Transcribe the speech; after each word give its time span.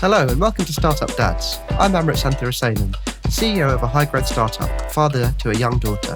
Hello 0.00 0.26
and 0.28 0.38
welcome 0.38 0.66
to 0.66 0.72
Startup 0.74 1.16
Dads. 1.16 1.58
I'm 1.70 1.92
Amrit 1.92 2.18
Santhirasenan, 2.18 2.94
CEO 3.28 3.72
of 3.72 3.82
a 3.82 3.86
high 3.86 4.04
growth 4.04 4.26
startup, 4.26 4.92
father 4.92 5.34
to 5.38 5.52
a 5.52 5.54
young 5.54 5.78
daughter. 5.78 6.14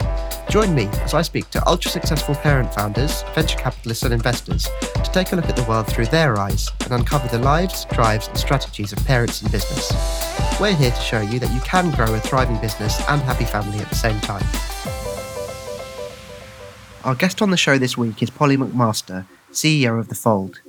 Join 0.51 0.74
me 0.74 0.85
as 1.01 1.14
I 1.14 1.22
speak 1.22 1.49
to 1.49 1.67
ultra 1.67 1.90
successful 1.90 2.35
parent 2.35 2.74
founders, 2.74 3.22
venture 3.35 3.56
capitalists, 3.56 4.04
and 4.04 4.12
investors 4.12 4.69
to 4.93 5.11
take 5.14 5.32
a 5.32 5.37
look 5.37 5.46
at 5.46 5.56
the 5.56 5.62
world 5.62 5.87
through 5.87 6.06
their 6.06 6.38
eyes 6.38 6.69
and 6.85 6.93
uncover 6.93 7.27
the 7.29 7.43
lives, 7.43 7.87
drives, 7.87 8.29
and 8.29 8.37
strategies 8.37 8.93
of 8.93 8.98
parents 9.06 9.40
in 9.40 9.51
business. 9.51 9.90
We're 10.60 10.76
here 10.76 10.90
to 10.90 11.01
show 11.01 11.22
you 11.22 11.38
that 11.38 11.51
you 11.51 11.60
can 11.60 11.90
grow 11.92 12.15
a 12.15 12.21
thriving 12.21 12.58
business 12.58 13.01
and 13.08 13.22
happy 13.22 13.47
family 13.47 13.78
at 13.78 13.88
the 13.88 13.94
same 13.94 14.21
time. 14.21 14.44
Our 17.05 17.15
guest 17.15 17.41
on 17.41 17.51
the 17.51 17.56
show 17.56 17.78
this 17.78 17.97
week 17.97 18.23
is 18.23 18.28
Polly 18.28 18.59
McMaster, 18.59 19.24
CEO 19.52 19.98
of 19.98 20.09
The 20.09 20.15
Fold. 20.15 20.60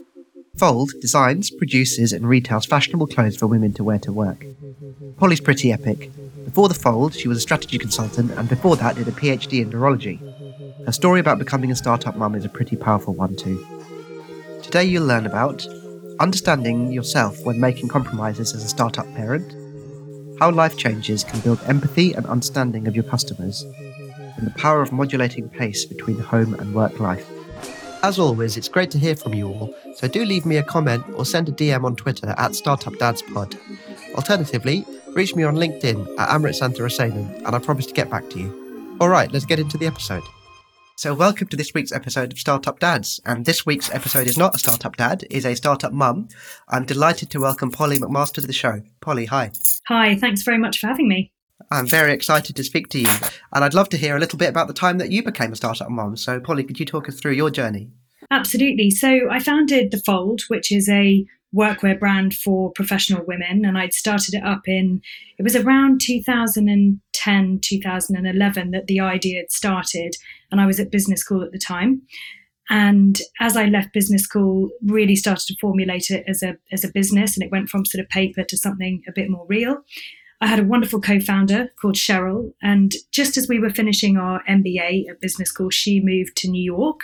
Fold 0.62 0.92
designs, 1.02 1.50
produces, 1.50 2.14
and 2.14 2.30
retails 2.30 2.68
fashionable 2.68 3.08
clothes 3.08 3.36
for 3.36 3.48
women 3.48 3.74
to 3.74 3.84
wear 3.84 3.98
to 3.98 4.14
work. 4.14 4.46
Polly's 5.18 5.42
pretty 5.42 5.74
epic. 5.74 6.12
Before 6.46 6.68
The 6.68 6.76
Fold, 6.76 7.16
she 7.16 7.28
was 7.28 7.40
a 7.40 7.42
strategy 7.42 7.80
consultant, 7.80 8.30
and 8.30 8.48
before 8.48 8.76
that, 8.76 8.96
did 8.96 9.08
a 9.08 9.12
PhD 9.12 9.64
in 9.64 9.72
neurology. 9.72 10.20
Her 10.86 10.92
story 10.92 11.20
about 11.20 11.40
becoming 11.40 11.72
a 11.72 11.76
startup 11.76 12.16
mum 12.16 12.36
is 12.36 12.46
a 12.46 12.50
pretty 12.50 12.76
powerful 12.76 13.16
one, 13.16 13.36
too. 13.36 13.66
Today, 14.62 14.84
you'll 14.84 15.08
learn 15.08 15.26
about 15.26 15.66
understanding 16.20 16.92
yourself 16.92 17.44
when 17.44 17.60
making 17.60 17.88
compromises 17.88 18.54
as 18.54 18.64
a 18.64 18.70
startup 18.70 19.12
parent, 19.16 19.56
how 20.38 20.52
life 20.52 20.78
changes 20.78 21.24
can 21.24 21.40
build 21.40 21.60
empathy 21.66 22.14
and 22.14 22.28
understanding 22.28 22.88
of 22.88 22.94
your 22.94 23.06
customers, 23.06 23.66
and 24.38 24.46
the 24.46 24.60
power 24.60 24.84
of 24.84 24.92
modulating 24.92 25.50
pace 25.50 25.86
between 25.86 26.20
home 26.20 26.54
and 26.54 26.76
work 26.76 27.00
life. 27.00 27.28
As 28.04 28.18
always, 28.18 28.58
it's 28.58 28.68
great 28.68 28.90
to 28.92 28.98
hear 28.98 29.16
from 29.16 29.36
you 29.36 29.48
all, 29.48 29.76
so 29.96 30.08
do 30.08 30.26
leave 30.26 30.44
me 30.44 30.58
a 30.58 30.64
comment 30.64 31.06
or 31.16 31.24
send 31.24 31.48
a 31.50 31.52
DM 31.52 31.84
on 31.84 31.96
Twitter 31.96 32.30
at 32.30 32.52
StartupDadsPod. 32.52 33.60
Alternatively, 34.16 34.84
reach 35.10 35.36
me 35.36 35.44
on 35.44 35.56
LinkedIn 35.56 36.18
at 36.18 36.30
Amrit 36.30 36.60
Santhirasenan, 36.60 37.46
and 37.46 37.56
I 37.56 37.60
promise 37.60 37.86
to 37.86 37.94
get 37.94 38.10
back 38.10 38.28
to 38.32 38.40
you. 38.40 38.98
All 39.00 39.10
right, 39.10 39.32
let's 39.32 39.46
get 39.46 39.60
into 39.60 39.78
the 39.78 39.86
episode. 39.86 40.24
So, 40.96 41.14
welcome 41.14 41.48
to 41.50 41.58
this 41.58 41.76
week's 41.76 41.92
episode 41.92 42.32
of 42.32 42.40
Startup 42.40 42.80
Dads. 42.80 43.20
And 43.24 43.46
this 43.46 43.68
week's 43.68 43.92
episode 43.92 44.28
is 44.28 44.38
not 44.38 44.56
a 44.56 44.60
startup 44.60 44.98
dad, 44.98 45.26
is 45.30 45.46
a 45.46 45.56
startup 45.56 45.94
mum. 45.94 46.28
I'm 46.70 46.86
delighted 46.86 47.30
to 47.32 47.40
welcome 47.40 47.70
Polly 47.70 48.00
McMaster 48.00 48.42
to 48.42 48.48
the 48.48 48.54
show. 48.54 48.82
Polly, 49.02 49.26
hi. 49.26 49.52
Hi, 49.88 50.16
thanks 50.16 50.42
very 50.42 50.58
much 50.58 50.80
for 50.80 50.88
having 50.88 51.08
me. 51.08 51.32
I'm 51.70 51.88
very 51.88 52.14
excited 52.14 52.56
to 52.56 52.64
speak 52.64 52.90
to 52.90 53.00
you, 53.00 53.10
and 53.54 53.64
I'd 53.64 53.74
love 53.74 53.90
to 53.90 53.98
hear 53.98 54.16
a 54.16 54.20
little 54.20 54.40
bit 54.40 54.50
about 54.50 54.68
the 54.68 54.74
time 54.74 54.98
that 54.98 55.12
you 55.12 55.24
became 55.24 55.52
a 55.52 55.56
startup 55.56 55.90
mom. 55.90 56.16
So, 56.18 56.40
Polly, 56.40 56.64
could 56.64 56.80
you 56.80 56.86
talk 56.86 57.08
us 57.08 57.20
through 57.20 57.34
your 57.34 57.50
journey? 57.50 57.90
Absolutely. 58.30 58.90
So, 58.90 59.30
I 59.30 59.40
founded 59.40 59.92
The 59.92 60.00
Fold, 60.00 60.42
which 60.48 60.72
is 60.72 60.88
a 60.90 61.26
workwear 61.56 62.00
brand 62.00 62.34
for 62.34 62.72
professional 62.72 63.26
women, 63.26 63.66
and 63.66 63.78
I'd 63.78 63.94
started 63.94 64.34
it 64.36 64.44
up 64.44 64.62
in, 64.68 65.02
it 65.38 65.44
was 65.44 65.56
around 65.56 66.02
2010, 66.02 67.60
2011 67.62 68.72
that 68.72 68.88
the 68.88 69.00
idea 69.00 69.40
had 69.40 69.52
started, 69.52 70.16
and 70.52 70.62
I 70.62 70.66
was 70.66 70.80
at 70.80 70.92
business 70.92 71.22
school 71.22 71.44
at 71.44 71.52
the 71.52 71.60
time. 71.60 72.04
And 72.70 73.20
as 73.42 73.58
I 73.58 73.66
left 73.66 73.94
business 73.94 74.24
school, 74.24 74.70
really 74.86 75.18
started 75.18 75.46
to 75.48 75.58
formulate 75.60 76.10
it 76.10 76.24
as 76.26 76.42
a 76.42 76.56
as 76.72 76.86
a 76.86 76.92
business, 76.92 77.36
and 77.36 77.44
it 77.44 77.52
went 77.52 77.68
from 77.68 77.86
sort 77.86 78.02
of 78.02 78.10
paper 78.10 78.44
to 78.46 78.58
something 78.58 79.04
a 79.10 79.12
bit 79.12 79.30
more 79.30 79.46
real. 79.46 79.84
I 80.42 80.48
had 80.48 80.60
a 80.60 80.64
wonderful 80.64 81.00
co 81.00 81.20
founder 81.20 81.70
called 81.80 81.96
Cheryl. 81.96 82.54
And 82.64 82.94
just 83.12 83.38
as 83.38 83.48
we 83.48 83.60
were 83.60 83.70
finishing 83.70 84.18
our 84.18 84.44
MBA 84.50 85.08
at 85.10 85.22
business 85.22 85.50
school, 85.50 85.70
she 85.70 86.02
moved 86.04 86.36
to 86.38 86.50
New 86.50 86.64
York. 86.64 87.02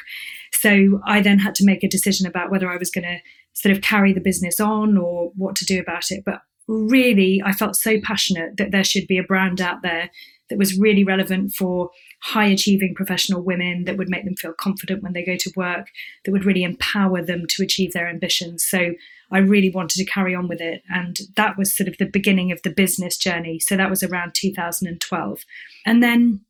So 0.54 1.00
I 1.06 1.22
then 1.22 1.38
had 1.40 1.54
to 1.56 1.66
make 1.66 1.84
a 1.84 1.88
decision 1.88 2.26
about 2.26 2.50
whether 2.50 2.70
I 2.70 2.78
was 2.78 2.90
going 2.90 3.06
to 3.06 3.20
sort 3.54 3.76
of 3.76 3.84
carry 3.84 4.12
the 4.12 4.22
business 4.22 4.60
on 4.60 4.98
or 4.98 5.32
what 5.36 5.56
to 5.58 5.66
do 5.66 5.80
about 5.80 6.10
it. 6.10 6.24
But 6.26 6.42
really, 6.68 7.42
I 7.46 7.52
felt 7.52 7.76
so 7.76 8.00
passionate 8.02 8.58
that 8.58 8.72
there 8.72 8.84
should 8.84 9.08
be 9.08 9.20
a 9.20 9.24
brand 9.24 9.62
out 9.62 9.84
there 9.84 10.10
that 10.50 10.58
was 10.58 10.80
really 10.80 11.04
relevant 11.04 11.54
for 11.54 11.90
high 12.22 12.46
achieving 12.46 12.96
professional 12.96 13.44
women 13.44 13.84
that 13.86 13.98
would 13.98 14.10
make 14.10 14.26
them 14.26 14.36
feel 14.36 14.54
confident 14.54 15.04
when 15.04 15.14
they 15.14 15.24
go 15.24 15.36
to 15.38 15.52
work, 15.56 15.88
that 16.26 16.32
would 16.32 16.46
really 16.46 16.64
empower 16.64 17.22
them 17.22 17.46
to 17.50 17.64
achieve 17.64 17.94
their 17.94 18.08
ambitions. 18.08 18.66
So 18.66 18.94
I 19.32 19.40
really 19.40 19.70
wanted 19.70 19.98
to 19.98 20.06
carry 20.06 20.34
on 20.34 20.48
with 20.48 20.62
it. 20.62 20.84
And 20.90 21.18
that 21.36 21.58
was 21.58 21.76
sort 21.76 21.88
of 21.88 21.98
the 21.98 22.06
beginning 22.06 22.52
of 22.52 22.62
the 22.64 22.70
business 22.70 23.18
journey. 23.18 23.60
So 23.60 23.76
that 23.76 23.90
was 23.90 24.04
around 24.04 24.34
2012. 24.36 25.40
And 25.86 26.02
then 26.02 26.42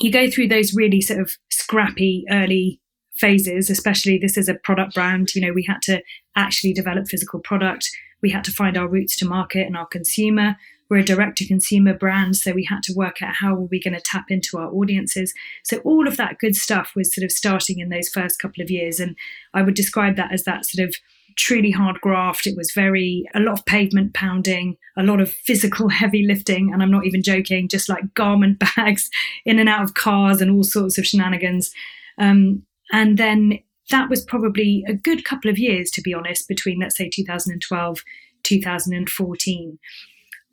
you 0.00 0.12
go 0.12 0.30
through 0.30 0.48
those 0.48 0.74
really 0.74 1.00
sort 1.00 1.20
of 1.20 1.32
scrappy 1.50 2.24
early 2.30 2.80
phases, 3.14 3.68
especially 3.70 4.18
this 4.18 4.36
is 4.36 4.48
a 4.48 4.54
product 4.54 4.94
brand. 4.94 5.34
You 5.34 5.42
know, 5.42 5.52
we 5.52 5.64
had 5.64 5.82
to 5.82 6.02
actually 6.36 6.72
develop 6.72 7.08
physical 7.08 7.40
product. 7.40 7.88
We 8.22 8.30
had 8.30 8.44
to 8.44 8.52
find 8.52 8.76
our 8.76 8.88
routes 8.88 9.16
to 9.18 9.26
market 9.26 9.66
and 9.66 9.76
our 9.76 9.86
consumer. 9.86 10.56
We're 10.88 10.98
a 10.98 11.04
direct 11.04 11.38
to 11.38 11.46
consumer 11.46 11.94
brand, 11.94 12.36
so 12.36 12.50
we 12.50 12.64
had 12.64 12.82
to 12.84 12.92
work 12.92 13.22
out 13.22 13.34
how 13.34 13.54
were 13.54 13.66
we 13.66 13.80
going 13.80 13.94
to 13.94 14.00
tap 14.00 14.24
into 14.28 14.58
our 14.58 14.72
audiences. 14.72 15.32
So 15.62 15.78
all 15.78 16.08
of 16.08 16.16
that 16.16 16.38
good 16.40 16.56
stuff 16.56 16.92
was 16.96 17.14
sort 17.14 17.24
of 17.24 17.30
starting 17.30 17.78
in 17.78 17.90
those 17.90 18.08
first 18.08 18.40
couple 18.40 18.60
of 18.60 18.72
years, 18.72 18.98
and 18.98 19.14
I 19.54 19.62
would 19.62 19.74
describe 19.74 20.16
that 20.16 20.32
as 20.32 20.42
that 20.44 20.66
sort 20.66 20.88
of 20.88 20.96
truly 21.36 21.70
hard 21.70 22.00
graft. 22.00 22.46
It 22.46 22.56
was 22.56 22.72
very, 22.72 23.24
a 23.34 23.40
lot 23.40 23.58
of 23.58 23.66
pavement 23.66 24.14
pounding, 24.14 24.76
a 24.96 25.02
lot 25.02 25.20
of 25.20 25.30
physical 25.30 25.88
heavy 25.88 26.24
lifting. 26.26 26.72
And 26.72 26.82
I'm 26.82 26.90
not 26.90 27.06
even 27.06 27.22
joking, 27.22 27.68
just 27.68 27.88
like 27.88 28.14
garment 28.14 28.62
bags 28.76 29.10
in 29.44 29.58
and 29.58 29.68
out 29.68 29.82
of 29.82 29.94
cars 29.94 30.40
and 30.40 30.50
all 30.50 30.62
sorts 30.62 30.98
of 30.98 31.06
shenanigans. 31.06 31.72
Um, 32.18 32.62
and 32.92 33.18
then 33.18 33.58
that 33.90 34.08
was 34.08 34.24
probably 34.24 34.84
a 34.88 34.94
good 34.94 35.24
couple 35.24 35.50
of 35.50 35.58
years, 35.58 35.90
to 35.90 36.02
be 36.02 36.14
honest, 36.14 36.48
between, 36.48 36.80
let's 36.80 36.96
say, 36.96 37.08
2012, 37.08 38.02
2014. 38.42 39.78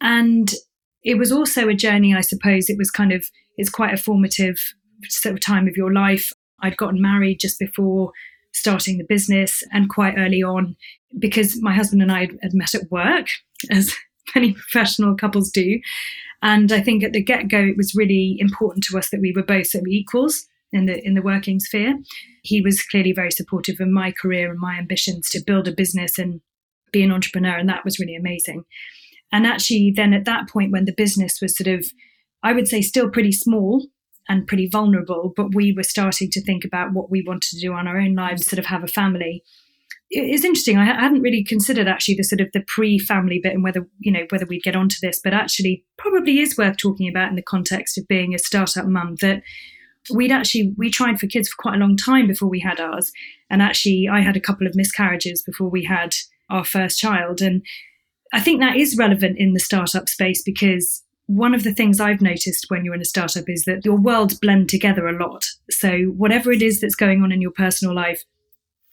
And 0.02 0.54
it 1.04 1.18
was 1.18 1.32
also 1.32 1.68
a 1.68 1.74
journey, 1.74 2.16
I 2.16 2.22
suppose. 2.22 2.70
It 2.70 2.78
was 2.78 2.92
kind 2.92 3.12
of, 3.12 3.26
it's 3.58 3.70
quite 3.70 3.94
a 3.94 3.98
formative 3.98 4.58
sort 5.08 5.34
of 5.34 5.42
time 5.42 5.68
of 5.68 5.78
your 5.78 5.94
life. 5.94 6.32
I'd 6.62 6.78
gotten 6.78 7.02
married 7.02 7.40
just 7.40 7.60
before 7.60 8.12
starting 8.58 8.98
the 8.98 9.06
business 9.08 9.64
and 9.72 9.90
quite 9.90 10.16
early 10.18 10.44
on 10.44 10.76
because 11.18 11.62
my 11.62 11.74
husband 11.74 12.02
and 12.02 12.12
I 12.12 12.28
had 12.42 12.54
met 12.54 12.76
at 12.76 12.92
work, 12.92 13.28
as 13.72 13.94
many 14.36 14.54
professional 14.54 15.16
couples 15.16 15.50
do. 15.52 15.80
And 16.42 16.72
I 16.72 16.82
think 16.82 17.04
at 17.04 17.14
the 17.14 17.24
get 17.24 17.48
go, 17.48 17.60
it 17.60 17.78
was 17.78 17.96
really 17.96 18.38
important 18.40 18.84
to 18.86 18.98
us 18.98 19.10
that 19.10 19.22
we 19.22 19.34
were 19.36 19.44
both 19.44 19.68
sort 19.68 19.84
of 19.84 19.88
equals 19.88 20.46
in 20.72 20.86
the 20.86 21.04
in 21.06 21.14
the 21.14 21.22
working 21.22 21.60
sphere. 21.60 21.98
He 22.44 22.62
was 22.62 22.84
clearly 22.84 23.12
very 23.12 23.32
supportive 23.32 23.80
of 23.80 23.88
my 23.88 24.12
career 24.12 24.52
and 24.52 24.60
my 24.60 24.78
ambitions 24.78 25.30
to 25.30 25.44
build 25.46 25.68
a 25.68 25.72
business 25.72 26.20
and 26.20 26.42
be 26.92 27.04
an 27.04 27.12
entrepreneur, 27.12 27.58
and 27.58 27.70
that 27.70 27.84
was 27.84 28.00
really 28.00 28.16
amazing. 28.16 28.64
And 29.32 29.46
actually, 29.46 29.92
then 29.96 30.14
at 30.14 30.26
that 30.26 30.48
point, 30.50 30.72
when 30.72 30.86
the 30.86 30.94
business 30.96 31.40
was 31.42 31.58
sort 31.58 31.68
of, 31.68 31.86
I 32.44 32.54
would 32.54 32.68
say, 32.68 32.82
still 32.82 33.10
pretty 33.10 33.34
small, 33.34 33.88
and 34.30 34.48
pretty 34.48 34.68
vulnerable, 34.68 35.34
but 35.36 35.56
we 35.56 35.74
were 35.74 35.84
starting 35.84 36.30
to 36.32 36.42
think 36.42 36.66
about 36.66 36.94
what 36.94 37.10
we 37.10 37.24
wanted 37.26 37.50
to 37.52 37.60
do 37.60 37.74
on 37.74 37.88
our 37.88 37.98
own 37.98 38.16
lives, 38.16 38.46
sort 38.46 38.60
of 38.60 38.66
have 38.66 38.84
a 38.84 38.88
family. 38.88 39.44
It's 40.10 40.46
interesting. 40.46 40.78
I 40.78 40.86
hadn't 40.86 41.22
really 41.22 41.44
considered 41.44 41.88
actually 41.88 42.16
the 42.16 42.24
sort 42.24 42.40
of 42.40 42.52
the 42.54 42.64
pre-family 42.68 43.40
bit 43.44 43.54
and 43.54 43.64
whether 43.64 43.88
you 44.00 44.12
know 44.12 44.26
whether 44.30 44.46
we'd 44.46 44.64
get 44.64 44.76
onto 44.76 44.96
this, 45.02 45.20
but 45.22 45.34
actually 45.34 45.84
probably 45.98 46.40
is 46.40 46.58
worth 46.58 46.78
talking 46.78 47.10
about 47.10 47.30
in 47.30 47.36
the 47.36 47.42
context 47.42 47.98
of 47.98 48.08
being 48.08 48.34
a 48.34 48.40
startup 48.40 48.86
mum. 48.86 49.16
That 49.20 49.44
we'd 50.14 50.32
actually 50.32 50.74
we 50.78 50.90
tried 50.90 51.20
for 51.20 51.28
kids 51.28 51.50
for 51.50 51.62
quite 51.62 51.76
a 51.76 51.80
long 51.80 51.98
time 51.98 52.28
before 52.28 52.50
we 52.50 52.62
had 52.62 52.80
ours, 52.80 53.12
and 53.50 53.62
actually 53.62 54.08
I 54.10 54.22
had 54.22 54.38
a 54.38 54.42
couple 54.42 54.66
of 54.66 54.76
miscarriages 54.76 55.44
before 55.44 55.70
we 55.70 55.84
had 55.84 56.16
our 56.50 56.64
first 56.64 57.00
child, 57.00 57.42
and 57.42 57.62
I 58.34 58.40
think 58.40 58.62
that 58.62 58.78
is 58.78 58.98
relevant 58.98 59.38
in 59.38 59.54
the 59.54 59.60
startup 59.60 60.08
space 60.08 60.42
because 60.42 61.04
one 61.28 61.54
of 61.54 61.64
the 61.64 61.74
things 61.74 62.00
I've 62.00 62.22
noticed 62.22 62.66
when 62.70 62.84
you're 62.84 62.96
in 62.96 63.02
a 63.02 63.06
startup 63.06 63.46
is 63.48 63.66
that 63.66 63.86
your 63.86 63.98
worlds 63.98 64.34
blend 64.34 64.70
together 64.70 65.08
a 65.08 65.18
lot. 65.18 65.46
So, 65.70 66.06
whatever 66.16 66.52
it 66.52 66.62
is 66.62 66.82
that's 66.82 66.96
going 66.96 67.22
on 67.22 67.32
in 67.32 67.42
your 67.42 67.52
personal 67.52 67.94
life, 67.94 68.24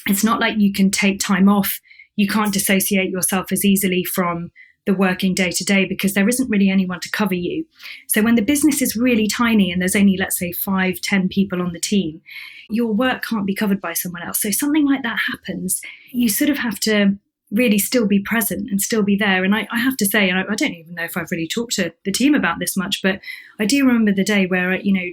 it's 0.08 0.24
not 0.24 0.40
like 0.40 0.58
you 0.58 0.72
can 0.72 0.90
take 0.90 1.20
time 1.20 1.48
off. 1.48 1.80
You 2.16 2.28
can't 2.28 2.52
dissociate 2.52 3.10
yourself 3.10 3.52
as 3.52 3.64
easily 3.64 4.04
from 4.04 4.50
the 4.84 4.94
working 4.94 5.32
day 5.32 5.50
to 5.50 5.64
day 5.64 5.86
because 5.86 6.12
there 6.12 6.28
isn't 6.28 6.50
really 6.50 6.68
anyone 6.68 7.00
to 7.00 7.10
cover 7.10 7.34
you. 7.34 7.64
So, 8.08 8.20
when 8.20 8.34
the 8.34 8.42
business 8.42 8.82
is 8.82 8.96
really 8.96 9.28
tiny 9.28 9.70
and 9.70 9.80
there's 9.80 9.96
only, 9.96 10.16
let's 10.18 10.38
say, 10.38 10.50
five, 10.50 11.00
ten 11.00 11.28
people 11.28 11.62
on 11.62 11.72
the 11.72 11.80
team, 11.80 12.20
your 12.68 12.92
work 12.92 13.24
can't 13.24 13.46
be 13.46 13.54
covered 13.54 13.80
by 13.80 13.92
someone 13.92 14.22
else. 14.22 14.42
So, 14.42 14.50
something 14.50 14.84
like 14.84 15.04
that 15.04 15.18
happens, 15.30 15.80
you 16.10 16.28
sort 16.28 16.50
of 16.50 16.58
have 16.58 16.80
to 16.80 17.16
really 17.54 17.78
still 17.78 18.06
be 18.06 18.20
present 18.20 18.68
and 18.70 18.80
still 18.80 19.02
be 19.02 19.16
there. 19.16 19.44
And 19.44 19.54
I, 19.54 19.66
I 19.70 19.78
have 19.78 19.96
to 19.98 20.06
say, 20.06 20.28
and 20.28 20.38
I, 20.38 20.42
I, 20.50 20.54
don't 20.54 20.74
even 20.74 20.94
know 20.94 21.04
if 21.04 21.16
I've 21.16 21.30
really 21.30 21.48
talked 21.48 21.74
to 21.74 21.92
the 22.04 22.12
team 22.12 22.34
about 22.34 22.58
this 22.58 22.76
much, 22.76 23.00
but 23.02 23.20
I 23.60 23.64
do 23.64 23.86
remember 23.86 24.12
the 24.12 24.24
day 24.24 24.46
where, 24.46 24.72
I, 24.72 24.78
you 24.78 24.92
know, 24.92 25.08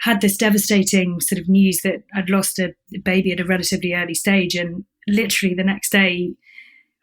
had 0.00 0.20
this 0.20 0.36
devastating 0.36 1.20
sort 1.20 1.40
of 1.40 1.48
news 1.48 1.80
that 1.82 2.02
I'd 2.14 2.28
lost 2.28 2.58
a 2.58 2.74
baby 3.02 3.32
at 3.32 3.40
a 3.40 3.44
relatively 3.44 3.94
early 3.94 4.14
stage. 4.14 4.54
And 4.54 4.84
literally 5.08 5.54
the 5.54 5.64
next 5.64 5.90
day, 5.90 6.34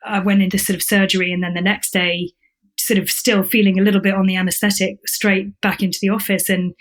I 0.06 0.20
went 0.20 0.42
into 0.42 0.60
sort 0.60 0.76
of 0.76 0.84
surgery. 0.84 1.32
And 1.34 1.44
then 1.44 1.54
the 1.54 1.62
next 1.62 1.92
day, 1.92 2.32
sort 2.78 3.00
of 3.00 3.10
still 3.10 3.44
feeling 3.44 3.80
a 3.80 3.84
little 3.84 4.02
bit 4.02 4.14
on 4.14 4.26
the 4.26 4.36
anesthetic, 4.36 4.98
straight 5.08 5.60
back 5.62 5.82
into 5.82 6.00
the 6.02 6.10
office. 6.10 6.50
And 6.50 6.74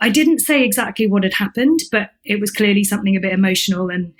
I 0.00 0.08
didn't 0.08 0.40
say 0.40 0.64
exactly 0.64 1.06
what 1.06 1.24
had 1.24 1.34
happened, 1.34 1.80
but 1.90 2.10
it 2.24 2.40
was 2.40 2.50
clearly 2.50 2.84
something 2.84 3.16
a 3.16 3.20
bit 3.20 3.32
emotional. 3.32 3.88
And 3.88 4.12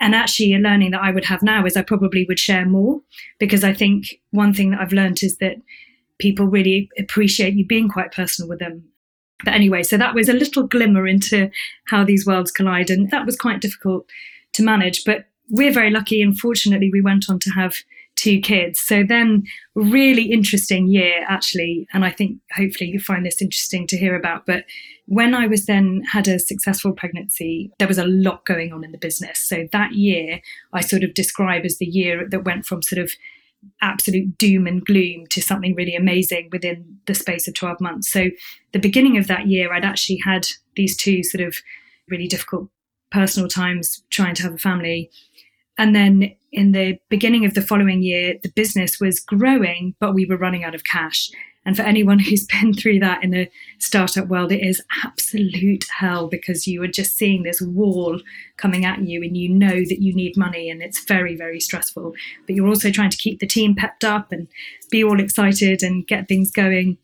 and 0.00 0.14
actually 0.14 0.54
a 0.54 0.58
learning 0.58 0.92
that 0.92 1.02
I 1.02 1.10
would 1.10 1.26
have 1.26 1.42
now 1.42 1.66
is 1.66 1.76
I 1.76 1.82
probably 1.82 2.24
would 2.26 2.38
share 2.38 2.64
more 2.64 3.00
because 3.38 3.62
I 3.62 3.74
think 3.74 4.20
one 4.30 4.54
thing 4.54 4.70
that 4.70 4.80
I've 4.80 4.92
learned 4.92 5.22
is 5.22 5.36
that 5.36 5.56
people 6.18 6.46
really 6.46 6.90
appreciate 6.98 7.54
you 7.54 7.66
being 7.66 7.88
quite 7.88 8.12
personal 8.12 8.48
with 8.48 8.58
them. 8.58 8.84
But 9.44 9.54
anyway, 9.54 9.82
so 9.82 9.96
that 9.96 10.14
was 10.14 10.28
a 10.28 10.34
little 10.34 10.66
glimmer 10.66 11.06
into 11.06 11.50
how 11.88 12.04
these 12.04 12.26
worlds 12.26 12.50
collide. 12.50 12.90
And 12.90 13.10
that 13.10 13.26
was 13.26 13.36
quite 13.36 13.60
difficult 13.60 14.06
to 14.54 14.62
manage. 14.62 15.04
But 15.04 15.26
we're 15.50 15.72
very 15.72 15.90
lucky. 15.90 16.22
And 16.22 16.38
fortunately, 16.38 16.90
we 16.92 17.00
went 17.00 17.28
on 17.28 17.38
to 17.40 17.50
have 17.50 17.76
two 18.20 18.40
kids. 18.40 18.78
So 18.78 19.02
then, 19.02 19.44
really 19.74 20.30
interesting 20.30 20.88
year, 20.88 21.24
actually. 21.28 21.86
And 21.92 22.04
I 22.04 22.10
think 22.10 22.38
hopefully 22.54 22.90
you 22.90 23.00
find 23.00 23.24
this 23.24 23.40
interesting 23.40 23.86
to 23.88 23.96
hear 23.96 24.14
about. 24.14 24.44
But 24.46 24.64
when 25.06 25.34
I 25.34 25.46
was 25.46 25.66
then 25.66 26.02
had 26.12 26.28
a 26.28 26.38
successful 26.38 26.92
pregnancy, 26.92 27.72
there 27.78 27.88
was 27.88 27.98
a 27.98 28.06
lot 28.06 28.44
going 28.44 28.72
on 28.72 28.84
in 28.84 28.92
the 28.92 28.98
business. 28.98 29.38
So 29.38 29.66
that 29.72 29.92
year, 29.92 30.40
I 30.72 30.82
sort 30.82 31.02
of 31.02 31.14
describe 31.14 31.64
as 31.64 31.78
the 31.78 31.86
year 31.86 32.28
that 32.28 32.44
went 32.44 32.66
from 32.66 32.82
sort 32.82 33.02
of 33.02 33.12
absolute 33.82 34.36
doom 34.38 34.66
and 34.66 34.84
gloom 34.84 35.26
to 35.28 35.42
something 35.42 35.74
really 35.74 35.94
amazing 35.94 36.48
within 36.52 36.98
the 37.06 37.14
space 37.14 37.48
of 37.48 37.54
12 37.54 37.80
months. 37.80 38.10
So, 38.10 38.28
the 38.72 38.78
beginning 38.78 39.18
of 39.18 39.26
that 39.26 39.48
year, 39.48 39.72
I'd 39.72 39.84
actually 39.84 40.20
had 40.24 40.46
these 40.76 40.96
two 40.96 41.22
sort 41.22 41.46
of 41.46 41.56
really 42.08 42.26
difficult 42.26 42.68
personal 43.10 43.48
times 43.48 44.02
trying 44.10 44.34
to 44.36 44.42
have 44.42 44.54
a 44.54 44.58
family. 44.58 45.10
And 45.80 45.96
then 45.96 46.34
in 46.52 46.72
the 46.72 46.98
beginning 47.08 47.46
of 47.46 47.54
the 47.54 47.62
following 47.62 48.02
year, 48.02 48.34
the 48.42 48.52
business 48.54 49.00
was 49.00 49.18
growing, 49.18 49.94
but 49.98 50.12
we 50.12 50.26
were 50.26 50.36
running 50.36 50.62
out 50.62 50.74
of 50.74 50.84
cash. 50.84 51.30
And 51.64 51.74
for 51.74 51.80
anyone 51.80 52.18
who's 52.20 52.46
been 52.46 52.74
through 52.74 52.98
that 52.98 53.24
in 53.24 53.30
the 53.30 53.48
startup 53.78 54.28
world, 54.28 54.52
it 54.52 54.60
is 54.60 54.82
absolute 55.06 55.86
hell 55.98 56.28
because 56.28 56.66
you 56.66 56.82
are 56.82 56.86
just 56.86 57.16
seeing 57.16 57.44
this 57.44 57.62
wall 57.62 58.20
coming 58.58 58.84
at 58.84 59.00
you 59.08 59.22
and 59.22 59.38
you 59.38 59.48
know 59.48 59.70
that 59.70 60.02
you 60.02 60.14
need 60.14 60.36
money 60.36 60.68
and 60.68 60.82
it's 60.82 61.02
very, 61.02 61.34
very 61.34 61.60
stressful. 61.60 62.12
But 62.46 62.56
you're 62.56 62.68
also 62.68 62.90
trying 62.90 63.10
to 63.10 63.16
keep 63.16 63.40
the 63.40 63.46
team 63.46 63.74
pepped 63.74 64.04
up 64.04 64.32
and 64.32 64.48
be 64.90 65.02
all 65.02 65.18
excited 65.18 65.82
and 65.82 66.06
get 66.06 66.28
things 66.28 66.50
going. 66.50 66.98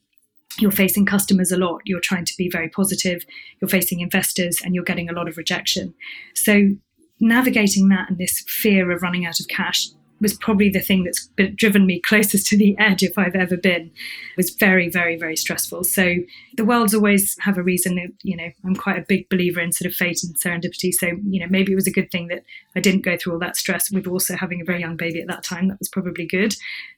You're 0.58 0.70
facing 0.70 1.06
customers 1.06 1.50
a 1.50 1.56
lot. 1.56 1.80
You're 1.86 2.00
trying 2.00 2.26
to 2.26 2.34
be 2.36 2.50
very 2.50 2.68
positive. 2.68 3.24
You're 3.58 3.70
facing 3.70 4.00
investors 4.00 4.60
and 4.62 4.74
you're 4.74 4.84
getting 4.84 5.08
a 5.08 5.14
lot 5.14 5.28
of 5.28 5.38
rejection. 5.38 5.94
So, 6.34 6.72
navigating 7.20 7.88
that 7.88 8.10
and 8.10 8.18
this 8.18 8.44
fear 8.46 8.90
of 8.90 9.02
running 9.02 9.26
out 9.26 9.40
of 9.40 9.48
cash 9.48 9.88
was 10.20 10.34
probably 10.34 10.70
the 10.70 10.80
thing 10.80 11.04
that's 11.04 11.28
driven 11.56 11.86
me 11.86 12.00
closest 12.04 12.46
to 12.46 12.56
the 12.56 12.76
edge 12.78 13.02
if 13.02 13.18
I've 13.18 13.34
ever 13.34 13.56
been. 13.56 13.86
It 13.86 14.36
was 14.36 14.50
very, 14.50 14.88
very, 14.88 15.16
very 15.16 15.36
stressful. 15.36 15.84
So 15.84 16.16
the 16.56 16.64
worlds 16.64 16.94
always 16.94 17.36
have 17.40 17.58
a 17.58 17.62
reason. 17.62 17.96
That, 17.96 18.08
You 18.22 18.36
know, 18.36 18.48
I'm 18.64 18.76
quite 18.76 18.98
a 18.98 19.04
big 19.06 19.28
believer 19.28 19.60
in 19.60 19.72
sort 19.72 19.90
of 19.90 19.94
fate 19.94 20.22
and 20.22 20.34
serendipity. 20.36 20.92
So 20.92 21.08
you 21.28 21.40
know, 21.40 21.46
maybe 21.50 21.72
it 21.72 21.76
was 21.76 21.86
a 21.86 21.92
good 21.92 22.10
thing 22.10 22.28
that 22.28 22.44
I 22.74 22.80
didn't 22.80 23.04
go 23.04 23.16
through 23.16 23.34
all 23.34 23.38
that 23.40 23.56
stress 23.56 23.90
with 23.90 24.06
also 24.06 24.36
having 24.36 24.60
a 24.60 24.64
very 24.64 24.80
young 24.80 24.96
baby 24.96 25.20
at 25.20 25.28
that 25.28 25.42
time. 25.42 25.68
That 25.68 25.78
was 25.78 25.88
probably 25.88 26.26
good 26.26 26.56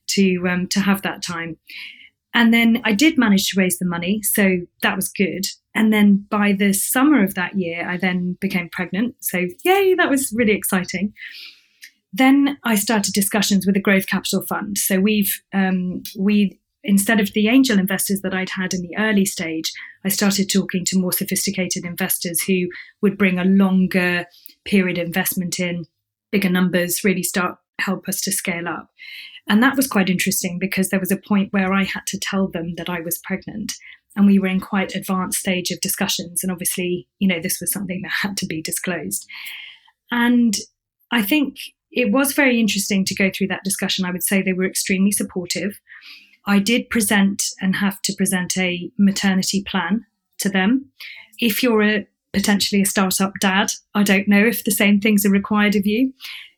to 0.09 0.49
um, 0.49 0.69
to 0.69 0.81
have 0.81 1.03
that 1.03 1.23
time. 1.23 1.56
And 2.35 2.53
then 2.53 2.82
I 2.85 2.93
did 2.93 3.19
manage 3.19 3.50
to 3.50 3.59
raise 3.59 3.79
the 3.79 3.87
money, 3.87 4.23
so 4.23 4.59
that 4.82 4.94
was 4.94 5.09
good. 5.09 5.47
And 5.75 5.93
then 5.93 6.26
by 6.31 6.53
the 6.53 6.73
summer 6.73 7.23
of 7.23 7.35
that 7.35 7.59
year, 7.59 7.88
I 7.88 7.97
then 7.99 8.37
became 8.41 8.69
pregnant. 8.70 9.17
So 9.20 9.47
yay, 9.65 9.94
that 9.94 10.11
was 10.11 10.32
really 10.35 10.53
exciting 10.53 11.12
then 12.12 12.59
I 12.65 12.75
started 12.75 13.12
discussions 13.12 13.67
with 13.67 13.75
the 13.75 13.82
Growth 13.82 14.06
Capital 14.06 14.43
Fund. 14.43 14.79
So 14.79 15.00
we've 15.00 15.43
um, 15.53 16.03
we 16.19 16.59
instead 16.85 17.20
of 17.20 17.32
the 17.32 17.49
angel 17.49 17.79
investors 17.79 18.20
that 18.23 18.35
I'd 18.35 18.50
had 18.50 18.73
in 18.73 18.82
the 18.82 18.97
early 18.97 19.25
stage, 19.25 19.73
I 20.05 20.09
started 20.09 20.49
talking 20.49 20.85
to 20.87 20.99
more 20.99 21.12
sophisticated 21.12 21.85
investors 21.85 22.43
who 22.43 22.69
would 23.03 23.19
bring 23.19 23.38
a 23.38 23.44
longer 23.44 24.26
period 24.65 24.97
investment 24.97 25.59
in, 25.59 25.85
bigger 26.31 26.49
numbers, 26.49 27.05
really 27.05 27.23
start 27.23 27.59
help 27.81 28.09
us 28.09 28.20
to 28.23 28.32
scale 28.32 28.69
up. 28.69 28.91
And 29.49 29.62
that 29.62 29.76
was 29.76 29.87
quite 29.87 30.11
interesting 30.11 30.59
because 30.59 30.88
there 30.88 31.00
was 31.00 31.12
a 31.12 31.17
point 31.17 31.53
where 31.53 31.73
I 31.73 31.85
had 31.85 32.06
to 32.09 32.19
tell 32.19 32.49
them 32.49 32.75
that 32.76 32.91
I 32.91 33.00
was 33.00 33.19
pregnant 33.19 33.75
and 34.19 34.26
we 34.26 34.41
were 34.41 34.49
in 34.49 34.59
quite 34.59 34.97
advanced 34.97 35.38
stage 35.38 35.70
of 35.70 35.81
discussions 35.81 36.43
and 36.43 36.50
obviously, 36.50 37.06
you 37.20 37.29
know, 37.29 37.41
this 37.41 37.61
was 37.61 37.73
something 37.73 38.03
that 38.03 38.11
had 38.11 38.37
to 38.38 38.47
be 38.47 38.61
disclosed. 38.61 39.26
And 40.11 40.56
I 41.12 41.23
think 41.23 41.56
it 41.93 42.11
was 42.11 42.32
very 42.32 42.59
interesting 42.59 43.05
to 43.05 43.15
go 43.15 43.31
through 43.31 43.47
that 43.47 43.62
discussion. 43.62 44.05
I 44.05 44.11
would 44.11 44.25
say 44.25 44.43
they 44.43 44.53
were 44.53 44.67
extremely 44.67 45.12
supportive. 45.12 45.81
I 46.47 46.59
did 46.59 46.91
present 46.91 47.44
and 47.61 47.76
have 47.76 48.03
to 48.03 48.15
present 48.15 48.59
a 48.59 48.91
maternity 48.99 49.62
plan 49.62 50.05
to 50.38 50.49
them. 50.49 50.91
If 51.38 51.62
you're 51.62 51.82
a 51.82 52.06
potentially 52.32 52.82
a 52.82 52.87
startup 52.87 53.35
dad, 53.41 53.70
I 53.94 54.03
don't 54.03 54.26
know 54.26 54.44
if 54.44 54.65
the 54.65 54.73
same 54.73 55.00
things 55.00 55.25
are 55.25 55.31
required 55.31 55.76
of 55.76 55.87
you. 55.87 56.12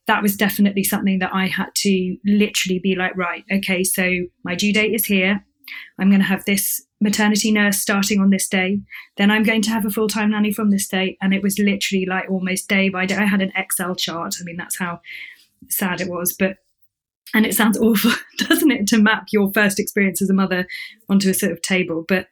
That 0.07 0.23
was 0.23 0.35
definitely 0.35 0.85
something 0.85 1.19
that 1.19 1.35
I 1.35 1.47
had 1.47 1.69
to 1.77 2.17
literally 2.25 2.79
be 2.79 2.97
like, 2.97 3.17
right, 3.17 3.45
okay, 3.53 3.85
so 3.85 4.11
my 4.45 4.55
due 4.55 4.73
date 4.73 4.95
is 4.95 5.05
here. 5.05 5.45
I'm 5.99 6.09
going 6.09 6.21
to 6.21 6.27
have 6.27 6.45
this 6.47 6.83
maternity 7.00 7.50
nurse 7.50 7.79
starting 7.79 8.20
on 8.20 8.31
this 8.31 8.49
day. 8.49 8.81
Then 9.17 9.31
I'm 9.31 9.43
going 9.43 9.62
to 9.62 9.70
have 9.70 9.87
a 9.87 9.91
full 9.91 10.08
time 10.08 10.31
nanny 10.31 10.52
from 10.52 10.70
this 10.70 10.88
day. 10.88 11.17
And 11.20 11.32
it 11.32 11.43
was 11.43 11.58
literally 11.58 12.06
like 12.06 12.29
almost 12.31 12.69
day 12.69 12.88
by 12.88 13.06
day. 13.06 13.17
I 13.17 13.25
had 13.25 13.43
an 13.43 13.52
Excel 13.56 13.94
chart. 13.94 14.37
I 14.41 14.44
mean, 14.44 14.56
that's 14.56 14.79
how 14.79 15.00
sad 15.69 16.00
it 16.00 16.08
was. 16.08 16.35
But 16.38 16.56
and 17.32 17.47
it 17.47 17.55
sounds 17.55 17.79
awful, 17.79 18.12
doesn't 18.38 18.70
it, 18.70 18.87
to 18.88 18.99
map 18.99 19.26
your 19.31 19.52
first 19.52 19.79
experience 19.79 20.20
as 20.20 20.31
a 20.31 20.35
mother 20.35 20.67
onto 21.08 21.31
a 21.31 21.35
sort 21.35 21.52
of 21.52 21.62
table. 21.62 22.05
But 22.06 22.26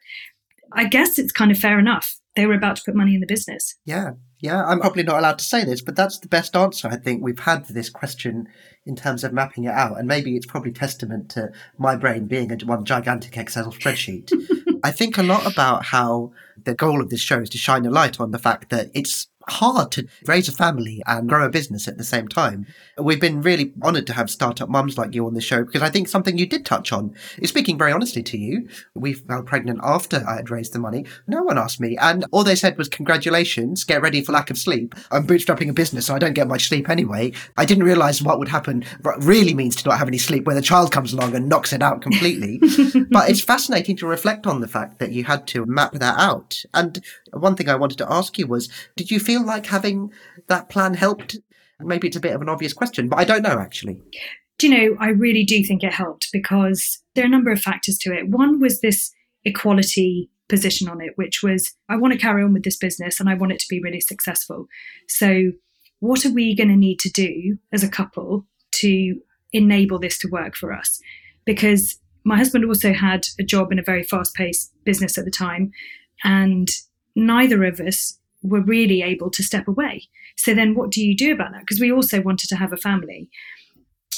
I 0.73 0.85
guess 0.85 1.17
it's 1.17 1.31
kind 1.31 1.51
of 1.51 1.57
fair 1.57 1.79
enough. 1.79 2.17
They 2.35 2.45
were 2.45 2.53
about 2.53 2.75
to 2.77 2.83
put 2.85 2.95
money 2.95 3.15
in 3.15 3.21
the 3.21 3.27
business. 3.27 3.75
Yeah, 3.85 4.11
yeah. 4.39 4.63
I'm 4.65 4.79
probably 4.79 5.03
not 5.03 5.19
allowed 5.19 5.39
to 5.39 5.45
say 5.45 5.63
this, 5.63 5.81
but 5.81 5.95
that's 5.95 6.19
the 6.19 6.27
best 6.27 6.55
answer 6.55 6.87
I 6.87 6.97
think 6.97 7.21
we've 7.21 7.39
had 7.39 7.65
to 7.65 7.73
this 7.73 7.89
question 7.89 8.47
in 8.85 8.95
terms 8.95 9.23
of 9.23 9.33
mapping 9.33 9.65
it 9.65 9.71
out. 9.71 9.97
And 9.97 10.07
maybe 10.07 10.35
it's 10.35 10.45
probably 10.45 10.71
testament 10.71 11.29
to 11.31 11.51
my 11.77 11.95
brain 11.95 12.27
being 12.27 12.51
a 12.51 12.65
one 12.65 12.85
gigantic 12.85 13.37
Excel 13.37 13.71
spreadsheet. 13.71 14.31
I 14.83 14.91
think 14.91 15.17
a 15.17 15.23
lot 15.23 15.51
about 15.51 15.85
how 15.85 16.31
the 16.63 16.73
goal 16.73 17.01
of 17.01 17.09
this 17.09 17.21
show 17.21 17.39
is 17.39 17.49
to 17.49 17.57
shine 17.57 17.85
a 17.85 17.91
light 17.91 18.19
on 18.19 18.31
the 18.31 18.39
fact 18.39 18.69
that 18.69 18.89
it's 18.93 19.27
hard 19.49 19.91
to 19.91 20.07
raise 20.25 20.47
a 20.47 20.51
family 20.51 21.01
and 21.05 21.29
grow 21.29 21.45
a 21.45 21.49
business 21.49 21.87
at 21.87 21.97
the 21.97 22.03
same 22.03 22.27
time. 22.27 22.65
We've 22.97 23.19
been 23.19 23.41
really 23.41 23.73
honoured 23.83 24.07
to 24.07 24.13
have 24.13 24.29
startup 24.29 24.69
mums 24.69 24.97
like 24.97 25.13
you 25.13 25.25
on 25.25 25.33
the 25.33 25.41
show 25.41 25.63
because 25.63 25.81
I 25.81 25.89
think 25.89 26.07
something 26.07 26.37
you 26.37 26.45
did 26.45 26.65
touch 26.65 26.91
on 26.91 27.13
is 27.37 27.49
speaking 27.49 27.77
very 27.77 27.91
honestly 27.91 28.23
to 28.23 28.37
you. 28.37 28.67
We 28.95 29.13
fell 29.13 29.43
pregnant 29.43 29.79
after 29.83 30.23
I 30.27 30.35
had 30.35 30.49
raised 30.49 30.73
the 30.73 30.79
money. 30.79 31.05
No 31.27 31.43
one 31.43 31.57
asked 31.57 31.79
me. 31.79 31.97
And 31.97 32.25
all 32.31 32.43
they 32.43 32.55
said 32.55 32.77
was, 32.77 32.89
congratulations, 32.89 33.83
get 33.83 34.01
ready 34.01 34.21
for 34.21 34.31
lack 34.31 34.49
of 34.49 34.57
sleep. 34.57 34.95
I'm 35.11 35.27
bootstrapping 35.27 35.69
a 35.69 35.73
business, 35.73 36.07
so 36.07 36.15
I 36.15 36.19
don't 36.19 36.33
get 36.33 36.47
much 36.47 36.67
sleep 36.67 36.89
anyway. 36.89 37.31
I 37.57 37.65
didn't 37.65 37.83
realise 37.83 38.21
what 38.21 38.39
would 38.39 38.47
happen 38.47 38.85
really 39.19 39.53
means 39.53 39.75
to 39.77 39.89
not 39.89 39.99
have 39.99 40.07
any 40.07 40.17
sleep 40.17 40.45
when 40.45 40.55
the 40.55 40.61
child 40.61 40.91
comes 40.91 41.13
along 41.13 41.35
and 41.35 41.49
knocks 41.49 41.73
it 41.73 41.81
out 41.81 42.01
completely. 42.01 42.59
but 43.09 43.29
it's 43.29 43.41
fascinating 43.41 43.95
to 43.97 44.07
reflect 44.07 44.47
on 44.47 44.61
the 44.61 44.67
fact 44.67 44.99
that 44.99 45.11
you 45.11 45.23
had 45.23 45.47
to 45.47 45.65
map 45.65 45.93
that 45.93 46.17
out. 46.19 46.63
And 46.73 47.03
one 47.31 47.55
thing 47.55 47.69
I 47.69 47.75
wanted 47.75 47.97
to 47.99 48.11
ask 48.11 48.37
you 48.37 48.47
was, 48.47 48.69
did 48.95 49.11
you 49.11 49.19
feel 49.19 49.38
feel 49.39 49.47
like 49.47 49.65
having 49.65 50.11
that 50.47 50.69
plan 50.69 50.93
helped? 50.93 51.37
Maybe 51.79 52.07
it's 52.07 52.17
a 52.17 52.21
bit 52.21 52.35
of 52.35 52.41
an 52.41 52.49
obvious 52.49 52.73
question, 52.73 53.07
but 53.07 53.19
I 53.19 53.23
don't 53.23 53.41
know 53.41 53.59
actually. 53.59 54.01
Do 54.57 54.67
you 54.67 54.77
know, 54.77 54.97
I 54.99 55.09
really 55.09 55.45
do 55.45 55.63
think 55.63 55.83
it 55.83 55.93
helped 55.93 56.27
because 56.33 56.99
there 57.15 57.23
are 57.23 57.27
a 57.27 57.31
number 57.31 57.51
of 57.51 57.61
factors 57.61 57.97
to 57.99 58.13
it. 58.13 58.29
One 58.29 58.59
was 58.59 58.81
this 58.81 59.11
equality 59.45 60.29
position 60.49 60.89
on 60.89 60.99
it, 60.99 61.13
which 61.15 61.41
was 61.41 61.73
I 61.87 61.95
want 61.95 62.13
to 62.13 62.19
carry 62.19 62.43
on 62.43 62.53
with 62.53 62.63
this 62.63 62.77
business 62.77 63.19
and 63.19 63.29
I 63.29 63.35
want 63.35 63.53
it 63.53 63.59
to 63.59 63.67
be 63.69 63.81
really 63.81 64.01
successful. 64.01 64.67
So, 65.07 65.51
what 66.01 66.25
are 66.25 66.33
we 66.33 66.55
going 66.55 66.69
to 66.69 66.75
need 66.75 66.99
to 66.99 67.09
do 67.09 67.57
as 67.71 67.83
a 67.83 67.89
couple 67.89 68.45
to 68.73 69.15
enable 69.53 69.99
this 69.99 70.17
to 70.19 70.29
work 70.29 70.55
for 70.55 70.73
us? 70.73 70.99
Because 71.45 71.97
my 72.25 72.37
husband 72.37 72.65
also 72.65 72.93
had 72.93 73.27
a 73.39 73.43
job 73.43 73.71
in 73.71 73.79
a 73.79 73.83
very 73.83 74.03
fast 74.03 74.33
paced 74.35 74.73
business 74.83 75.17
at 75.17 75.25
the 75.25 75.31
time, 75.31 75.71
and 76.25 76.67
neither 77.15 77.63
of 77.63 77.79
us 77.79 78.18
were 78.41 78.61
really 78.61 79.01
able 79.01 79.29
to 79.31 79.43
step 79.43 79.67
away. 79.67 80.07
So 80.37 80.53
then 80.53 80.75
what 80.75 80.91
do 80.91 81.03
you 81.03 81.15
do 81.15 81.33
about 81.33 81.51
that? 81.51 81.61
Because 81.61 81.79
we 81.79 81.91
also 81.91 82.21
wanted 82.21 82.47
to 82.49 82.55
have 82.55 82.71
a 82.71 82.77
family. 82.77 83.29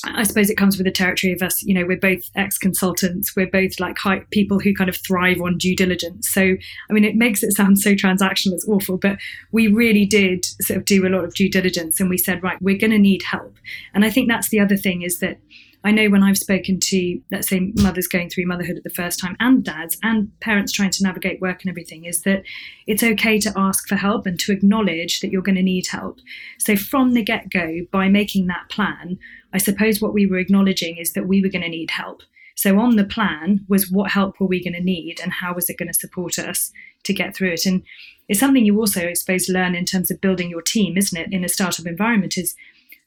I 0.04 0.24
suppose 0.24 0.50
it 0.50 0.58
comes 0.58 0.78
with 0.78 0.86
the 0.86 0.92
territory 0.92 1.32
of 1.32 1.44
us, 1.44 1.62
you 1.62 1.75
know, 1.75 1.86
we're 1.86 2.00
both 2.00 2.24
ex 2.36 2.58
consultants. 2.58 3.36
We're 3.36 3.50
both 3.50 3.80
like 3.80 3.98
high, 4.00 4.22
people 4.32 4.60
who 4.60 4.74
kind 4.74 4.90
of 4.90 4.98
thrive 4.98 5.40
on 5.42 5.58
due 5.58 5.75
diligence. 5.75 6.28
So, 6.30 6.56
I 6.90 6.94
mean, 6.94 7.04
it 7.04 7.16
makes 7.16 7.44
it 7.44 7.51
sound 7.51 7.80
so 7.80 7.94
transactional, 7.94 8.54
it's 8.54 8.68
awful, 8.68 8.98
but 8.98 9.18
we 9.51 9.68
really 9.68 10.06
did 10.06 10.46
sort 10.62 10.78
of 10.78 10.86
do 10.86 11.06
a 11.06 11.10
lot 11.10 11.24
of 11.24 11.36
due 11.36 11.50
diligence 11.50 12.00
and 12.00 12.10
we 12.10 12.18
said, 12.18 12.42
right, 12.42 12.60
we're 12.62 12.80
going 12.80 12.92
to 12.92 12.98
need 12.98 13.22
help. 13.22 13.56
And 13.94 14.04
I 14.04 14.10
think 14.10 14.28
that's 14.28 14.50
the 14.50 14.60
other 14.60 14.78
thing 14.78 15.04
is 15.04 15.20
that 15.20 15.38
I 15.84 15.92
know 15.92 16.10
when 16.10 16.24
I've 16.24 16.38
spoken 16.38 16.80
to, 16.80 17.22
let's 17.32 17.50
say, 17.50 17.72
mothers 17.76 18.08
going 18.08 18.30
through 18.30 18.46
motherhood 18.46 18.78
at 18.78 18.84
the 18.84 18.90
first 18.90 19.20
time 19.20 19.36
and 19.40 19.64
dads 19.64 19.98
and 20.04 20.32
parents 20.40 20.72
trying 20.72 20.92
to 20.92 21.04
navigate 21.04 21.42
work 21.42 21.64
and 21.64 21.70
everything, 21.70 22.06
is 22.06 22.22
that 22.22 22.44
it's 22.86 23.04
okay 23.04 23.40
to 23.40 23.54
ask 23.56 23.88
for 23.88 23.96
help 23.96 24.26
and 24.26 24.40
to 24.42 24.52
acknowledge 24.52 25.22
that 25.22 25.32
you're 25.32 25.42
going 25.42 25.56
to 25.56 25.64
need 25.64 25.88
help. 25.88 26.20
So 26.60 26.76
from 26.76 27.14
the 27.14 27.24
get 27.24 27.50
go, 27.50 27.80
by 27.92 28.10
making 28.10 28.48
that 28.48 28.70
plan, 28.70 29.18
I 29.54 29.58
suppose 29.58 30.02
what 30.02 30.14
we 30.14 30.28
were 30.28 30.38
acknowledging 30.38 30.98
is 30.98 31.14
that 31.14 31.28
we 31.28 31.42
were 31.42 31.50
going 31.50 31.64
to 31.64 31.70
need 31.70 31.92
help. 31.92 32.22
So 32.56 32.78
on 32.80 32.96
the 32.96 33.06
plan 33.06 33.66
was 33.68 33.90
what 33.90 34.12
help 34.12 34.40
were 34.40 34.48
we 34.48 34.64
going 34.64 34.76
to 34.76 34.84
need 34.84 35.20
and 35.20 35.32
how 35.32 35.54
was 35.56 35.70
it 35.70 35.78
going 35.78 35.88
to 35.88 35.98
support 35.98 36.38
us 36.38 36.72
to 37.04 37.14
get 37.14 37.36
through 37.36 37.54
it? 37.54 37.66
And 37.66 37.82
it's 38.28 38.40
something 38.40 38.66
you 38.66 38.78
also, 38.78 39.08
I 39.08 39.14
suppose, 39.14 39.50
learn 39.50 39.74
in 39.74 39.86
terms 39.86 40.12
of 40.12 40.22
building 40.22 40.50
your 40.50 40.62
team, 40.62 40.96
isn't 40.96 41.20
it? 41.20 41.34
In 41.34 41.44
a 41.44 41.50
startup 41.50 41.88
environment 41.88 42.38
is 42.38 42.56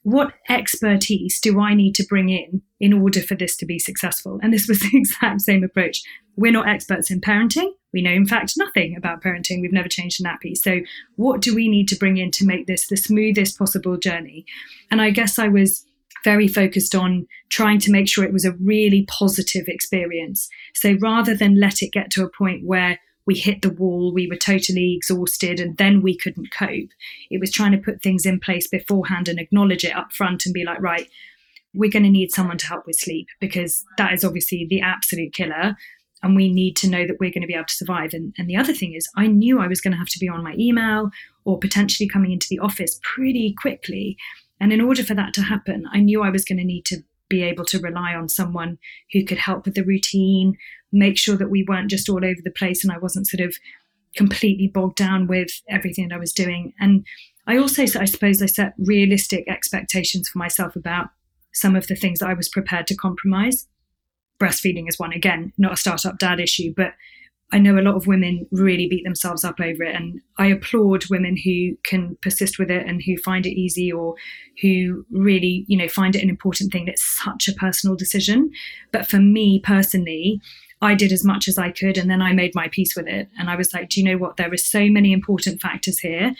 what 0.05 0.33
expertise 0.49 1.39
do 1.39 1.59
I 1.59 1.73
need 1.73 1.95
to 1.95 2.05
bring 2.05 2.29
in 2.29 2.61
in 2.79 2.93
order 2.93 3.23
for 3.23 3.33
this 3.33 3.57
to 3.57 3.65
be 3.65 3.79
successful? 3.79 4.39
And 4.43 4.53
this 4.53 4.67
was 4.67 4.79
the 4.91 4.91
exact 4.93 5.41
same 5.41 5.63
approach. 5.63 6.03
We're 6.35 6.51
not 6.51 6.69
experts 6.69 7.09
in 7.09 7.21
parenting. 7.21 7.71
We 7.91 8.03
know, 8.03 8.11
in 8.11 8.27
fact, 8.27 8.53
nothing 8.55 8.95
about 8.95 9.23
parenting. 9.23 9.61
We've 9.61 9.73
never 9.73 9.89
changed 9.89 10.21
a 10.21 10.23
nappy. 10.23 10.55
So, 10.55 10.81
what 11.15 11.41
do 11.41 11.55
we 11.55 11.67
need 11.67 11.87
to 11.87 11.95
bring 11.95 12.17
in 12.17 12.29
to 12.31 12.45
make 12.45 12.67
this 12.67 12.85
the 12.85 12.97
smoothest 12.97 13.57
possible 13.57 13.97
journey? 13.97 14.45
And 14.91 15.01
I 15.01 15.09
guess 15.09 15.39
I 15.39 15.47
was 15.47 15.83
very 16.23 16.47
focused 16.47 16.93
on 16.93 17.25
trying 17.49 17.79
to 17.79 17.91
make 17.91 18.07
sure 18.07 18.23
it 18.23 18.33
was 18.33 18.45
a 18.45 18.53
really 18.61 19.07
positive 19.09 19.65
experience. 19.67 20.47
So, 20.75 20.97
rather 21.01 21.35
than 21.35 21.59
let 21.59 21.81
it 21.81 21.91
get 21.91 22.11
to 22.11 22.23
a 22.23 22.29
point 22.29 22.63
where 22.63 22.99
we 23.25 23.35
hit 23.35 23.61
the 23.61 23.71
wall, 23.71 24.13
we 24.13 24.27
were 24.27 24.35
totally 24.35 24.93
exhausted, 24.95 25.59
and 25.59 25.77
then 25.77 26.01
we 26.01 26.17
couldn't 26.17 26.51
cope. 26.51 26.89
It 27.29 27.39
was 27.39 27.51
trying 27.51 27.71
to 27.71 27.77
put 27.77 28.01
things 28.01 28.25
in 28.25 28.39
place 28.39 28.67
beforehand 28.67 29.27
and 29.27 29.39
acknowledge 29.39 29.83
it 29.83 29.95
up 29.95 30.13
front 30.13 30.45
and 30.45 30.53
be 30.53 30.63
like, 30.63 30.81
right, 30.81 31.09
we're 31.73 31.91
going 31.91 32.03
to 32.03 32.09
need 32.09 32.31
someone 32.31 32.57
to 32.57 32.67
help 32.67 32.85
with 32.87 32.97
sleep 32.97 33.27
because 33.39 33.83
that 33.97 34.13
is 34.13 34.23
obviously 34.23 34.65
the 34.69 34.81
absolute 34.81 35.33
killer. 35.33 35.75
And 36.23 36.35
we 36.35 36.51
need 36.51 36.75
to 36.77 36.89
know 36.89 37.05
that 37.05 37.17
we're 37.19 37.31
going 37.31 37.41
to 37.41 37.47
be 37.47 37.53
able 37.53 37.65
to 37.65 37.73
survive. 37.73 38.13
And, 38.13 38.33
and 38.37 38.49
the 38.49 38.55
other 38.55 38.73
thing 38.73 38.93
is, 38.93 39.07
I 39.15 39.27
knew 39.27 39.59
I 39.59 39.67
was 39.67 39.81
going 39.81 39.91
to 39.91 39.97
have 39.97 40.09
to 40.09 40.19
be 40.19 40.29
on 40.29 40.43
my 40.43 40.55
email 40.57 41.11
or 41.43 41.59
potentially 41.59 42.07
coming 42.07 42.31
into 42.31 42.47
the 42.49 42.59
office 42.59 42.99
pretty 43.03 43.53
quickly. 43.53 44.17
And 44.59 44.71
in 44.71 44.81
order 44.81 45.03
for 45.03 45.13
that 45.13 45.33
to 45.35 45.41
happen, 45.41 45.85
I 45.91 45.99
knew 45.99 46.23
I 46.23 46.29
was 46.29 46.45
going 46.45 46.57
to 46.57 46.63
need 46.63 46.85
to 46.85 47.03
be 47.29 47.43
able 47.43 47.65
to 47.65 47.79
rely 47.79 48.13
on 48.13 48.29
someone 48.29 48.77
who 49.11 49.23
could 49.23 49.37
help 49.37 49.65
with 49.65 49.75
the 49.75 49.83
routine, 49.83 50.57
make 50.91 51.17
sure 51.17 51.35
that 51.35 51.49
we 51.49 51.65
weren't 51.67 51.89
just 51.89 52.09
all 52.09 52.23
over 52.23 52.39
the 52.43 52.51
place 52.51 52.83
and 52.83 52.91
I 52.91 52.97
wasn't 52.97 53.27
sort 53.27 53.41
of 53.41 53.55
completely 54.15 54.67
bogged 54.67 54.95
down 54.95 55.27
with 55.27 55.49
everything 55.69 56.07
that 56.07 56.15
I 56.15 56.19
was 56.19 56.33
doing. 56.33 56.73
And 56.79 57.05
I 57.47 57.57
also, 57.57 57.83
I 57.83 58.05
suppose, 58.05 58.41
I 58.41 58.47
set 58.47 58.73
realistic 58.77 59.47
expectations 59.47 60.29
for 60.29 60.37
myself 60.39 60.75
about 60.75 61.09
some 61.53 61.75
of 61.75 61.87
the 61.87 61.95
things 61.95 62.19
that 62.19 62.29
I 62.29 62.33
was 62.33 62.49
prepared 62.49 62.87
to 62.87 62.95
compromise. 62.95 63.67
Breastfeeding 64.39 64.87
is 64.87 64.99
one, 64.99 65.13
again, 65.13 65.53
not 65.57 65.73
a 65.73 65.77
startup 65.77 66.17
dad 66.17 66.39
issue, 66.39 66.73
but 66.75 66.93
I 67.55 67.57
know 67.57 67.79
a 67.79 67.87
lot 67.87 67.95
of 67.95 68.05
women 68.05 68.45
really 68.51 68.85
beat 68.89 69.05
themselves 69.05 69.45
up 69.45 69.61
over 69.61 69.81
it. 69.81 69.95
And 69.95 70.19
I 70.37 70.47
applaud 70.47 71.05
women 71.09 71.37
who 71.37 71.77
can 71.85 72.17
persist 72.21 72.59
with 72.59 72.69
it 72.69 72.85
and 72.85 73.01
who 73.01 73.15
find 73.15 73.45
it 73.45 73.57
easy 73.57 73.89
or 73.89 74.15
who 74.61 75.05
really, 75.09 75.63
you 75.69 75.77
know, 75.77 75.87
find 75.87 76.17
it 76.17 76.21
an 76.21 76.29
important 76.29 76.73
thing. 76.73 76.89
It's 76.89 77.01
such 77.23 77.47
a 77.47 77.53
personal 77.53 77.95
decision. 77.95 78.51
But 78.91 79.07
for 79.07 79.19
me 79.19 79.61
personally, 79.63 80.41
I 80.81 80.95
did 80.95 81.13
as 81.13 81.23
much 81.23 81.47
as 81.47 81.57
I 81.57 81.71
could 81.71 81.97
and 81.97 82.09
then 82.09 82.21
I 82.21 82.33
made 82.33 82.53
my 82.55 82.67
peace 82.67 82.93
with 82.93 83.07
it. 83.07 83.29
And 83.39 83.49
I 83.49 83.55
was 83.55 83.73
like, 83.73 83.87
do 83.87 84.01
you 84.01 84.05
know 84.05 84.17
what? 84.17 84.35
There 84.35 84.51
are 84.51 84.57
so 84.57 84.89
many 84.89 85.13
important 85.13 85.61
factors 85.61 85.99
here. 85.99 86.33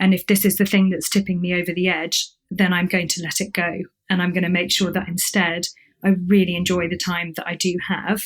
And 0.00 0.14
if 0.14 0.26
this 0.26 0.42
is 0.42 0.56
the 0.56 0.64
thing 0.64 0.88
that's 0.88 1.10
tipping 1.10 1.42
me 1.42 1.52
over 1.52 1.74
the 1.74 1.88
edge, 1.88 2.30
then 2.50 2.72
I'm 2.72 2.86
going 2.86 3.08
to 3.08 3.22
let 3.22 3.42
it 3.42 3.52
go. 3.52 3.80
And 4.08 4.22
I'm 4.22 4.32
going 4.32 4.42
to 4.44 4.48
make 4.48 4.72
sure 4.72 4.90
that 4.90 5.06
instead 5.06 5.66
I 6.02 6.14
really 6.28 6.56
enjoy 6.56 6.88
the 6.88 6.96
time 6.96 7.34
that 7.36 7.46
I 7.46 7.56
do 7.56 7.76
have 7.88 8.22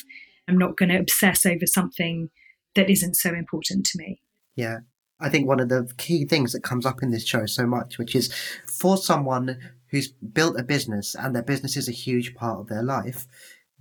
I'm 0.49 0.59
not 0.59 0.77
going 0.77 0.91
to 0.91 0.99
obsess 0.99 1.45
over 1.45 1.67
something 1.67 2.31
that 2.75 2.91
isn't 2.91 3.17
so 3.17 3.35
important 3.35 3.87
to 3.87 3.99
me. 3.99 4.21
Yeah. 4.55 4.81
I 5.19 5.29
think 5.29 5.47
one 5.49 5.61
of 5.61 5.69
the 5.69 5.91
key 5.97 6.25
things 6.27 6.53
that 6.53 6.63
comes 6.63 6.85
up 6.85 7.03
in 7.03 7.11
this 7.11 7.27
show 7.27 7.47
so 7.47 7.67
much, 7.67 7.99
which 7.99 8.15
is 8.15 8.33
for 8.67 8.97
someone 8.97 9.59
who's 9.89 10.09
built 10.09 10.61
a 10.61 10.63
business 10.63 11.15
and 11.15 11.35
their 11.35 11.43
business 11.43 11.77
is 11.77 11.89
a 11.89 11.93
huge 11.93 12.35
part 12.35 12.61
of 12.61 12.69
their 12.69 12.83
life, 12.83 13.27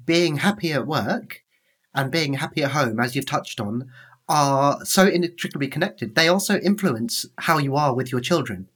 being 0.05 0.37
happy 0.37 0.71
at 0.71 0.87
work 0.87 1.43
and 1.93 2.11
being 2.11 2.35
happy 2.35 2.63
at 2.63 2.71
home, 2.71 2.99
as 2.99 3.15
you've 3.15 3.25
touched 3.25 3.59
on, 3.59 3.89
are 4.27 4.83
so 4.85 5.07
inextricably 5.07 5.67
connected. 5.67 6.15
They 6.15 6.27
also 6.27 6.57
influence 6.59 7.25
how 7.39 7.57
you 7.57 7.75
are 7.75 7.93
with 7.93 8.11
your 8.11 8.21
children. 8.21 8.69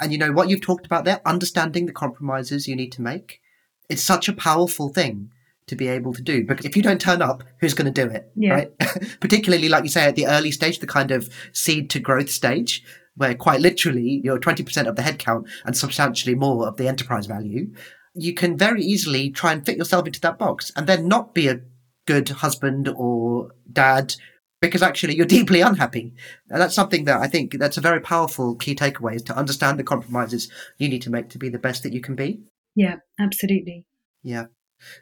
And 0.00 0.12
you 0.12 0.18
know 0.18 0.32
what 0.32 0.48
you've 0.48 0.62
talked 0.62 0.86
about 0.86 1.04
there, 1.04 1.20
understanding 1.26 1.86
the 1.86 1.92
compromises 1.92 2.68
you 2.68 2.76
need 2.76 2.92
to 2.92 3.02
make. 3.02 3.40
It's 3.88 4.02
such 4.02 4.28
a 4.28 4.32
powerful 4.32 4.90
thing 4.90 5.32
to 5.68 5.76
be 5.76 5.88
able 5.88 6.12
to 6.14 6.22
do. 6.22 6.44
Because 6.44 6.64
if 6.64 6.76
you 6.76 6.82
don't 6.82 7.00
turn 7.00 7.22
up, 7.22 7.42
who's 7.60 7.74
going 7.74 7.92
to 7.92 8.04
do 8.04 8.10
it? 8.10 8.30
Yeah. 8.34 8.54
Right. 8.54 8.78
Particularly, 9.20 9.68
like 9.68 9.84
you 9.84 9.90
say, 9.90 10.04
at 10.04 10.16
the 10.16 10.26
early 10.26 10.50
stage, 10.50 10.78
the 10.80 10.86
kind 10.86 11.10
of 11.10 11.32
seed 11.52 11.90
to 11.90 12.00
growth 12.00 12.30
stage, 12.30 12.82
where 13.16 13.34
quite 13.34 13.60
literally 13.60 14.20
you're 14.24 14.38
20% 14.38 14.86
of 14.86 14.96
the 14.96 15.02
headcount 15.02 15.48
and 15.64 15.76
substantially 15.76 16.34
more 16.34 16.66
of 16.66 16.76
the 16.76 16.88
enterprise 16.88 17.26
value. 17.26 17.72
You 18.14 18.34
can 18.34 18.56
very 18.56 18.82
easily 18.82 19.30
try 19.30 19.52
and 19.52 19.64
fit 19.64 19.76
yourself 19.76 20.06
into 20.06 20.20
that 20.20 20.38
box 20.38 20.72
and 20.76 20.86
then 20.86 21.08
not 21.08 21.34
be 21.34 21.48
a 21.48 21.60
good 22.06 22.28
husband 22.28 22.88
or 22.96 23.52
dad 23.70 24.14
because 24.60 24.82
actually 24.82 25.14
you're 25.14 25.26
deeply 25.26 25.60
unhappy. 25.60 26.14
And 26.48 26.60
that's 26.60 26.74
something 26.74 27.04
that 27.04 27.20
I 27.20 27.26
think 27.26 27.58
that's 27.58 27.76
a 27.76 27.82
very 27.82 28.00
powerful 28.00 28.56
key 28.56 28.74
takeaway 28.74 29.16
is 29.16 29.22
to 29.24 29.36
understand 29.36 29.78
the 29.78 29.84
compromises 29.84 30.50
you 30.78 30.88
need 30.88 31.02
to 31.02 31.10
make 31.10 31.28
to 31.30 31.38
be 31.38 31.48
the 31.48 31.58
best 31.58 31.82
that 31.82 31.92
you 31.92 32.00
can 32.00 32.14
be. 32.14 32.40
Yeah, 32.74 32.96
absolutely. 33.20 33.84
Yeah. 34.22 34.46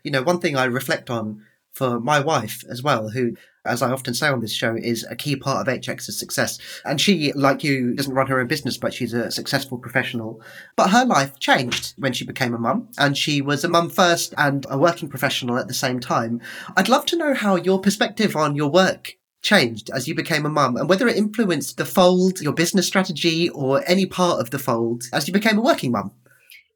You 0.03 0.11
know, 0.11 0.23
one 0.23 0.41
thing 0.41 0.57
I 0.57 0.65
reflect 0.65 1.11
on 1.11 1.43
for 1.77 2.01
my 2.01 2.19
wife 2.19 2.65
as 2.71 2.83
well, 2.83 3.11
who, 3.11 3.37
as 3.67 3.83
I 3.83 3.91
often 3.91 4.15
say 4.15 4.29
on 4.29 4.41
this 4.41 4.53
show, 4.53 4.77
is 4.77 5.05
a 5.11 5.15
key 5.15 5.37
part 5.37 5.69
of 5.69 5.73
HX's 5.73 6.19
success. 6.19 6.59
And 6.87 6.99
she, 6.99 7.33
like 7.35 7.63
you, 7.63 7.95
doesn't 7.95 8.15
run 8.15 8.29
her 8.29 8.41
own 8.41 8.47
business, 8.47 8.79
but 8.79 8.95
she's 8.95 9.13
a 9.13 9.31
successful 9.31 9.77
professional. 9.77 10.41
But 10.75 10.91
her 10.91 11.05
life 11.05 11.39
changed 11.39 11.93
when 11.99 12.15
she 12.15 12.25
became 12.25 12.55
a 12.55 12.59
mum, 12.59 12.89
and 12.97 13.17
she 13.17 13.43
was 13.43 13.63
a 13.63 13.69
mum 13.69 13.91
first 13.91 14.33
and 14.39 14.65
a 14.71 14.79
working 14.79 15.11
professional 15.11 15.59
at 15.59 15.69
the 15.69 15.75
same 15.75 16.01
time. 16.01 16.41
I'd 16.79 16.89
love 16.89 17.05
to 17.07 17.17
know 17.17 17.35
how 17.35 17.57
your 17.57 17.79
perspective 17.79 18.37
on 18.37 18.57
your 18.57 18.71
work 18.71 19.13
changed 19.43 19.91
as 19.95 20.09
you 20.09 20.15
became 20.15 20.45
a 20.45 20.51
mum 20.51 20.77
and 20.77 20.89
whether 20.89 21.07
it 21.07 21.17
influenced 21.17 21.77
the 21.77 21.85
fold, 21.85 22.41
your 22.41 22.55
business 22.55 22.87
strategy, 22.87 23.51
or 23.51 23.85
any 23.87 24.07
part 24.07 24.41
of 24.41 24.51
the 24.51 24.59
fold 24.59 25.05
as 25.13 25.29
you 25.29 25.33
became 25.33 25.59
a 25.59 25.63
working 25.63 25.93
mum. 25.93 26.11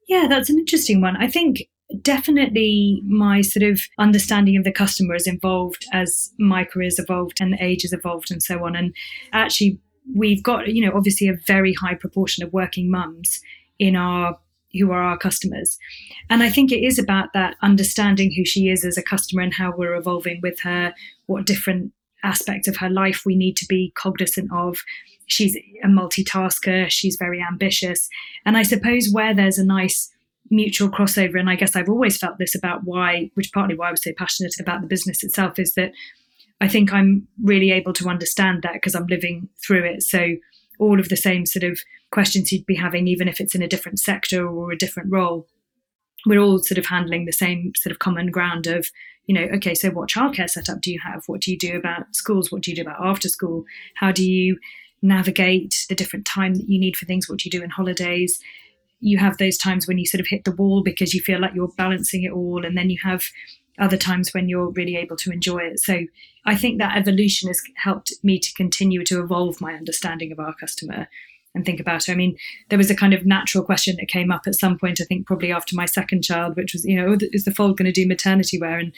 Yeah, 0.09 0.27
that's 0.29 0.51
an 0.51 0.59
interesting 0.59 1.01
one. 1.01 1.17
I 1.17 1.27
think 1.27 1.63
definitely 2.03 3.03
my 3.05 3.41
sort 3.41 3.63
of 3.63 3.81
understanding 3.99 4.57
of 4.57 4.65
the 4.65 4.73
customer 4.73 5.15
has 5.15 5.27
evolved 5.27 5.85
as 5.93 6.33
my 6.39 6.65
career 6.65 6.87
has 6.87 6.99
evolved 6.99 7.39
and 7.41 7.57
age 7.61 7.83
has 7.83 7.93
evolved 7.93 8.31
and 8.31 8.43
so 8.43 8.65
on. 8.65 8.77
And 8.77 8.95
actually, 9.33 9.79
we've 10.15 10.43
got, 10.43 10.69
you 10.69 10.85
know, 10.85 10.97
obviously 10.97 11.29
a 11.29 11.37
very 11.47 11.75
high 11.75 11.95
proportion 11.95 12.45
of 12.45 12.53
working 12.53 12.91
mums 12.91 13.41
in 13.79 13.97
our 13.97 14.39
who 14.73 14.93
are 14.93 15.03
our 15.03 15.19
customers. 15.19 15.79
And 16.29 16.45
I 16.45 16.51
think 16.51 16.71
it 16.71 16.85
is 16.85 16.99
about 16.99 17.33
that 17.33 17.57
understanding 17.61 18.33
who 18.33 18.45
she 18.45 18.69
is 18.69 18.85
as 18.85 18.97
a 18.97 19.03
customer 19.03 19.43
and 19.43 19.53
how 19.53 19.73
we're 19.77 19.97
evolving 19.97 20.39
with 20.43 20.61
her, 20.61 20.95
what 21.27 21.45
different 21.45 21.93
aspects 22.23 22.69
of 22.69 22.77
her 22.77 22.91
life 22.91 23.23
we 23.27 23.35
need 23.35 23.57
to 23.57 23.67
be 23.67 23.93
cognizant 23.97 24.51
of. 24.53 24.79
She's 25.27 25.57
a 25.83 25.89
multitasker, 25.89 26.89
she's 26.89 27.17
very 27.17 27.43
ambitious. 27.43 28.09
And 28.45 28.57
I 28.57 28.63
suppose 28.63 29.11
where 29.11 29.35
there's 29.35 29.59
a 29.59 29.65
nice 29.65 30.11
mutual 30.51 30.89
crossover. 30.89 31.39
And 31.39 31.49
I 31.49 31.57
guess 31.57 31.77
I've 31.77 31.89
always 31.89 32.19
felt 32.19 32.39
this 32.39 32.55
about 32.55 32.83
why, 32.85 33.31
which 33.35 33.53
partly 33.53 33.77
why 33.77 33.89
I 33.89 33.93
was 33.93 34.03
so 34.03 34.13
passionate 34.19 34.55
about 34.61 34.81
the 34.81 34.89
business 34.89 35.23
itself, 35.23 35.59
is 35.59 35.75
that 35.75 35.93
I 36.61 36.69
think 36.69 36.93
I'm 36.93 37.27
really 37.43 37.71
able 37.71 37.93
to 37.95 38.09
understand 38.09 38.63
that 38.63 38.75
because 38.75 38.95
I'm 38.95 39.07
living 39.07 39.49
through 39.65 39.85
it. 39.85 40.03
So 40.03 40.37
all 40.79 40.99
of 41.01 41.09
the 41.09 41.17
same 41.17 41.47
sort 41.47 41.63
of 41.63 41.81
questions 42.11 42.51
you'd 42.51 42.67
be 42.67 42.75
having, 42.75 43.07
even 43.07 43.29
if 43.29 43.41
it's 43.41 43.55
in 43.55 43.63
a 43.63 43.69
different 43.69 44.01
sector 44.01 44.47
or 44.47 44.73
a 44.73 44.79
different 44.79 45.11
role, 45.13 45.47
we're 46.27 46.41
all 46.41 46.59
sort 46.59 46.79
of 46.79 46.87
handling 46.87 47.25
the 47.25 47.33
same 47.33 47.73
sort 47.77 47.93
of 47.93 47.99
common 47.99 48.31
ground 48.31 48.67
of, 48.67 48.91
you 49.27 49.35
know, 49.35 49.47
okay, 49.55 49.75
so 49.75 49.91
what 49.91 50.11
childcare 50.11 50.51
setup 50.51 50.81
do 50.81 50.91
you 50.91 50.99
have? 51.03 51.23
What 51.27 51.41
do 51.41 51.51
you 51.51 51.59
do 51.59 51.77
about 51.77 52.15
schools? 52.15 52.51
What 52.51 52.63
do 52.63 52.71
you 52.71 52.77
do 52.77 52.83
about 52.83 53.03
after 53.03 53.29
school? 53.29 53.65
How 53.95 54.13
do 54.13 54.29
you 54.29 54.59
navigate 55.03 55.87
the 55.89 55.95
different 55.95 56.27
time 56.27 56.55
that 56.57 56.69
you 56.69 56.79
need 56.79 56.97
for 56.97 57.07
things? 57.07 57.29
What 57.29 57.39
do 57.39 57.45
you 57.47 57.51
do 57.51 57.65
in 57.65 57.71
holidays? 57.71 58.39
You 59.01 59.19
have 59.19 59.39
those 59.39 59.57
times 59.57 59.87
when 59.87 59.99
you 59.99 60.07
sort 60.07 60.21
of 60.21 60.27
hit 60.29 60.45
the 60.45 60.53
wall 60.53 60.83
because 60.83 61.15
you 61.15 61.21
feel 61.21 61.41
like 61.41 61.55
you're 61.55 61.73
balancing 61.77 62.25
it 62.25 62.33
all 62.33 62.65
and 62.65 62.77
then 62.77 62.91
you 62.91 62.99
have 63.03 63.25
other 63.79 63.97
times 63.97 64.35
when 64.35 64.49
you're 64.49 64.71
really 64.71 64.97
able 64.97 65.17
to 65.17 65.31
enjoy 65.31 65.59
it. 65.59 65.81
So 65.81 66.07
i 66.47 66.55
think 66.55 66.79
that 66.79 66.97
evolution 66.97 67.49
has 67.49 67.61
helped 67.77 68.13
me 68.23 68.39
to 68.39 68.53
continue 68.55 69.05
to 69.05 69.23
evolve 69.23 69.61
my 69.61 69.75
understanding 69.75 70.33
of 70.33 70.41
our 70.41 70.55
customer 70.55 71.09
and 71.55 71.65
think 71.65 71.81
about 71.81 72.09
it. 72.09 72.13
I 72.13 72.15
mean, 72.15 72.37
there 72.69 72.79
was 72.79 72.91
a 72.91 72.97
kind 72.97 73.13
of 73.13 73.27
natural 73.27 73.65
question 73.65 73.97
that 73.99 74.09
came 74.09 74.31
up 74.31 74.43
at 74.47 74.55
some 74.55 74.79
point, 74.79 75.01
I 75.01 75.05
think 75.05 75.27
probably 75.27 75.53
after 75.53 75.75
my 75.75 75.87
second 75.87 76.23
child, 76.23 76.57
which 76.57 76.73
was, 76.73 76.85
you 76.85 76.97
know, 76.97 77.13
oh, 77.13 77.19
is 77.33 77.45
the 77.45 77.55
fold 77.55 77.77
going 77.77 77.93
to 77.93 77.93
do 77.93 78.07
maternity 78.07 78.59
wear? 78.59 78.79
And 78.79 78.93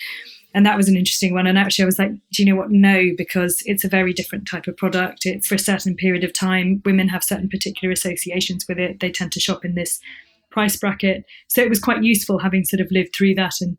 and 0.54 0.66
that 0.66 0.76
was 0.76 0.88
an 0.88 0.96
interesting 0.96 1.32
one. 1.32 1.46
And 1.46 1.58
actually, 1.58 1.84
I 1.84 1.86
was 1.86 1.98
like, 1.98 2.10
do 2.10 2.42
you 2.42 2.44
know 2.44 2.56
what? 2.56 2.70
No, 2.70 3.10
because 3.16 3.62
it's 3.64 3.84
a 3.84 3.88
very 3.88 4.12
different 4.12 4.46
type 4.46 4.66
of 4.66 4.76
product. 4.76 5.24
It's 5.24 5.48
for 5.48 5.54
a 5.54 5.58
certain 5.58 5.96
period 5.96 6.24
of 6.24 6.34
time. 6.34 6.82
Women 6.84 7.08
have 7.08 7.24
certain 7.24 7.48
particular 7.48 7.90
associations 7.90 8.66
with 8.68 8.78
it. 8.78 9.00
They 9.00 9.10
tend 9.10 9.32
to 9.32 9.40
shop 9.40 9.64
in 9.64 9.74
this 9.74 9.98
price 10.50 10.76
bracket. 10.76 11.24
So 11.48 11.62
it 11.62 11.70
was 11.70 11.80
quite 11.80 12.02
useful 12.02 12.38
having 12.38 12.64
sort 12.64 12.82
of 12.82 12.88
lived 12.90 13.14
through 13.16 13.34
that 13.36 13.62
and 13.62 13.78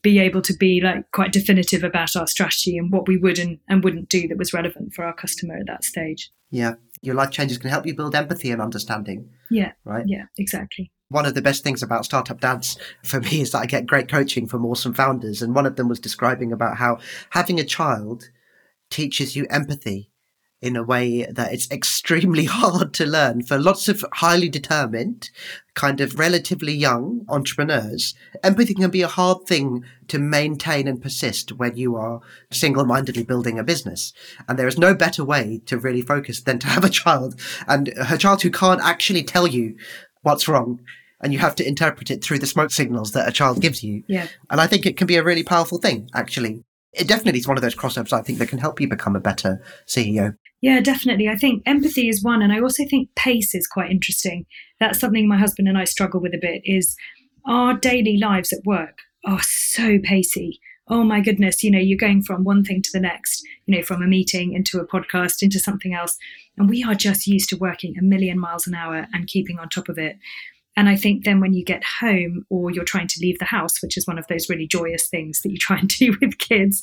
be 0.00 0.18
able 0.18 0.42
to 0.42 0.54
be 0.54 0.80
like 0.82 1.10
quite 1.12 1.32
definitive 1.32 1.84
about 1.84 2.16
our 2.16 2.26
strategy 2.26 2.78
and 2.78 2.90
what 2.90 3.06
we 3.06 3.16
would 3.16 3.38
and, 3.38 3.58
and 3.68 3.84
wouldn't 3.84 4.08
do 4.08 4.26
that 4.28 4.38
was 4.38 4.52
relevant 4.52 4.94
for 4.94 5.04
our 5.04 5.14
customer 5.14 5.56
at 5.56 5.66
that 5.66 5.84
stage. 5.84 6.30
Yeah. 6.50 6.74
Your 7.04 7.14
life 7.14 7.30
changes 7.30 7.58
can 7.58 7.70
help 7.70 7.86
you 7.86 7.94
build 7.94 8.14
empathy 8.14 8.50
and 8.50 8.60
understanding. 8.60 9.30
Yeah. 9.50 9.72
Right? 9.84 10.04
Yeah, 10.06 10.24
exactly 10.38 10.90
one 11.08 11.26
of 11.26 11.34
the 11.34 11.42
best 11.42 11.62
things 11.62 11.82
about 11.82 12.04
startup 12.04 12.40
dads 12.40 12.76
for 13.04 13.20
me 13.20 13.40
is 13.40 13.52
that 13.52 13.60
I 13.60 13.66
get 13.66 13.86
great 13.86 14.08
coaching 14.08 14.48
from 14.48 14.66
awesome 14.66 14.94
founders. 14.94 15.42
And 15.42 15.54
one 15.54 15.64
of 15.64 15.76
them 15.76 15.88
was 15.88 16.00
describing 16.00 16.52
about 16.52 16.78
how 16.78 16.98
having 17.30 17.60
a 17.60 17.64
child 17.64 18.30
teaches 18.90 19.36
you 19.36 19.46
empathy 19.48 20.10
in 20.64 20.76
a 20.76 20.82
way 20.82 21.26
that 21.30 21.52
it's 21.52 21.70
extremely 21.70 22.44
hard 22.46 22.94
to 22.94 23.04
learn 23.04 23.42
for 23.42 23.58
lots 23.58 23.86
of 23.86 24.02
highly 24.14 24.48
determined, 24.48 25.30
kind 25.74 26.00
of 26.00 26.18
relatively 26.18 26.72
young 26.72 27.26
entrepreneurs. 27.28 28.14
Empathy 28.42 28.72
can 28.72 28.90
be 28.90 29.02
a 29.02 29.08
hard 29.08 29.46
thing 29.46 29.84
to 30.08 30.18
maintain 30.18 30.88
and 30.88 31.02
persist 31.02 31.52
when 31.52 31.76
you 31.76 31.96
are 31.96 32.20
single 32.50 32.86
mindedly 32.86 33.24
building 33.24 33.58
a 33.58 33.64
business. 33.64 34.14
And 34.48 34.58
there 34.58 34.66
is 34.66 34.78
no 34.78 34.94
better 34.94 35.22
way 35.22 35.60
to 35.66 35.78
really 35.78 36.02
focus 36.02 36.40
than 36.40 36.58
to 36.60 36.66
have 36.68 36.84
a 36.84 36.88
child 36.88 37.38
and 37.68 37.92
a 37.96 38.16
child 38.16 38.40
who 38.40 38.50
can't 38.50 38.80
actually 38.80 39.22
tell 39.22 39.46
you 39.46 39.76
what's 40.22 40.48
wrong 40.48 40.80
and 41.20 41.32
you 41.32 41.38
have 41.40 41.56
to 41.56 41.68
interpret 41.68 42.10
it 42.10 42.24
through 42.24 42.38
the 42.38 42.46
smoke 42.46 42.70
signals 42.70 43.12
that 43.12 43.28
a 43.28 43.32
child 43.32 43.60
gives 43.60 43.84
you. 43.84 44.02
Yeah. 44.06 44.28
And 44.50 44.60
I 44.60 44.66
think 44.66 44.86
it 44.86 44.96
can 44.96 45.06
be 45.06 45.16
a 45.16 45.22
really 45.22 45.42
powerful 45.42 45.78
thing, 45.78 46.08
actually. 46.14 46.64
It 46.92 47.08
definitely 47.08 47.40
is 47.40 47.48
one 47.48 47.58
of 47.58 47.62
those 47.62 47.74
crossovers 47.74 48.12
I 48.12 48.22
think 48.22 48.38
that 48.38 48.48
can 48.48 48.58
help 48.58 48.80
you 48.80 48.88
become 48.88 49.16
a 49.16 49.20
better 49.20 49.60
CEO. 49.86 50.36
Yeah, 50.64 50.80
definitely. 50.80 51.28
I 51.28 51.36
think 51.36 51.62
empathy 51.66 52.08
is 52.08 52.24
one. 52.24 52.40
And 52.40 52.50
I 52.50 52.58
also 52.58 52.86
think 52.86 53.14
pace 53.16 53.54
is 53.54 53.66
quite 53.66 53.90
interesting. 53.90 54.46
That's 54.80 54.98
something 54.98 55.28
my 55.28 55.36
husband 55.36 55.68
and 55.68 55.76
I 55.76 55.84
struggle 55.84 56.22
with 56.22 56.32
a 56.32 56.38
bit 56.40 56.62
is 56.64 56.96
our 57.46 57.74
daily 57.74 58.16
lives 58.16 58.50
at 58.50 58.64
work 58.64 59.00
are 59.26 59.42
so 59.42 59.98
pacey. 60.02 60.58
Oh 60.88 61.04
my 61.04 61.20
goodness, 61.20 61.62
you 61.62 61.70
know, 61.70 61.78
you're 61.78 61.98
going 61.98 62.22
from 62.22 62.44
one 62.44 62.64
thing 62.64 62.80
to 62.80 62.90
the 62.94 63.00
next, 63.00 63.42
you 63.66 63.76
know, 63.76 63.82
from 63.82 64.00
a 64.00 64.06
meeting 64.06 64.54
into 64.54 64.78
a 64.80 64.86
podcast 64.86 65.42
into 65.42 65.58
something 65.58 65.92
else. 65.92 66.16
And 66.56 66.66
we 66.66 66.82
are 66.82 66.94
just 66.94 67.26
used 67.26 67.50
to 67.50 67.58
working 67.58 67.98
a 67.98 68.02
million 68.02 68.40
miles 68.40 68.66
an 68.66 68.74
hour 68.74 69.06
and 69.12 69.26
keeping 69.26 69.58
on 69.58 69.68
top 69.68 69.90
of 69.90 69.98
it. 69.98 70.16
And 70.78 70.88
I 70.88 70.96
think 70.96 71.24
then 71.24 71.40
when 71.40 71.52
you 71.52 71.62
get 71.62 71.84
home 72.00 72.46
or 72.48 72.70
you're 72.70 72.84
trying 72.84 73.08
to 73.08 73.20
leave 73.20 73.38
the 73.38 73.44
house, 73.44 73.82
which 73.82 73.98
is 73.98 74.06
one 74.06 74.18
of 74.18 74.26
those 74.28 74.48
really 74.48 74.66
joyous 74.66 75.08
things 75.08 75.42
that 75.42 75.50
you 75.50 75.58
try 75.58 75.76
and 75.76 75.88
do 75.98 76.16
with 76.22 76.38
kids, 76.38 76.82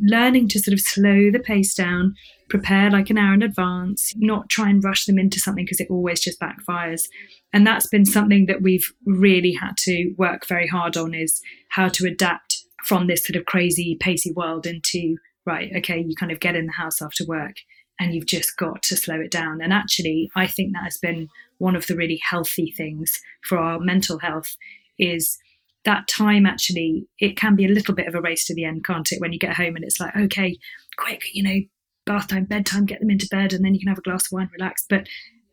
learning 0.00 0.48
to 0.48 0.58
sort 0.58 0.72
of 0.72 0.80
slow 0.80 1.30
the 1.30 1.38
pace 1.38 1.74
down, 1.74 2.16
prepare 2.50 2.90
like 2.90 3.08
an 3.08 3.16
hour 3.16 3.32
in 3.32 3.42
advance, 3.42 4.12
not 4.16 4.48
try 4.50 4.68
and 4.68 4.84
rush 4.84 5.06
them 5.06 5.18
into 5.18 5.38
something 5.38 5.64
because 5.64 5.80
it 5.80 5.90
always 5.90 6.20
just 6.20 6.40
backfires. 6.40 7.04
And 7.52 7.66
that's 7.66 7.86
been 7.86 8.04
something 8.04 8.46
that 8.46 8.60
we've 8.60 8.92
really 9.06 9.52
had 9.52 9.76
to 9.78 10.12
work 10.18 10.46
very 10.46 10.66
hard 10.66 10.96
on 10.96 11.14
is 11.14 11.40
how 11.70 11.88
to 11.88 12.06
adapt 12.06 12.64
from 12.84 13.06
this 13.06 13.24
sort 13.24 13.36
of 13.36 13.46
crazy, 13.46 13.96
pacey 14.00 14.32
world 14.32 14.66
into, 14.66 15.16
right, 15.46 15.70
okay, 15.76 16.04
you 16.06 16.14
kind 16.16 16.32
of 16.32 16.40
get 16.40 16.56
in 16.56 16.66
the 16.66 16.72
house 16.72 17.00
after 17.00 17.24
work 17.26 17.56
and 17.98 18.14
you've 18.14 18.26
just 18.26 18.56
got 18.56 18.82
to 18.82 18.96
slow 18.96 19.20
it 19.20 19.30
down. 19.30 19.60
And 19.62 19.72
actually, 19.72 20.30
I 20.34 20.46
think 20.46 20.72
that 20.72 20.84
has 20.84 20.98
been 20.98 21.28
one 21.58 21.76
of 21.76 21.86
the 21.86 21.96
really 21.96 22.20
healthy 22.28 22.72
things 22.76 23.20
for 23.46 23.58
our 23.58 23.78
mental 23.78 24.18
health 24.18 24.56
is 24.98 25.38
that 25.84 26.08
time 26.08 26.44
actually 26.44 27.06
it 27.18 27.36
can 27.36 27.56
be 27.56 27.64
a 27.64 27.68
little 27.68 27.94
bit 27.94 28.06
of 28.06 28.14
a 28.14 28.20
race 28.20 28.46
to 28.46 28.54
the 28.54 28.64
end 28.64 28.84
can't 28.84 29.12
it 29.12 29.20
when 29.20 29.32
you 29.32 29.38
get 29.38 29.56
home 29.56 29.76
and 29.76 29.84
it's 29.84 29.98
like 29.98 30.14
okay 30.14 30.58
quick 30.98 31.22
you 31.32 31.42
know 31.42 31.60
bath 32.06 32.28
time 32.28 32.44
bedtime 32.44 32.86
get 32.86 33.00
them 33.00 33.10
into 33.10 33.28
bed 33.30 33.52
and 33.52 33.64
then 33.64 33.74
you 33.74 33.80
can 33.80 33.88
have 33.88 33.98
a 33.98 34.02
glass 34.02 34.26
of 34.26 34.32
wine 34.32 34.50
relax. 34.52 34.84
But 34.88 35.06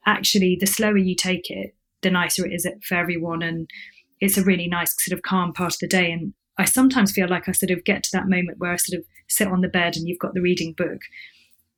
actually 0.06 0.58
the 0.60 0.66
slower 0.66 0.98
you 0.98 1.16
take 1.16 1.50
it 1.50 1.76
the 2.02 2.10
nicer 2.12 2.46
it 2.46 2.54
is 2.54 2.68
for 2.88 2.96
everyone. 2.96 3.42
And 3.42 3.70
it's 4.20 4.38
a 4.38 4.44
really 4.44 4.68
nice 4.68 4.96
sort 5.04 5.18
of 5.18 5.24
calm 5.24 5.54
part 5.54 5.74
of 5.74 5.80
the 5.80 5.88
day. 5.88 6.12
And 6.12 6.34
i 6.58 6.66
sometimes 6.66 7.12
feel 7.12 7.30
like 7.30 7.48
i 7.48 7.52
sort 7.52 7.72
of 7.72 7.84
get 7.84 8.04
to 8.04 8.10
that 8.14 8.28
moment 8.28 8.58
where 8.58 8.72
i 8.72 8.78
sort 8.78 9.00
of 9.00 9.06
sit 9.28 9.48
on 9.48 9.62
the 9.62 9.68
bed 9.68 9.96
and 9.96 10.08
you've 10.08 10.20
got 10.20 10.34
the 10.34 10.42
reading 10.42 10.74
book. 10.74 11.02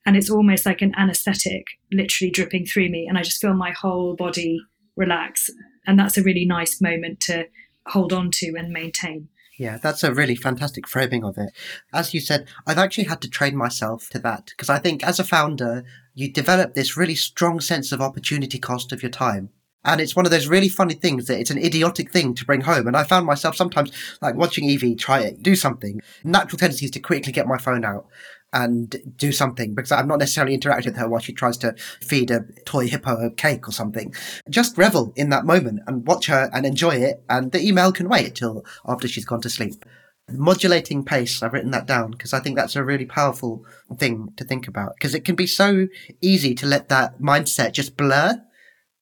And 0.06 0.16
it's 0.16 0.30
almost 0.30 0.66
like 0.66 0.82
an 0.82 0.94
anesthetic 0.98 1.66
literally 1.92 2.32
dripping 2.32 2.66
through 2.66 2.90
me. 2.90 3.06
And 3.08 3.18
i 3.18 3.22
just 3.24 3.42
feel 3.42 3.54
my 3.54 3.72
whole 3.72 4.16
body 4.16 4.60
relax. 4.96 5.50
And 5.88 5.98
that's 5.98 6.18
a 6.18 6.24
really 6.24 6.46
nice 6.46 6.82
moment 6.82 7.20
to 7.22 7.46
hold 7.88 8.14
on 8.14 8.30
to 8.32 8.54
and 8.58 8.72
maintain 8.72 9.30
yeah, 9.60 9.78
that's 9.78 10.06
a 10.06 10.14
really 10.14 10.36
fantastic 10.36 10.88
framing 10.88 11.26
of 11.26 11.38
it. 11.38 11.52
As 11.94 12.14
you 12.14 12.22
said, 12.22 12.48
I've 12.66 12.78
actually 12.78 13.04
had 13.04 13.22
to 13.22 13.30
train 13.30 13.58
myself 13.58 14.10
to 14.12 14.20
that 14.20 14.46
because 14.46 14.70
I 14.70 14.80
think 14.80 15.04
as 15.04 15.20
a 15.20 15.24
founder, 15.26 15.84
you 16.14 16.32
develop 16.32 16.74
this 16.74 16.96
really 16.96 17.16
strong 17.16 17.60
sense 17.60 17.92
of 17.92 18.00
opportunity 18.00 18.58
cost 18.58 18.94
of 18.94 19.04
your 19.04 19.12
time. 19.12 19.50
And 19.84 20.00
it's 20.00 20.16
one 20.16 20.26
of 20.26 20.32
those 20.32 20.48
really 20.48 20.70
funny 20.70 20.94
things 20.94 21.26
that 21.26 21.40
it's 21.40 21.52
an 21.52 21.58
idiotic 21.58 22.12
thing 22.12 22.36
to 22.36 22.46
bring 22.46 22.62
home. 22.62 22.88
And 22.88 22.96
I 22.96 23.04
found 23.04 23.26
myself 23.26 23.56
sometimes 23.56 23.92
like 24.22 24.36
watching 24.36 24.64
Evie 24.64 24.96
try 24.96 25.20
it, 25.20 25.44
do 25.44 25.56
something. 25.58 26.00
Natural 26.24 26.58
tendency 26.58 26.86
is 26.86 26.92
to 26.92 27.00
quickly 27.02 27.34
get 27.34 27.48
my 27.48 27.58
phone 27.58 27.84
out 27.84 28.08
and 28.52 28.96
do 29.16 29.32
something 29.32 29.76
because 29.76 29.92
I'm 29.92 30.08
not 30.08 30.20
necessarily 30.20 30.54
interacting 30.54 30.94
with 30.94 31.00
her 31.00 31.08
while 31.08 31.20
she 31.20 31.34
tries 31.34 31.58
to 31.60 31.76
feed 32.02 32.32
a 32.32 32.46
toy 32.66 32.88
hippo 32.88 33.18
a 33.18 33.32
cake 33.32 33.68
or 33.68 33.72
something. 33.72 34.14
Just 34.50 34.78
revel 34.78 35.14
in 35.16 35.30
that 35.30 35.46
moment 35.46 35.82
and 35.88 36.06
watch 36.08 36.28
her 36.28 36.50
and 36.54 36.66
enjoy 36.66 36.96
it. 36.96 37.24
And 37.30 37.52
the 37.52 37.62
email 37.62 37.92
can 37.92 38.10
wait 38.10 38.36
till 38.36 38.66
after 38.88 39.08
she's 39.08 39.26
gone 39.26 39.42
to 39.42 39.50
sleep. 39.50 39.86
Modulating 40.32 41.04
pace, 41.04 41.42
I've 41.42 41.54
written 41.54 41.72
that 41.72 41.88
down 41.88 42.12
because 42.12 42.34
I 42.34 42.40
think 42.40 42.56
that's 42.56 42.76
a 42.76 42.84
really 42.84 43.06
powerful 43.06 43.66
thing 43.98 44.34
to 44.38 44.44
think 44.44 44.68
about 44.68 44.94
because 44.96 45.16
it 45.16 45.26
can 45.26 45.36
be 45.36 45.48
so 45.48 45.88
easy 46.22 46.54
to 46.56 46.68
let 46.68 46.90
that 46.90 47.20
mindset 47.20 47.74
just 47.74 47.98
blur. 47.98 48.40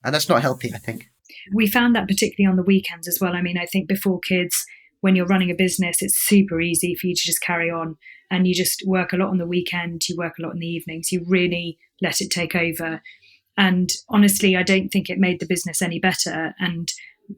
And 0.03 0.15
that's 0.15 0.29
not 0.29 0.41
healthy, 0.41 0.73
I 0.73 0.77
think. 0.77 1.09
We 1.53 1.67
found 1.67 1.95
that 1.95 2.07
particularly 2.07 2.49
on 2.49 2.57
the 2.57 2.63
weekends 2.63 3.07
as 3.07 3.19
well. 3.19 3.33
I 3.33 3.41
mean, 3.41 3.57
I 3.57 3.65
think 3.65 3.87
before 3.87 4.19
kids, 4.19 4.65
when 5.01 5.15
you're 5.15 5.25
running 5.25 5.51
a 5.51 5.55
business, 5.55 5.97
it's 6.01 6.17
super 6.17 6.61
easy 6.61 6.95
for 6.95 7.07
you 7.07 7.15
to 7.15 7.21
just 7.21 7.41
carry 7.41 7.69
on 7.69 7.97
and 8.29 8.47
you 8.47 8.53
just 8.53 8.83
work 8.85 9.13
a 9.13 9.17
lot 9.17 9.29
on 9.29 9.37
the 9.37 9.45
weekend, 9.45 10.07
you 10.07 10.15
work 10.17 10.35
a 10.37 10.41
lot 10.41 10.53
in 10.53 10.59
the 10.59 10.67
evenings, 10.67 11.11
you 11.11 11.23
really 11.27 11.77
let 12.01 12.21
it 12.21 12.29
take 12.29 12.55
over. 12.55 13.01
And 13.57 13.91
honestly, 14.09 14.55
I 14.55 14.63
don't 14.63 14.89
think 14.89 15.09
it 15.09 15.17
made 15.17 15.39
the 15.39 15.47
business 15.47 15.81
any 15.81 15.99
better. 15.99 16.53
And 16.59 16.91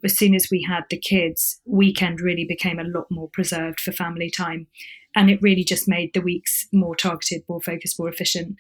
as 0.04 0.18
soon 0.18 0.36
as 0.36 0.50
we 0.52 0.64
had 0.64 0.84
the 0.90 0.98
kids, 0.98 1.62
weekend 1.66 2.22
really 2.22 2.46
became 2.46 2.80
a 2.80 2.84
lot 2.84 3.06
more 3.10 3.30
preserved 3.30 3.80
for 3.80 3.92
family 3.92 4.30
time. 4.30 4.68
And 5.16 5.30
it 5.30 5.42
really 5.42 5.64
just 5.64 5.88
made 5.88 6.14
the 6.14 6.22
weeks 6.22 6.68
more 6.72 6.96
targeted, 6.96 7.44
more 7.48 7.62
focused, 7.62 7.98
more 7.98 8.10
efficient. 8.10 8.58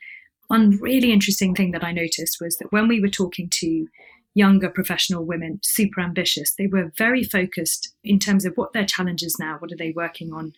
One 0.47 0.77
really 0.81 1.11
interesting 1.11 1.53
thing 1.53 1.71
that 1.71 1.83
I 1.83 1.91
noticed 1.91 2.37
was 2.41 2.57
that 2.57 2.71
when 2.71 2.87
we 2.87 2.99
were 2.99 3.09
talking 3.09 3.49
to 3.55 3.87
younger 4.33 4.69
professional 4.69 5.25
women, 5.25 5.59
super 5.63 6.01
ambitious, 6.01 6.53
they 6.55 6.67
were 6.67 6.91
very 6.97 7.23
focused 7.23 7.93
in 8.03 8.19
terms 8.19 8.45
of 8.45 8.53
what 8.55 8.73
their 8.73 8.85
challenges 8.85 9.37
now, 9.39 9.57
what 9.59 9.71
are 9.71 9.77
they 9.77 9.91
working 9.91 10.33
on. 10.33 10.53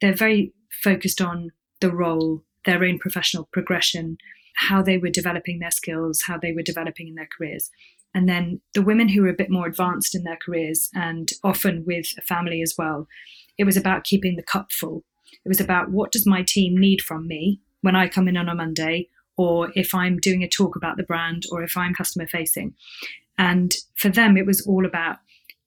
They're 0.00 0.14
very 0.14 0.52
focused 0.82 1.20
on 1.20 1.50
the 1.80 1.90
role, 1.90 2.42
their 2.64 2.84
own 2.84 2.98
professional 2.98 3.48
progression, 3.52 4.18
how 4.56 4.82
they 4.82 4.98
were 4.98 5.10
developing 5.10 5.58
their 5.58 5.70
skills, 5.70 6.22
how 6.26 6.38
they 6.38 6.52
were 6.52 6.62
developing 6.62 7.08
in 7.08 7.14
their 7.14 7.28
careers. 7.36 7.70
And 8.14 8.28
then 8.28 8.60
the 8.72 8.82
women 8.82 9.08
who 9.08 9.22
were 9.22 9.28
a 9.28 9.34
bit 9.34 9.50
more 9.50 9.66
advanced 9.66 10.14
in 10.14 10.24
their 10.24 10.38
careers 10.44 10.88
and 10.94 11.30
often 11.44 11.84
with 11.86 12.06
a 12.16 12.22
family 12.22 12.62
as 12.62 12.74
well, 12.78 13.06
it 13.58 13.64
was 13.64 13.76
about 13.76 14.04
keeping 14.04 14.36
the 14.36 14.42
cup 14.42 14.72
full. 14.72 15.04
It 15.44 15.48
was 15.48 15.60
about 15.60 15.90
what 15.90 16.12
does 16.12 16.26
my 16.26 16.42
team 16.42 16.76
need 16.78 17.02
from 17.02 17.26
me 17.28 17.60
when 17.82 17.94
I 17.94 18.08
come 18.08 18.26
in 18.26 18.36
on 18.36 18.48
a 18.48 18.54
Monday, 18.54 19.08
or 19.36 19.70
if 19.74 19.94
I'm 19.94 20.18
doing 20.18 20.42
a 20.42 20.48
talk 20.48 20.76
about 20.76 20.96
the 20.96 21.02
brand, 21.02 21.44
or 21.52 21.62
if 21.62 21.76
I'm 21.76 21.94
customer 21.94 22.26
facing. 22.26 22.74
And 23.38 23.74
for 23.96 24.08
them, 24.08 24.36
it 24.36 24.46
was 24.46 24.66
all 24.66 24.86
about 24.86 25.18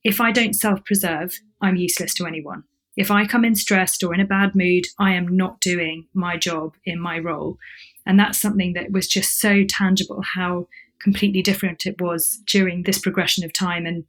if 0.04 0.20
I 0.20 0.32
don't 0.32 0.54
self 0.54 0.84
preserve, 0.86 1.40
I'm 1.62 1.76
useless 1.76 2.14
to 2.16 2.26
anyone. 2.26 2.64
If 3.00 3.10
I 3.10 3.26
come 3.26 3.46
in 3.46 3.56
stressed 3.56 4.04
or 4.04 4.14
in 4.14 4.20
a 4.20 4.26
bad 4.26 4.56
mood, 4.56 4.84
I 5.00 5.14
am 5.14 5.38
not 5.38 5.62
doing 5.62 6.08
my 6.14 6.36
job 6.36 6.74
in 6.84 7.00
my 7.00 7.18
role. 7.18 7.58
And 8.06 8.20
that's 8.20 8.38
something 8.38 8.74
that 8.74 8.92
was 8.92 9.08
just 9.08 9.40
so 9.40 9.64
tangible 9.64 10.22
how 10.36 10.68
completely 11.02 11.42
different 11.42 11.86
it 11.86 12.02
was 12.02 12.42
during 12.46 12.84
this 12.84 13.00
progression 13.00 13.46
of 13.46 13.54
time. 13.54 13.86
And 13.86 14.04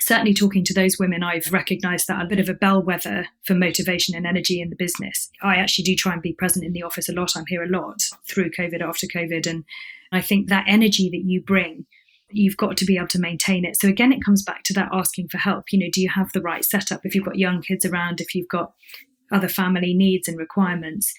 certainly 0.00 0.34
talking 0.34 0.64
to 0.64 0.74
those 0.74 0.98
women, 0.98 1.22
I've 1.22 1.50
recognized 1.50 2.06
that 2.08 2.20
a 2.20 2.28
bit 2.28 2.38
of 2.38 2.50
a 2.50 2.52
bellwether 2.52 3.28
for 3.46 3.54
motivation 3.54 4.14
and 4.14 4.26
energy 4.26 4.60
in 4.60 4.68
the 4.68 4.76
business. 4.76 5.30
I 5.42 5.56
actually 5.56 5.84
do 5.84 5.96
try 5.96 6.12
and 6.12 6.20
be 6.20 6.34
present 6.34 6.62
in 6.62 6.74
the 6.74 6.82
office 6.82 7.08
a 7.08 7.14
lot. 7.14 7.34
I'm 7.34 7.46
here 7.48 7.62
a 7.62 7.70
lot 7.70 8.02
through 8.28 8.50
COVID, 8.50 8.82
after 8.82 9.06
COVID. 9.06 9.46
And 9.48 9.64
I 10.12 10.20
think 10.20 10.50
that 10.50 10.66
energy 10.68 11.08
that 11.08 11.24
you 11.24 11.40
bring 11.40 11.86
you've 12.30 12.56
got 12.56 12.76
to 12.78 12.84
be 12.84 12.96
able 12.96 13.08
to 13.08 13.20
maintain 13.20 13.64
it. 13.64 13.76
So 13.78 13.88
again, 13.88 14.12
it 14.12 14.24
comes 14.24 14.42
back 14.42 14.62
to 14.64 14.74
that 14.74 14.88
asking 14.92 15.28
for 15.28 15.38
help. 15.38 15.64
You 15.70 15.78
know, 15.78 15.90
do 15.92 16.00
you 16.00 16.08
have 16.08 16.32
the 16.32 16.40
right 16.40 16.64
setup? 16.64 17.00
If 17.04 17.14
you've 17.14 17.24
got 17.24 17.38
young 17.38 17.62
kids 17.62 17.84
around, 17.84 18.20
if 18.20 18.34
you've 18.34 18.48
got 18.48 18.72
other 19.32 19.48
family 19.48 19.94
needs 19.94 20.28
and 20.28 20.38
requirements, 20.38 21.12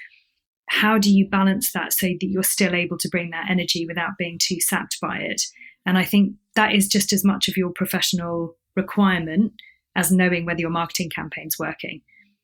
how 0.70 0.98
do 0.98 1.12
you 1.12 1.28
balance 1.28 1.72
that 1.74 1.94
so 1.94 2.08
that 2.08 2.28
you're 2.28 2.44
still 2.44 2.74
able 2.74 2.98
to 2.98 3.10
bring 3.10 3.30
that 3.32 3.50
energy 3.50 3.86
without 3.86 4.18
being 4.18 4.40
too 4.42 4.60
sapped 4.60 4.98
by 5.02 5.18
it? 5.18 5.44
And 5.86 5.98
I 5.98 6.04
think 6.04 6.34
that 6.56 6.74
is 6.74 6.88
just 6.88 7.14
as 7.14 7.24
much 7.24 7.48
of 7.48 7.58
your 7.58 7.72
professional 7.72 8.56
requirement 8.76 9.54
as 9.96 10.12
knowing 10.12 10.46
whether 10.46 10.60
your 10.60 10.72
marketing 10.72 11.10
campaign's 11.10 11.58
working. 11.60 12.02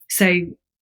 So 0.10 0.41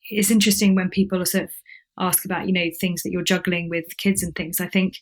it's 0.09 0.31
interesting 0.31 0.75
when 0.75 0.89
people 0.89 1.25
sort 1.25 1.45
of 1.45 1.51
ask 1.99 2.25
about, 2.25 2.47
you 2.47 2.53
know, 2.53 2.69
things 2.79 3.03
that 3.03 3.11
you're 3.11 3.23
juggling 3.23 3.69
with 3.69 3.97
kids 3.97 4.21
and 4.21 4.35
things. 4.35 4.59
I 4.59 4.67
think 4.67 4.95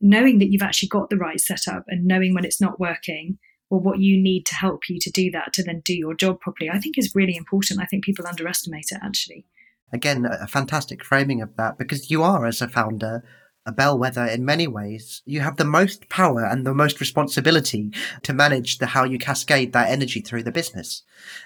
knowing 0.00 0.38
that 0.38 0.50
you've 0.50 0.62
actually 0.62 0.88
got 0.88 1.10
the 1.10 1.16
right 1.16 1.40
setup 1.40 1.84
and 1.88 2.06
knowing 2.06 2.34
when 2.34 2.44
it's 2.44 2.60
not 2.60 2.80
working 2.80 3.38
or 3.68 3.78
what 3.78 4.00
you 4.00 4.20
need 4.20 4.44
to 4.46 4.54
help 4.54 4.88
you 4.88 4.98
to 5.00 5.10
do 5.10 5.30
that 5.30 5.52
to 5.52 5.62
then 5.62 5.80
do 5.84 5.94
your 5.94 6.14
job 6.14 6.40
properly, 6.40 6.70
I 6.70 6.78
think 6.78 6.98
is 6.98 7.14
really 7.14 7.36
important. 7.36 7.80
I 7.80 7.86
think 7.86 8.04
people 8.04 8.26
underestimate 8.26 8.86
it 8.90 8.98
actually. 9.02 9.46
Again, 9.92 10.24
a 10.24 10.46
fantastic 10.46 11.04
framing 11.04 11.42
of 11.42 11.56
that 11.56 11.78
because 11.78 12.10
you 12.10 12.22
are, 12.22 12.46
as 12.46 12.62
a 12.62 12.68
founder, 12.68 13.24
a 13.70 13.72
bellwether 13.72 14.26
in 14.26 14.44
many 14.44 14.66
ways. 14.66 15.22
You 15.24 15.40
have 15.40 15.56
the 15.56 15.64
most 15.64 16.08
power 16.08 16.44
and 16.44 16.66
the 16.66 16.74
most 16.74 16.98
responsibility 16.98 17.92
to 18.22 18.32
manage 18.32 18.78
the 18.78 18.86
how 18.86 19.04
you 19.04 19.16
cascade 19.16 19.72
that 19.72 19.88
energy 19.88 20.20
through 20.20 20.42
the 20.42 20.50
business. 20.50 21.04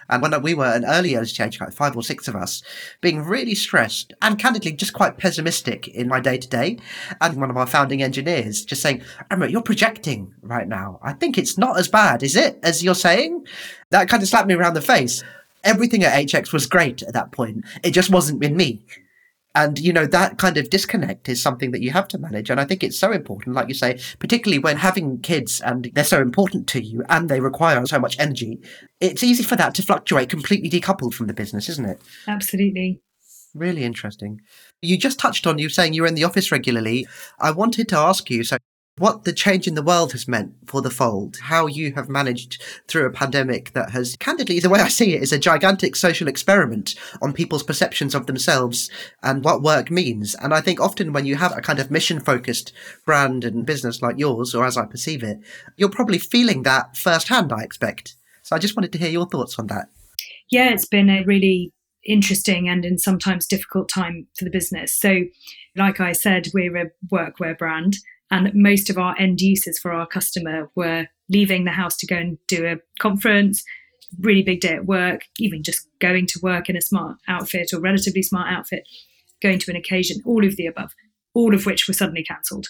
And 0.09 0.23
when 0.23 0.41
we 0.43 0.55
were 0.55 0.73
an 0.73 0.87
earlier 0.87 1.25
stage, 1.27 1.61
like 1.61 1.73
five 1.73 1.97
or 1.97 2.03
six 2.03 2.27
of 2.27 2.35
us, 2.35 2.63
being 3.03 3.23
really 3.23 3.55
stressed 3.55 4.15
and 4.23 4.39
candidly 4.39 4.73
just 4.73 4.95
quite 4.95 5.19
pessimistic 5.19 5.87
in 5.89 6.09
my 6.09 6.19
day 6.19 6.39
to 6.39 6.49
day, 6.49 6.79
and 7.21 7.37
one 7.37 7.51
of 7.51 7.59
our 7.59 7.67
founding 7.67 8.03
engineers 8.03 8.65
just 8.65 8.81
saying, 8.81 9.03
Emma, 9.31 9.47
you're 9.47 9.63
projecting 9.63 10.35
right 10.41 10.67
now. 10.67 10.99
I 11.03 11.13
think 11.13 11.37
it's 11.37 11.59
not 11.59 11.79
as 11.79 11.89
bad, 11.89 12.23
is 12.23 12.37
it, 12.37 12.59
as 12.63 12.83
you're 12.83 12.95
saying? 12.95 13.47
That 13.91 14.09
kind 14.09 14.23
of 14.23 14.29
slapped 14.29 14.49
me 14.49 14.55
around 14.55 14.75
the 14.75 14.81
face. 14.81 15.23
Everything 15.63 16.05
at 16.05 16.27
HX 16.27 16.53
was 16.53 16.67
great 16.67 17.03
at 17.03 17.13
that 17.13 17.33
point. 17.33 17.65
It 17.83 17.91
just 17.91 18.11
wasn't 18.11 18.43
in 18.43 18.57
me. 18.57 18.83
And, 19.55 19.79
you 19.79 19.93
know, 19.93 20.07
that 20.07 20.39
kind 20.39 20.57
of 20.57 20.69
disconnect 20.69 21.29
is 21.29 21.41
something 21.41 21.71
that 21.71 21.81
you 21.81 21.93
have 21.93 22.09
to 22.09 22.19
manage. 22.19 22.51
And 22.51 22.61
I 22.61 22.65
think 22.65 22.83
it's 22.83 22.99
so 22.99 23.13
important, 23.13 23.55
like 23.55 23.69
you 23.69 23.75
say, 23.75 24.01
particularly 24.19 24.59
when 24.59 24.79
having 24.79 25.21
kids 25.21 25.61
and 25.61 25.91
they're 25.95 26.03
so 26.03 26.21
important 26.21 26.67
to 26.69 26.83
you 26.83 27.05
and 27.09 27.29
they 27.29 27.41
require 27.41 27.85
so 27.87 28.01
much 28.01 28.19
energy. 28.19 28.61
It's 29.01 29.23
easy 29.23 29.45
for 29.45 29.55
that 29.57 29.75
to 29.77 29.83
fluctuate 29.83 30.29
completely 30.29 30.69
decoupled 30.69 31.15
from 31.15 31.29
the 31.29 31.35
business, 31.35 31.69
isn't 31.69 31.89
it? 31.89 32.01
Absolutely. 32.27 33.01
Really 33.55 33.85
interesting. 33.85 34.41
You 34.83 34.99
just 34.99 35.21
touched 35.21 35.47
on 35.47 35.59
you 35.59 35.69
saying 35.69 35.95
you're 35.95 36.07
in 36.07 36.17
the 36.17 36.25
office 36.25 36.51
regularly. 36.51 37.07
I 37.39 37.53
wanted 37.53 37.89
to 37.91 37.97
ask 37.97 38.29
you 38.31 38.43
so 38.43 38.57
what 38.97 39.25
the 39.25 39.33
change 39.33 39.67
in 39.67 39.75
the 39.75 39.83
world 39.83 40.13
has 40.13 40.29
meant 40.29 40.55
for 40.67 40.81
the 40.81 40.91
fold, 40.91 41.37
how 41.43 41.67
you 41.67 41.93
have 41.95 42.09
managed 42.09 42.63
through 42.87 43.07
a 43.07 43.11
pandemic 43.11 43.73
that 43.73 43.91
has, 43.91 44.17
candidly, 44.21 44.61
the 44.61 44.71
way 44.71 44.81
I 44.81 44.89
see 44.89 45.15
it, 45.15 45.23
is 45.23 45.33
a 45.33 45.39
gigantic 45.39 45.97
social 45.97 46.29
experiment 46.29 46.95
on 47.21 47.33
people's 47.33 47.65
perceptions 47.65 48.15
of 48.15 48.27
themselves 48.27 48.89
and 49.23 49.45
what 49.45 49.63
work 49.63 49.91
means. 49.91 50.37
And 50.37 50.55
I 50.55 50.61
think 50.61 50.81
often 50.81 51.13
when 51.13 51.27
you 51.27 51.35
have 51.37 51.57
a 51.57 51.61
kind 51.61 51.81
of 51.81 51.91
mission 51.91 52.21
focused 52.21 52.73
brand 53.05 53.45
and 53.45 53.67
business 53.67 54.01
like 54.01 54.17
yours, 54.17 54.55
or 54.55 54.65
as 54.65 54.77
I 54.77 54.87
perceive 54.87 55.25
it, 55.25 55.39
you're 55.77 55.89
probably 55.89 56.19
feeling 56.19 56.63
that 56.63 56.97
firsthand, 56.97 57.53
I 57.53 57.63
expect. 57.63 58.15
So 58.43 58.55
I 58.55 58.61
just 58.61 58.77
wanted 58.77 58.93
to 58.93 58.99
hear 58.99 59.11
your 59.11 59.27
thoughts 59.27 59.59
on 59.59 59.67
that. 59.69 59.89
Yeah, 60.51 60.71
it's 60.71 60.87
been 60.87 61.11
a 61.11 61.25
really 61.25 61.73
interesting 62.07 62.69
and 62.69 62.85
in 62.85 62.99
sometimes 62.99 63.47
difficult 63.47 63.89
time 63.89 64.29
for 64.39 64.45
the 64.45 64.51
business. 64.51 64.95
So, 64.97 65.23
like 65.75 65.99
I 65.99 66.13
said, 66.13 66.49
we're 66.55 66.77
a 66.77 66.91
workwear 67.13 67.59
brand 67.59 67.97
and 68.35 68.51
most 68.53 68.91
of 68.91 68.99
our 68.99 69.17
end 69.17 69.41
users 69.41 69.79
for 69.79 69.93
our 69.93 70.09
customer 70.09 70.69
were 70.75 71.07
leaving 71.29 71.65
the 71.65 71.71
house 71.71 71.97
to 71.97 72.07
go 72.07 72.17
and 72.17 72.37
do 72.49 72.67
a 72.67 72.79
conference, 72.99 73.63
really 74.19 74.43
big 74.43 74.61
day 74.61 74.75
at 74.75 74.87
work, 74.87 75.21
even 75.39 75.63
just 75.63 75.87
going 76.01 76.27
to 76.27 76.41
work 76.43 76.69
in 76.69 76.77
a 76.77 76.81
smart 76.81 77.17
outfit 77.29 77.71
or 77.73 77.81
relatively 77.81 78.23
smart 78.23 78.53
outfit, 78.53 78.83
going 79.41 79.61
to 79.61 79.71
an 79.71 79.77
occasion, 79.77 80.21
all 80.27 80.45
of 80.45 80.57
the 80.57 80.67
above, 80.67 80.91
all 81.33 81.55
of 81.55 81.65
which 81.65 81.87
were 81.87 81.95
suddenly 81.95 82.25
cancelled. 82.25 82.67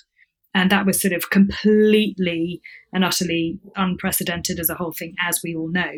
And 0.53 0.71
that 0.71 0.85
was 0.85 1.01
sort 1.01 1.15
of 1.15 1.31
completely 1.31 2.61
and 2.93 3.03
utterly 3.03 3.59
unprecedented 3.75 4.61
as 4.61 4.69
a 4.69 4.75
whole 4.75 4.93
thing, 4.93 5.15
as 5.19 5.41
we 5.43 5.57
all 5.57 5.69
know. 5.69 5.93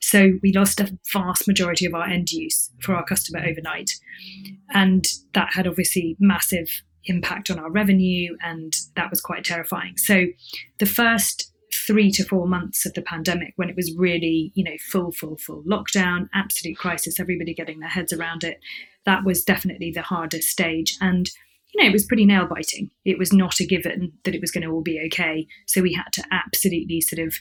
So 0.00 0.32
we 0.42 0.52
lost 0.52 0.80
a 0.80 0.98
vast 1.12 1.46
majority 1.46 1.86
of 1.86 1.94
our 1.94 2.08
end 2.08 2.32
use 2.32 2.72
for 2.80 2.96
our 2.96 3.04
customer 3.04 3.38
overnight. 3.46 3.92
And 4.70 5.06
that 5.34 5.52
had 5.52 5.68
obviously 5.68 6.16
massive 6.18 6.82
impact 7.06 7.50
on 7.50 7.58
our 7.58 7.70
revenue, 7.70 8.36
and 8.42 8.74
that 8.94 9.10
was 9.10 9.20
quite 9.20 9.44
terrifying. 9.44 9.96
So, 9.96 10.26
the 10.78 10.86
first 10.86 11.52
three 11.86 12.10
to 12.10 12.24
four 12.24 12.46
months 12.46 12.86
of 12.86 12.94
the 12.94 13.02
pandemic, 13.02 13.52
when 13.56 13.68
it 13.68 13.76
was 13.76 13.94
really, 13.96 14.52
you 14.54 14.64
know, 14.64 14.76
full, 14.90 15.12
full, 15.12 15.36
full 15.36 15.62
lockdown, 15.64 16.28
absolute 16.34 16.78
crisis, 16.78 17.20
everybody 17.20 17.54
getting 17.54 17.80
their 17.80 17.88
heads 17.88 18.12
around 18.12 18.44
it, 18.44 18.60
that 19.04 19.24
was 19.24 19.44
definitely 19.44 19.90
the 19.90 20.02
hardest 20.02 20.48
stage. 20.48 20.96
And 21.00 21.30
you 21.74 21.82
know, 21.82 21.88
it 21.88 21.92
was 21.92 22.06
pretty 22.06 22.24
nail 22.24 22.46
biting. 22.46 22.90
It 23.04 23.18
was 23.18 23.32
not 23.32 23.60
a 23.60 23.66
given 23.66 24.12
that 24.24 24.34
it 24.34 24.40
was 24.40 24.50
going 24.50 24.64
to 24.64 24.70
all 24.70 24.82
be 24.82 25.00
okay. 25.06 25.46
So 25.66 25.82
we 25.82 25.92
had 25.92 26.10
to 26.14 26.24
absolutely 26.30 27.00
sort 27.00 27.26
of 27.26 27.34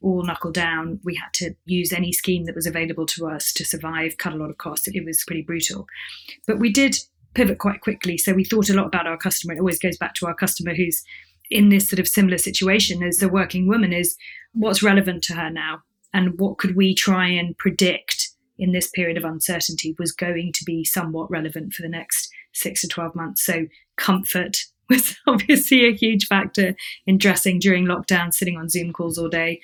all 0.00 0.24
knuckle 0.24 0.52
down. 0.52 1.00
We 1.04 1.14
had 1.14 1.32
to 1.34 1.54
use 1.64 1.92
any 1.92 2.12
scheme 2.12 2.44
that 2.44 2.54
was 2.54 2.66
available 2.66 3.06
to 3.06 3.26
us 3.26 3.52
to 3.54 3.64
survive, 3.64 4.16
cut 4.18 4.32
a 4.32 4.36
lot 4.36 4.50
of 4.50 4.58
costs. 4.58 4.88
It 4.88 5.04
was 5.04 5.24
pretty 5.26 5.42
brutal. 5.42 5.86
But 6.46 6.58
we 6.58 6.72
did 6.72 6.96
pivot 7.34 7.58
quite 7.58 7.80
quickly. 7.80 8.18
So 8.18 8.32
we 8.32 8.44
thought 8.44 8.70
a 8.70 8.74
lot 8.74 8.86
about 8.86 9.06
our 9.06 9.16
customer. 9.16 9.54
It 9.54 9.60
always 9.60 9.78
goes 9.78 9.96
back 9.96 10.14
to 10.14 10.26
our 10.26 10.34
customer 10.34 10.74
who's 10.74 11.02
in 11.50 11.68
this 11.68 11.88
sort 11.88 12.00
of 12.00 12.08
similar 12.08 12.38
situation 12.38 13.02
as 13.02 13.18
the 13.18 13.28
working 13.28 13.66
woman 13.66 13.92
is 13.92 14.16
what's 14.52 14.82
relevant 14.82 15.22
to 15.24 15.34
her 15.34 15.50
now 15.50 15.82
and 16.14 16.38
what 16.38 16.58
could 16.58 16.76
we 16.76 16.94
try 16.94 17.26
and 17.26 17.56
predict 17.58 18.30
in 18.58 18.72
this 18.72 18.88
period 18.90 19.16
of 19.16 19.24
uncertainty 19.24 19.94
was 19.98 20.12
going 20.12 20.52
to 20.54 20.64
be 20.64 20.84
somewhat 20.84 21.30
relevant 21.30 21.72
for 21.72 21.82
the 21.82 21.88
next 21.88 22.30
six 22.52 22.80
to 22.82 22.88
12 22.88 23.14
months. 23.14 23.44
So 23.44 23.66
comfort 23.96 24.58
was 24.90 25.16
obviously 25.26 25.86
a 25.86 25.94
huge 25.94 26.26
factor 26.26 26.74
in 27.06 27.18
dressing 27.18 27.58
during 27.58 27.86
lockdown, 27.86 28.32
sitting 28.32 28.56
on 28.56 28.68
Zoom 28.68 28.92
calls 28.92 29.18
all 29.18 29.28
day. 29.28 29.60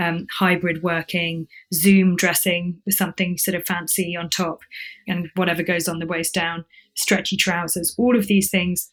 Um, 0.00 0.26
hybrid 0.38 0.82
working, 0.82 1.46
Zoom 1.74 2.16
dressing 2.16 2.80
with 2.86 2.94
something 2.94 3.36
sort 3.36 3.54
of 3.54 3.66
fancy 3.66 4.16
on 4.16 4.30
top, 4.30 4.60
and 5.06 5.28
whatever 5.36 5.62
goes 5.62 5.88
on 5.88 5.98
the 5.98 6.06
waist 6.06 6.32
down 6.32 6.64
stretchy 6.94 7.36
trousers, 7.36 7.94
all 7.98 8.16
of 8.16 8.26
these 8.26 8.50
things, 8.50 8.90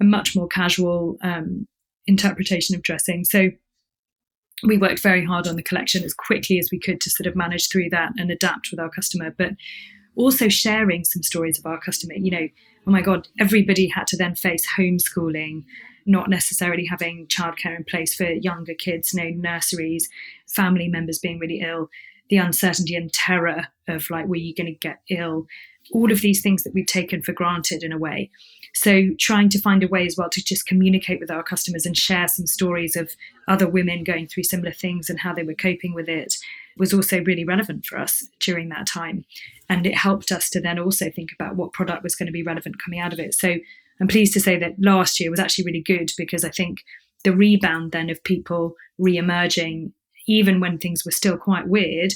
a 0.00 0.04
much 0.04 0.34
more 0.34 0.48
casual 0.48 1.16
um, 1.22 1.66
interpretation 2.06 2.74
of 2.74 2.82
dressing. 2.82 3.24
So 3.24 3.50
we 4.64 4.78
worked 4.78 5.00
very 5.00 5.24
hard 5.24 5.46
on 5.46 5.56
the 5.56 5.62
collection 5.62 6.04
as 6.04 6.14
quickly 6.14 6.58
as 6.58 6.68
we 6.70 6.78
could 6.78 7.00
to 7.00 7.10
sort 7.10 7.26
of 7.26 7.36
manage 7.36 7.68
through 7.68 7.90
that 7.90 8.12
and 8.16 8.30
adapt 8.30 8.68
with 8.70 8.80
our 8.80 8.90
customer, 8.90 9.34
but 9.36 9.50
also 10.14 10.48
sharing 10.48 11.04
some 11.04 11.22
stories 11.22 11.58
of 11.58 11.66
our 11.66 11.80
customer. 11.80 12.14
You 12.14 12.30
know, 12.30 12.48
oh 12.86 12.90
my 12.90 13.02
God, 13.02 13.28
everybody 13.40 13.88
had 13.88 14.06
to 14.08 14.16
then 14.16 14.34
face 14.34 14.66
homeschooling, 14.78 15.64
not 16.06 16.30
necessarily 16.30 16.86
having 16.86 17.26
childcare 17.26 17.76
in 17.76 17.84
place 17.84 18.14
for 18.14 18.26
younger 18.26 18.74
kids, 18.74 19.14
no 19.14 19.28
nurseries, 19.30 20.08
family 20.48 20.88
members 20.88 21.18
being 21.18 21.38
really 21.38 21.60
ill, 21.60 21.88
the 22.30 22.36
uncertainty 22.36 22.94
and 22.94 23.12
terror 23.12 23.68
of 23.88 24.08
like, 24.10 24.26
were 24.26 24.36
you 24.36 24.54
going 24.54 24.72
to 24.72 24.78
get 24.78 25.00
ill? 25.10 25.46
all 25.90 26.12
of 26.12 26.20
these 26.20 26.42
things 26.42 26.62
that 26.62 26.72
we've 26.74 26.86
taken 26.86 27.22
for 27.22 27.32
granted 27.32 27.82
in 27.82 27.92
a 27.92 27.98
way. 27.98 28.30
So, 28.74 29.10
trying 29.18 29.48
to 29.50 29.60
find 29.60 29.82
a 29.82 29.88
way 29.88 30.06
as 30.06 30.16
well 30.16 30.30
to 30.30 30.42
just 30.42 30.66
communicate 30.66 31.20
with 31.20 31.30
our 31.30 31.42
customers 31.42 31.84
and 31.84 31.96
share 31.96 32.28
some 32.28 32.46
stories 32.46 32.96
of 32.96 33.10
other 33.48 33.68
women 33.68 34.04
going 34.04 34.28
through 34.28 34.44
similar 34.44 34.72
things 34.72 35.10
and 35.10 35.20
how 35.20 35.34
they 35.34 35.42
were 35.42 35.54
coping 35.54 35.92
with 35.94 36.08
it 36.08 36.36
was 36.78 36.94
also 36.94 37.22
really 37.24 37.44
relevant 37.44 37.84
for 37.84 37.98
us 37.98 38.28
during 38.40 38.70
that 38.70 38.86
time. 38.86 39.24
And 39.68 39.86
it 39.86 39.96
helped 39.96 40.32
us 40.32 40.48
to 40.50 40.60
then 40.60 40.78
also 40.78 41.10
think 41.10 41.30
about 41.38 41.56
what 41.56 41.74
product 41.74 42.02
was 42.02 42.14
going 42.14 42.26
to 42.26 42.32
be 42.32 42.42
relevant 42.42 42.82
coming 42.82 43.00
out 43.00 43.12
of 43.12 43.18
it. 43.18 43.34
So, 43.34 43.56
I'm 44.02 44.08
pleased 44.08 44.32
to 44.32 44.40
say 44.40 44.58
that 44.58 44.74
last 44.80 45.20
year 45.20 45.30
was 45.30 45.38
actually 45.38 45.64
really 45.64 45.80
good 45.80 46.10
because 46.18 46.44
I 46.44 46.50
think 46.50 46.78
the 47.22 47.34
rebound 47.34 47.92
then 47.92 48.10
of 48.10 48.24
people 48.24 48.74
re 48.98 49.16
emerging, 49.16 49.92
even 50.26 50.58
when 50.58 50.76
things 50.76 51.04
were 51.04 51.12
still 51.12 51.36
quite 51.36 51.68
weird, 51.68 52.12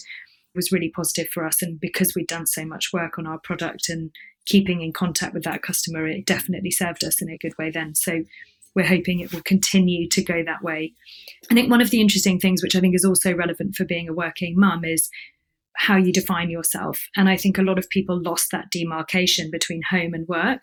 was 0.53 0.73
really 0.73 0.91
positive 0.91 1.29
for 1.29 1.47
us. 1.47 1.63
And 1.63 1.79
because 1.79 2.13
we'd 2.13 2.27
done 2.27 2.47
so 2.47 2.67
much 2.67 2.93
work 2.93 3.21
on 3.21 3.27
our 3.29 3.39
product 3.39 3.89
and 3.89 4.11
keeping 4.47 4.81
in 4.81 4.93
contact 4.93 5.33
with 5.33 5.45
that 5.45 5.63
customer, 5.63 6.09
it 6.09 6.27
definitely 6.27 6.73
served 6.73 7.05
us 7.05 7.23
in 7.23 7.31
a 7.31 7.39
good 7.39 7.57
way 7.57 7.71
then. 7.71 7.95
So 7.95 8.25
we're 8.75 8.85
hoping 8.85 9.21
it 9.21 9.33
will 9.33 9.43
continue 9.43 10.09
to 10.09 10.25
go 10.25 10.43
that 10.45 10.65
way. 10.65 10.93
I 11.53 11.55
think 11.55 11.71
one 11.71 11.81
of 11.81 11.91
the 11.91 12.01
interesting 12.01 12.41
things, 12.41 12.65
which 12.65 12.75
I 12.75 12.81
think 12.81 12.97
is 12.97 13.05
also 13.05 13.33
relevant 13.33 13.77
for 13.77 13.85
being 13.85 14.09
a 14.09 14.13
working 14.13 14.59
mum, 14.59 14.85
is 14.85 15.09
how 15.77 15.97
you 15.97 16.13
define 16.13 16.51
yourself. 16.51 17.07
And 17.17 17.29
I 17.29 17.37
think 17.37 17.59
a 17.59 17.63
lot 17.63 17.79
of 17.79 17.89
people 17.91 18.21
lost 18.21 18.51
that 18.51 18.73
demarcation 18.73 19.53
between 19.53 19.83
home 19.91 20.15
and 20.15 20.27
work. 20.27 20.63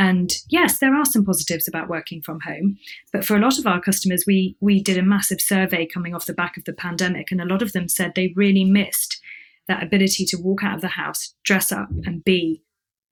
And 0.00 0.32
yes, 0.48 0.78
there 0.78 0.94
are 0.94 1.04
some 1.04 1.26
positives 1.26 1.68
about 1.68 1.90
working 1.90 2.22
from 2.22 2.40
home, 2.40 2.78
but 3.12 3.22
for 3.22 3.36
a 3.36 3.38
lot 3.38 3.58
of 3.58 3.66
our 3.66 3.82
customers, 3.82 4.24
we 4.26 4.56
we 4.58 4.82
did 4.82 4.96
a 4.96 5.02
massive 5.02 5.42
survey 5.42 5.84
coming 5.84 6.14
off 6.14 6.24
the 6.24 6.32
back 6.32 6.56
of 6.56 6.64
the 6.64 6.72
pandemic, 6.72 7.30
and 7.30 7.38
a 7.38 7.44
lot 7.44 7.60
of 7.60 7.72
them 7.72 7.86
said 7.86 8.14
they 8.14 8.32
really 8.34 8.64
missed 8.64 9.20
that 9.68 9.82
ability 9.82 10.24
to 10.24 10.38
walk 10.38 10.64
out 10.64 10.76
of 10.76 10.80
the 10.80 10.88
house, 10.88 11.34
dress 11.44 11.70
up, 11.70 11.90
and 12.06 12.24
be 12.24 12.62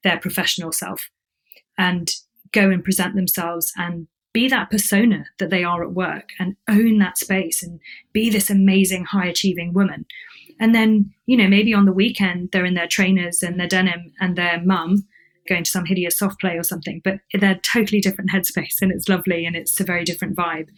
their 0.02 0.18
professional 0.18 0.72
self, 0.72 1.10
and 1.76 2.10
go 2.52 2.70
and 2.70 2.82
present 2.82 3.14
themselves 3.14 3.70
and 3.76 4.08
be 4.32 4.48
that 4.48 4.70
persona 4.70 5.26
that 5.38 5.50
they 5.50 5.64
are 5.64 5.84
at 5.84 5.92
work 5.92 6.30
and 6.38 6.56
own 6.70 6.96
that 7.00 7.18
space 7.18 7.62
and 7.62 7.80
be 8.14 8.30
this 8.30 8.48
amazing 8.48 9.04
high 9.04 9.26
achieving 9.26 9.74
woman. 9.74 10.06
And 10.58 10.74
then, 10.74 11.12
you 11.26 11.36
know, 11.36 11.48
maybe 11.48 11.74
on 11.74 11.84
the 11.84 11.92
weekend 11.92 12.48
they're 12.50 12.64
in 12.64 12.74
their 12.74 12.88
trainers 12.88 13.42
and 13.42 13.60
their 13.60 13.68
denim 13.68 14.14
and 14.20 14.36
their 14.36 14.62
mum 14.64 15.06
going 15.48 15.64
to 15.64 15.70
some 15.70 15.86
hideous 15.86 16.18
soft 16.18 16.40
play 16.40 16.56
or 16.56 16.62
something, 16.62 17.00
but 17.04 17.18
they're 17.32 17.60
totally 17.62 18.00
different 18.00 18.30
headspace 18.30 18.80
and 18.82 18.92
it's 18.92 19.08
lovely 19.08 19.44
and 19.44 19.56
it's 19.56 19.78
a 19.80 19.84
very 19.84 20.04
different 20.04 20.36
vibe. 20.36 20.68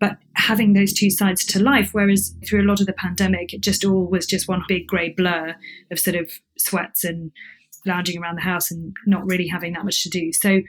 But 0.00 0.18
having 0.34 0.72
those 0.72 0.92
two 0.92 1.10
sides 1.10 1.44
to 1.46 1.62
life, 1.62 1.90
whereas 1.92 2.34
through 2.46 2.62
a 2.62 2.68
lot 2.68 2.80
of 2.80 2.86
the 2.86 2.92
pandemic, 2.92 3.52
it 3.52 3.62
just 3.62 3.84
all 3.84 4.08
was 4.08 4.26
just 4.26 4.48
one 4.48 4.62
big 4.68 4.86
grey 4.86 5.12
blur 5.16 5.56
of 5.90 5.98
sort 5.98 6.16
of 6.16 6.30
sweats 6.56 7.04
and 7.04 7.32
lounging 7.86 8.20
around 8.20 8.36
the 8.36 8.42
house 8.42 8.70
and 8.70 8.94
not 9.06 9.26
really 9.26 9.48
having 9.48 9.72
that 9.72 9.84
much 9.84 10.02
to 10.02 10.10
do. 10.10 10.32
So 10.32 10.60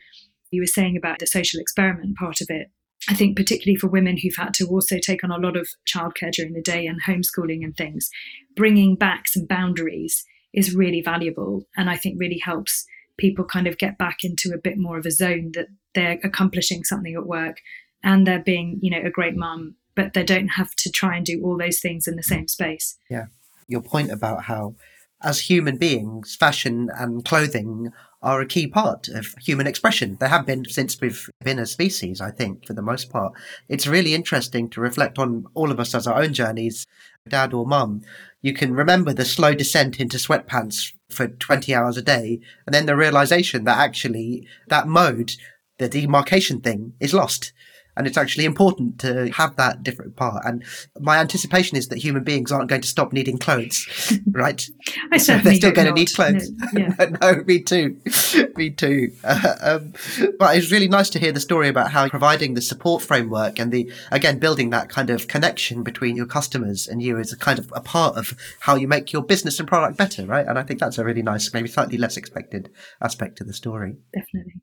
you 0.52 0.62
were 0.62 0.68
saying 0.68 0.98
about 0.98 1.20
the 1.20 1.28
social 1.28 1.60
experiment 1.60 2.18
part 2.18 2.42
of 2.42 2.48
it. 2.50 2.72
I 3.08 3.14
think 3.14 3.38
particularly 3.38 3.78
for 3.78 3.88
women 3.88 4.18
who've 4.18 4.36
had 4.36 4.54
to 4.56 4.66
also 4.66 4.98
take 5.00 5.24
on 5.24 5.32
a 5.32 5.38
lot 5.38 5.56
of 5.56 5.70
childcare 5.88 6.32
during 6.32 6.54
the 6.54 6.62
day 6.62 6.86
and 6.86 7.00
homeschooling 7.08 7.64
and 7.64 7.76
things, 7.78 8.10
bringing 8.56 8.96
back 8.96 9.28
some 9.28 9.46
boundaries 9.46 10.26
is 10.54 10.76
really 10.76 11.02
valuable 11.02 11.66
and 11.78 11.90
I 11.90 11.96
think 11.96 12.20
really 12.20 12.42
helps 12.44 12.86
people 13.20 13.46
kind 13.46 13.68
of 13.68 13.78
get 13.78 13.98
back 13.98 14.24
into 14.24 14.52
a 14.54 14.58
bit 14.58 14.78
more 14.78 14.98
of 14.98 15.06
a 15.06 15.12
zone 15.12 15.52
that 15.54 15.68
they're 15.94 16.20
accomplishing 16.24 16.84
something 16.84 17.14
at 17.14 17.28
work 17.28 17.58
and 18.04 18.26
they're 18.26 18.42
being, 18.42 18.80
you 18.82 18.90
know, 18.90 19.06
a 19.06 19.12
great 19.12 19.36
mum, 19.36 19.76
but 19.96 20.14
they 20.14 20.24
don't 20.24 20.48
have 20.48 20.74
to 20.76 20.90
try 20.90 21.18
and 21.18 21.26
do 21.26 21.42
all 21.44 21.58
those 21.58 21.80
things 21.80 22.08
in 22.08 22.16
the 22.16 22.24
same 22.24 22.48
space. 22.48 22.98
Yeah. 23.10 23.26
Your 23.68 23.82
point 23.82 24.10
about 24.10 24.46
how, 24.46 24.76
as 25.22 25.42
human 25.42 25.78
beings, 25.78 26.36
fashion 26.36 26.90
and 26.98 27.24
clothing 27.26 27.92
are 28.22 28.42
a 28.42 28.46
key 28.46 28.68
part 28.68 29.08
of 29.10 29.36
human 29.42 29.68
expression. 29.68 30.18
They 30.20 30.28
have 30.28 30.46
been 30.46 30.66
since 30.66 31.00
we've 31.00 31.30
been 31.44 31.60
a 31.60 31.66
species, 31.66 32.20
I 32.20 32.32
think, 32.32 32.66
for 32.66 32.74
the 32.74 32.82
most 32.82 33.10
part. 33.10 33.34
It's 33.68 33.88
really 33.88 34.14
interesting 34.14 34.70
to 34.72 34.82
reflect 34.82 35.20
on 35.20 35.46
all 35.54 35.72
of 35.72 35.80
us 35.80 35.94
as 35.94 36.08
our 36.08 36.22
own 36.22 36.34
journeys, 36.34 36.86
dad 37.28 37.54
or 37.54 37.66
mum. 37.66 38.02
You 38.42 38.54
can 38.54 38.74
remember 38.74 39.14
the 39.14 39.26
slow 39.26 39.54
descent 39.54 40.00
into 40.00 40.18
sweatpants 40.18 40.94
for 41.10 41.28
20 41.28 41.74
hours 41.74 41.98
a 41.98 42.02
day, 42.02 42.40
and 42.66 42.74
then 42.74 42.86
the 42.86 42.96
realization 42.96 43.64
that 43.64 43.78
actually 43.78 44.48
that 44.68 44.88
mode, 44.88 45.34
the 45.78 45.90
demarcation 45.90 46.62
thing, 46.62 46.94
is 47.00 47.14
lost 47.14 47.52
and 48.00 48.08
it's 48.08 48.18
actually 48.18 48.46
important 48.46 48.98
to 48.98 49.30
have 49.32 49.58
that 49.58 49.84
different 49.84 50.16
part. 50.16 50.46
And 50.46 50.64
my 51.02 51.18
anticipation 51.18 51.78
is 51.78 51.90
that 51.90 51.98
human 51.98 52.24
beings 52.24 52.50
aren't 52.50 52.70
going 52.70 52.82
to 52.82 52.88
stop 52.88 53.12
needing 53.12 53.38
clothes, 53.38 54.18
right? 54.32 54.66
I 55.12 55.18
so 55.18 55.38
they're 55.38 55.56
still 55.56 55.74
going 55.74 55.88
not. 55.88 55.96
to 55.96 56.00
need 56.00 56.14
clothes. 56.14 56.50
No, 56.50 56.80
yeah. 56.80 57.10
no, 57.22 57.44
me 57.44 57.62
too, 57.62 58.00
me 58.56 58.70
too. 58.70 59.12
Uh, 59.22 59.56
um, 59.62 59.94
but 60.40 60.56
it's 60.56 60.72
really 60.72 60.88
nice 60.88 61.10
to 61.10 61.20
hear 61.20 61.34
the 61.34 61.42
story 61.42 61.68
about 61.68 61.92
how 61.92 62.08
providing 62.08 62.54
the 62.54 62.62
support 62.62 63.04
framework 63.04 63.60
and 63.60 63.70
the 63.74 63.92
again 64.12 64.40
building 64.40 64.70
that 64.70 64.88
kind 64.88 65.10
of 65.10 65.28
connection 65.28 65.84
between 65.84 66.16
your 66.16 66.26
customers 66.26 66.88
and 66.88 67.02
you 67.02 67.20
is 67.20 67.34
a 67.34 67.38
kind 67.38 67.60
of 67.60 67.70
a 67.76 67.82
part 67.82 68.16
of 68.16 68.34
how 68.62 68.76
you 68.76 68.88
make 68.88 69.12
your 69.12 69.24
business 69.24 69.60
and 69.60 69.68
product 69.68 69.98
better, 69.98 70.26
right? 70.26 70.48
And 70.48 70.58
I 70.58 70.64
think 70.64 70.80
that's 70.80 70.98
a 70.98 71.04
really 71.04 71.22
nice, 71.22 71.54
maybe 71.54 71.68
slightly 71.68 71.98
less 71.98 72.16
expected 72.16 72.72
aspect 73.02 73.40
to 73.40 73.44
the 73.44 73.54
story. 73.54 73.98
Definitely. 74.14 74.62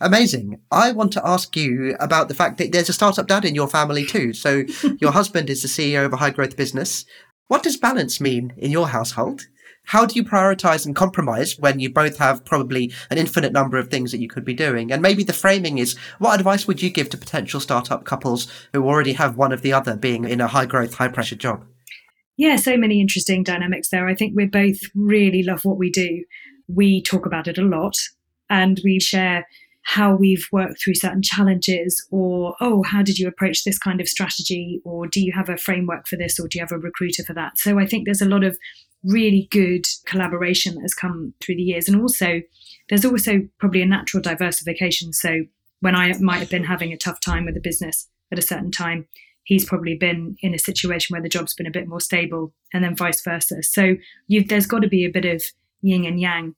Amazing. 0.00 0.60
I 0.70 0.92
want 0.92 1.12
to 1.12 1.26
ask 1.26 1.56
you 1.56 1.96
about 2.00 2.28
the 2.28 2.34
fact 2.34 2.58
that 2.58 2.72
there's 2.72 2.88
a 2.88 2.92
startup 2.92 3.26
dad 3.26 3.44
in 3.44 3.54
your 3.54 3.68
family 3.68 4.04
too. 4.04 4.32
So 4.32 4.64
your 5.00 5.12
husband 5.12 5.50
is 5.50 5.62
the 5.62 5.68
CEO 5.68 6.04
of 6.04 6.12
a 6.12 6.16
high 6.16 6.30
growth 6.30 6.56
business. 6.56 7.04
What 7.48 7.62
does 7.62 7.76
balance 7.76 8.20
mean 8.20 8.52
in 8.56 8.70
your 8.70 8.88
household? 8.88 9.46
How 9.86 10.06
do 10.06 10.14
you 10.14 10.24
prioritize 10.24 10.86
and 10.86 10.96
compromise 10.96 11.58
when 11.58 11.78
you 11.78 11.92
both 11.92 12.16
have 12.16 12.44
probably 12.44 12.92
an 13.10 13.18
infinite 13.18 13.52
number 13.52 13.76
of 13.76 13.88
things 13.88 14.12
that 14.12 14.20
you 14.20 14.28
could 14.28 14.44
be 14.44 14.54
doing? 14.54 14.90
And 14.90 15.02
maybe 15.02 15.24
the 15.24 15.34
framing 15.34 15.76
is 15.76 15.96
what 16.18 16.38
advice 16.38 16.66
would 16.66 16.80
you 16.80 16.88
give 16.88 17.10
to 17.10 17.18
potential 17.18 17.60
startup 17.60 18.04
couples 18.04 18.48
who 18.72 18.86
already 18.86 19.12
have 19.12 19.36
one 19.36 19.52
of 19.52 19.60
the 19.60 19.74
other 19.74 19.96
being 19.96 20.24
in 20.24 20.40
a 20.40 20.48
high 20.48 20.64
growth, 20.64 20.94
high 20.94 21.08
pressure 21.08 21.36
job? 21.36 21.66
Yeah, 22.36 22.56
so 22.56 22.76
many 22.76 23.00
interesting 23.00 23.42
dynamics 23.42 23.90
there. 23.90 24.08
I 24.08 24.14
think 24.14 24.34
we 24.34 24.46
both 24.46 24.78
really 24.94 25.42
love 25.42 25.64
what 25.64 25.78
we 25.78 25.90
do. 25.90 26.24
We 26.66 27.02
talk 27.02 27.26
about 27.26 27.46
it 27.46 27.58
a 27.58 27.62
lot 27.62 27.94
and 28.48 28.80
we 28.84 28.98
share 29.00 29.46
how 29.84 30.14
we've 30.14 30.48
worked 30.50 30.82
through 30.82 30.94
certain 30.94 31.22
challenges 31.22 32.06
or 32.10 32.56
oh 32.60 32.82
how 32.82 33.02
did 33.02 33.18
you 33.18 33.28
approach 33.28 33.64
this 33.64 33.78
kind 33.78 34.00
of 34.00 34.08
strategy? 34.08 34.80
Or 34.84 35.06
do 35.06 35.20
you 35.20 35.32
have 35.32 35.48
a 35.48 35.56
framework 35.56 36.08
for 36.08 36.16
this 36.16 36.40
or 36.40 36.48
do 36.48 36.58
you 36.58 36.62
have 36.62 36.72
a 36.72 36.78
recruiter 36.78 37.22
for 37.22 37.34
that? 37.34 37.58
So 37.58 37.78
i 37.78 37.86
think 37.86 38.04
there's 38.04 38.22
a 38.22 38.28
lot 38.28 38.44
of 38.44 38.58
really 39.04 39.48
good 39.50 39.86
collaboration 40.06 40.74
that 40.74 40.80
has 40.80 40.94
come 40.94 41.34
through 41.40 41.56
the 41.56 41.62
years. 41.62 41.88
And 41.88 42.00
also 42.00 42.40
there's 42.88 43.04
also 43.04 43.42
probably 43.58 43.82
a 43.82 43.86
natural 43.86 44.22
diversification. 44.22 45.12
So 45.12 45.44
when 45.80 45.94
i 45.94 46.12
might 46.18 46.38
have 46.38 46.50
been 46.50 46.64
having 46.64 46.92
a 46.92 46.98
tough 46.98 47.20
time 47.20 47.44
with 47.44 47.54
the 47.54 47.60
business 47.60 48.08
at 48.32 48.38
a 48.38 48.42
certain 48.42 48.70
time 48.70 49.06
he's 49.44 49.66
probably 49.66 49.94
been 49.94 50.36
in 50.40 50.54
a 50.54 50.58
situation 50.58 51.12
where 51.12 51.22
the 51.22 51.28
job's 51.28 51.54
been 51.54 51.66
a 51.66 51.70
bit 51.70 51.86
more 51.86 52.00
stable 52.00 52.52
and 52.72 52.82
then 52.82 52.96
vice 52.96 53.22
versa. 53.22 53.62
So 53.62 53.96
there's 54.28 54.66
got 54.66 54.80
to 54.80 54.88
be 54.88 55.04
a 55.04 55.10
bit 55.10 55.26
of 55.26 55.42
yin 55.82 56.06
and 56.06 56.18
yang 56.18 56.54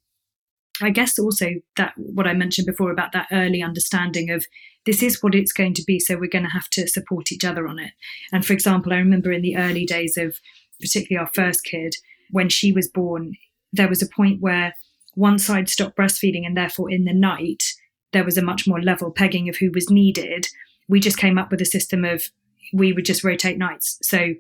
I 0.83 0.91
guess 0.91 1.19
also 1.19 1.47
that 1.77 1.95
what 1.97 2.27
I 2.27 2.35
mentioned 2.35 2.67
before 2.67 2.91
about 2.91 3.13
that 3.13 3.29
early 3.33 3.63
understanding 3.63 4.31
of 4.31 4.47
this 4.85 5.03
is 5.03 5.23
what 5.23 5.35
it's 5.35 5.53
going 5.53 5.75
to 5.75 5.85
be, 5.85 5.99
so 5.99 6.17
we're 6.17 6.31
going 6.31 6.45
to 6.45 6.51
have 6.51 6.71
to 6.71 6.87
support 6.87 7.33
each 7.33 7.45
other 7.45 7.67
on 7.67 7.79
it. 7.79 7.93
And 8.33 8.45
for 8.45 8.53
example, 8.53 8.93
I 8.93 8.99
remember 8.99 9.33
in 9.33 9.43
the 9.43 9.57
early 9.57 9.85
days 9.85 10.17
of 10.17 10.39
particularly 10.81 11.25
our 11.25 11.33
first 11.33 11.65
kid, 11.65 11.97
when 12.31 12.49
she 12.49 12.73
was 12.73 12.89
born, 12.89 13.33
there 13.73 13.89
was 13.89 14.03
a 14.03 14.09
point 14.09 14.41
where 14.41 14.75
one 15.15 15.39
side 15.39 15.69
stopped 15.69 15.97
breastfeeding, 15.97 16.47
and 16.47 16.57
therefore 16.57 16.91
in 16.91 17.05
the 17.05 17.15
night, 17.15 17.63
there 18.13 18.25
was 18.25 18.39
a 18.39 18.43
much 18.43 18.67
more 18.67 18.81
level 18.81 19.11
pegging 19.11 19.49
of 19.49 19.57
who 19.57 19.71
was 19.73 19.91
needed. 19.91 20.47
We 20.89 21.01
just 21.01 21.19
came 21.19 21.39
up 21.39 21.51
with 21.51 21.61
a 21.61 21.67
system 21.67 22.05
of 22.05 22.25
we 22.73 22.93
would 22.93 23.05
just 23.05 23.25
rotate 23.25 23.59
nights. 23.59 23.99
So 24.03 24.35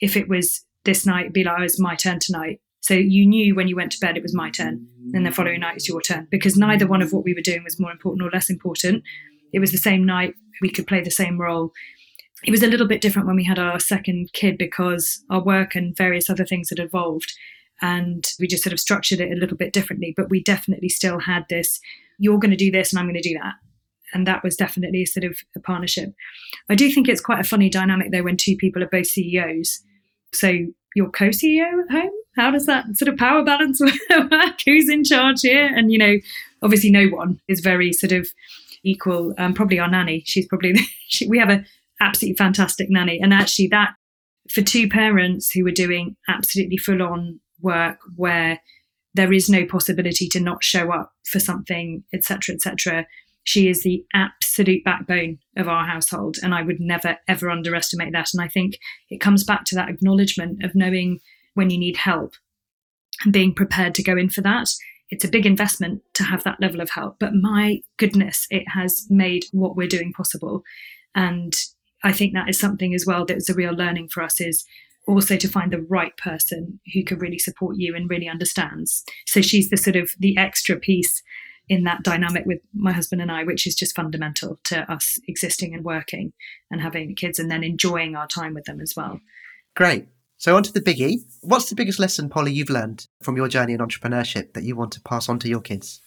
if 0.00 0.16
it 0.16 0.28
was 0.28 0.64
this 0.84 1.06
night, 1.06 1.22
it'd 1.22 1.32
be 1.32 1.44
like, 1.44 1.56
oh, 1.58 1.62
it's 1.62 1.80
my 1.80 1.94
turn 1.94 2.18
tonight. 2.18 2.60
So 2.86 2.94
you 2.94 3.26
knew 3.26 3.56
when 3.56 3.66
you 3.66 3.74
went 3.74 3.90
to 3.92 3.98
bed 3.98 4.16
it 4.16 4.22
was 4.22 4.32
my 4.32 4.48
turn 4.48 4.86
and 5.12 5.26
the 5.26 5.32
following 5.32 5.58
night 5.58 5.74
it's 5.74 5.88
your 5.88 6.00
turn 6.00 6.28
because 6.30 6.56
neither 6.56 6.86
one 6.86 7.02
of 7.02 7.12
what 7.12 7.24
we 7.24 7.34
were 7.34 7.40
doing 7.40 7.64
was 7.64 7.80
more 7.80 7.90
important 7.90 8.24
or 8.24 8.30
less 8.30 8.48
important. 8.48 9.02
It 9.52 9.58
was 9.58 9.72
the 9.72 9.76
same 9.76 10.06
night, 10.06 10.34
we 10.62 10.70
could 10.70 10.86
play 10.86 11.00
the 11.00 11.10
same 11.10 11.36
role. 11.36 11.72
It 12.44 12.52
was 12.52 12.62
a 12.62 12.68
little 12.68 12.86
bit 12.86 13.00
different 13.00 13.26
when 13.26 13.34
we 13.34 13.42
had 13.42 13.58
our 13.58 13.80
second 13.80 14.32
kid 14.34 14.56
because 14.56 15.20
our 15.30 15.42
work 15.42 15.74
and 15.74 15.96
various 15.96 16.30
other 16.30 16.44
things 16.44 16.70
had 16.70 16.78
evolved 16.78 17.32
and 17.82 18.24
we 18.38 18.46
just 18.46 18.62
sort 18.62 18.72
of 18.72 18.78
structured 18.78 19.18
it 19.18 19.32
a 19.32 19.40
little 19.40 19.56
bit 19.56 19.72
differently. 19.72 20.14
But 20.16 20.30
we 20.30 20.40
definitely 20.40 20.88
still 20.88 21.18
had 21.18 21.44
this 21.50 21.80
you're 22.20 22.38
going 22.38 22.52
to 22.52 22.56
do 22.56 22.70
this 22.70 22.92
and 22.92 23.00
I'm 23.00 23.06
going 23.06 23.20
to 23.20 23.28
do 23.28 23.36
that. 23.42 23.54
And 24.14 24.28
that 24.28 24.44
was 24.44 24.54
definitely 24.54 25.06
sort 25.06 25.24
of 25.24 25.36
a 25.56 25.60
partnership. 25.60 26.14
I 26.70 26.76
do 26.76 26.88
think 26.92 27.08
it's 27.08 27.20
quite 27.20 27.40
a 27.40 27.48
funny 27.48 27.68
dynamic 27.68 28.12
though 28.12 28.22
when 28.22 28.36
two 28.36 28.54
people 28.56 28.80
are 28.84 28.88
both 28.88 29.08
CEOs. 29.08 29.80
So 30.32 30.56
your 30.94 31.10
co 31.10 31.30
CEO 31.30 31.82
at 31.82 31.90
home 31.90 32.12
how 32.36 32.50
does 32.50 32.66
that 32.66 32.84
sort 32.96 33.08
of 33.08 33.16
power 33.16 33.42
balance 33.42 33.80
work? 34.10 34.60
Who's 34.64 34.88
in 34.88 35.04
charge 35.04 35.40
here? 35.42 35.66
And, 35.66 35.90
you 35.90 35.98
know, 35.98 36.16
obviously 36.62 36.90
no 36.90 37.06
one 37.08 37.40
is 37.48 37.60
very 37.60 37.92
sort 37.92 38.12
of 38.12 38.28
equal. 38.84 39.34
Um, 39.38 39.54
probably 39.54 39.78
our 39.78 39.90
nanny. 39.90 40.22
She's 40.26 40.46
probably, 40.46 40.74
she, 41.08 41.26
we 41.28 41.38
have 41.38 41.50
a 41.50 41.64
absolutely 42.00 42.36
fantastic 42.36 42.88
nanny. 42.90 43.18
And 43.20 43.32
actually 43.32 43.68
that 43.68 43.94
for 44.50 44.62
two 44.62 44.88
parents 44.88 45.50
who 45.50 45.66
are 45.66 45.72
doing 45.72 46.16
absolutely 46.28 46.76
full 46.76 47.02
on 47.02 47.40
work 47.60 47.98
where 48.14 48.60
there 49.14 49.32
is 49.32 49.48
no 49.48 49.64
possibility 49.64 50.28
to 50.28 50.40
not 50.40 50.62
show 50.62 50.92
up 50.92 51.12
for 51.24 51.40
something, 51.40 52.04
etc., 52.12 52.54
etc. 52.54 53.06
She 53.44 53.68
is 53.68 53.82
the 53.82 54.04
absolute 54.12 54.84
backbone 54.84 55.38
of 55.56 55.68
our 55.68 55.86
household, 55.86 56.36
and 56.42 56.54
I 56.54 56.62
would 56.62 56.80
never 56.80 57.16
ever 57.26 57.50
underestimate 57.50 58.12
that. 58.12 58.28
And 58.34 58.42
I 58.42 58.48
think 58.48 58.78
it 59.08 59.20
comes 59.20 59.42
back 59.42 59.64
to 59.66 59.74
that 59.76 59.88
acknowledgement 59.88 60.62
of 60.62 60.74
knowing 60.74 61.20
when 61.56 61.70
you 61.70 61.78
need 61.78 61.96
help 61.96 62.34
and 63.24 63.32
being 63.32 63.54
prepared 63.54 63.94
to 63.96 64.02
go 64.02 64.16
in 64.16 64.28
for 64.28 64.42
that. 64.42 64.68
It's 65.10 65.24
a 65.24 65.28
big 65.28 65.46
investment 65.46 66.02
to 66.14 66.24
have 66.24 66.44
that 66.44 66.60
level 66.60 66.80
of 66.80 66.90
help, 66.90 67.16
but 67.18 67.34
my 67.34 67.80
goodness, 67.96 68.46
it 68.50 68.64
has 68.74 69.06
made 69.08 69.44
what 69.52 69.76
we're 69.76 69.86
doing 69.86 70.12
possible. 70.12 70.62
And 71.14 71.54
I 72.02 72.12
think 72.12 72.34
that 72.34 72.48
is 72.48 72.58
something 72.58 72.94
as 72.94 73.04
well 73.06 73.24
that 73.24 73.36
was 73.36 73.48
a 73.48 73.54
real 73.54 73.72
learning 73.72 74.08
for 74.08 74.22
us 74.22 74.40
is 74.40 74.64
also 75.06 75.36
to 75.36 75.48
find 75.48 75.72
the 75.72 75.80
right 75.80 76.16
person 76.16 76.80
who 76.92 77.04
can 77.04 77.18
really 77.18 77.38
support 77.38 77.76
you 77.78 77.94
and 77.94 78.10
really 78.10 78.28
understands. 78.28 79.04
So 79.26 79.40
she's 79.40 79.70
the 79.70 79.76
sort 79.76 79.96
of 79.96 80.10
the 80.18 80.36
extra 80.36 80.76
piece 80.76 81.22
in 81.68 81.84
that 81.84 82.02
dynamic 82.02 82.44
with 82.44 82.60
my 82.74 82.92
husband 82.92 83.22
and 83.22 83.30
I, 83.30 83.44
which 83.44 83.66
is 83.66 83.74
just 83.74 83.94
fundamental 83.94 84.58
to 84.64 84.90
us 84.92 85.18
existing 85.28 85.74
and 85.74 85.84
working 85.84 86.32
and 86.70 86.80
having 86.80 87.14
kids 87.14 87.38
and 87.38 87.50
then 87.50 87.64
enjoying 87.64 88.14
our 88.14 88.26
time 88.26 88.54
with 88.54 88.64
them 88.64 88.80
as 88.80 88.94
well. 88.96 89.20
Great. 89.74 90.08
So, 90.38 90.56
on 90.56 90.62
to 90.64 90.72
the 90.72 90.80
biggie. 90.80 91.20
What's 91.40 91.68
the 91.68 91.74
biggest 91.74 91.98
lesson, 91.98 92.28
Polly, 92.28 92.52
you've 92.52 92.70
learned 92.70 93.06
from 93.22 93.36
your 93.36 93.48
journey 93.48 93.72
in 93.72 93.80
entrepreneurship 93.80 94.52
that 94.52 94.64
you 94.64 94.76
want 94.76 94.92
to 94.92 95.00
pass 95.00 95.28
on 95.28 95.38
to 95.40 95.48
your 95.48 95.60
kids? 95.60 96.00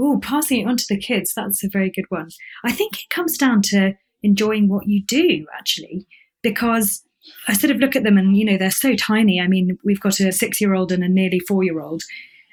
Oh, 0.00 0.18
passing 0.22 0.60
it 0.60 0.66
on 0.66 0.76
to 0.76 0.86
the 0.88 0.98
kids, 0.98 1.32
that's 1.34 1.64
a 1.64 1.68
very 1.68 1.90
good 1.90 2.06
one. 2.08 2.28
I 2.64 2.72
think 2.72 3.00
it 3.00 3.10
comes 3.10 3.36
down 3.36 3.62
to 3.62 3.94
enjoying 4.22 4.68
what 4.68 4.86
you 4.86 5.04
do, 5.04 5.46
actually, 5.56 6.06
because 6.42 7.02
I 7.46 7.52
sort 7.52 7.70
of 7.70 7.78
look 7.78 7.96
at 7.96 8.04
them 8.04 8.16
and, 8.16 8.36
you 8.36 8.44
know, 8.44 8.56
they're 8.56 8.70
so 8.70 8.94
tiny. 8.94 9.40
I 9.40 9.48
mean, 9.48 9.78
we've 9.84 10.00
got 10.00 10.20
a 10.20 10.32
six 10.32 10.60
year 10.60 10.74
old 10.74 10.92
and 10.92 11.02
a 11.02 11.08
nearly 11.08 11.40
four 11.40 11.64
year 11.64 11.80
old 11.80 12.02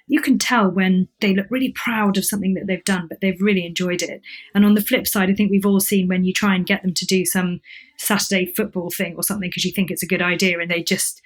you 0.07 0.21
can 0.21 0.37
tell 0.37 0.69
when 0.69 1.07
they 1.19 1.33
look 1.33 1.47
really 1.49 1.71
proud 1.71 2.17
of 2.17 2.25
something 2.25 2.53
that 2.53 2.67
they've 2.67 2.83
done, 2.83 3.07
but 3.07 3.21
they've 3.21 3.41
really 3.41 3.65
enjoyed 3.65 4.01
it. 4.01 4.21
And 4.53 4.63
on 4.65 4.75
the 4.75 4.81
flip 4.81 5.07
side, 5.07 5.29
I 5.29 5.33
think 5.33 5.49
we've 5.49 5.65
all 5.65 5.79
seen 5.79 6.07
when 6.07 6.23
you 6.23 6.33
try 6.33 6.55
and 6.55 6.65
get 6.65 6.83
them 6.83 6.93
to 6.93 7.05
do 7.05 7.25
some 7.25 7.59
Saturday 7.97 8.45
football 8.45 8.91
thing 8.91 9.15
or 9.15 9.23
something 9.23 9.49
because 9.49 9.65
you 9.65 9.71
think 9.71 9.89
it's 9.89 10.03
a 10.03 10.07
good 10.07 10.21
idea 10.21 10.59
and 10.59 10.69
they 10.69 10.83
just 10.83 11.21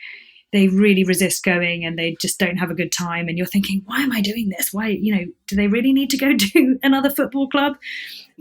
they 0.52 0.68
really 0.68 1.04
resist 1.04 1.44
going 1.44 1.86
and 1.86 1.98
they 1.98 2.18
just 2.20 2.40
don't 2.40 2.58
have 2.58 2.72
a 2.72 2.76
good 2.76 2.92
time 2.92 3.28
and 3.28 3.38
you're 3.38 3.46
thinking 3.46 3.84
why 3.86 4.02
am 4.02 4.12
i 4.12 4.22
doing 4.22 4.50
this? 4.50 4.74
Why 4.74 4.88
you 4.88 5.16
know 5.16 5.26
do 5.48 5.56
they 5.56 5.68
really 5.68 5.94
need 5.94 6.10
to 6.12 6.18
go 6.18 6.36
to 6.38 6.80
another 6.82 7.10
football 7.10 7.50
club? 7.50 7.74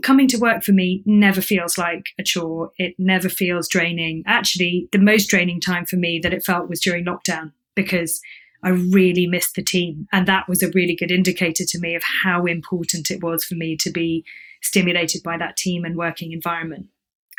Coming 0.03 0.27
to 0.29 0.37
work 0.37 0.63
for 0.63 0.71
me 0.71 1.03
never 1.05 1.41
feels 1.41 1.77
like 1.77 2.05
a 2.17 2.23
chore. 2.23 2.71
It 2.77 2.95
never 2.97 3.27
feels 3.27 3.67
draining. 3.67 4.23
Actually 4.25 4.87
the 4.91 4.99
most 4.99 5.27
draining 5.27 5.59
time 5.59 5.85
for 5.85 5.97
me 5.97 6.19
that 6.23 6.33
it 6.33 6.45
felt 6.45 6.69
was 6.69 6.79
during 6.79 7.05
lockdown 7.05 7.51
because 7.75 8.21
I 8.63 8.69
really 8.69 9.27
missed 9.27 9.55
the 9.55 9.63
team. 9.63 10.07
And 10.11 10.27
that 10.27 10.47
was 10.49 10.61
a 10.61 10.71
really 10.73 10.95
good 10.95 11.11
indicator 11.11 11.63
to 11.67 11.79
me 11.79 11.95
of 11.95 12.03
how 12.23 12.45
important 12.45 13.11
it 13.11 13.23
was 13.23 13.43
for 13.43 13.55
me 13.55 13.77
to 13.77 13.91
be 13.91 14.25
stimulated 14.61 15.23
by 15.23 15.37
that 15.37 15.57
team 15.57 15.85
and 15.85 15.95
working 15.95 16.31
environment. 16.31 16.87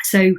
So 0.03 0.33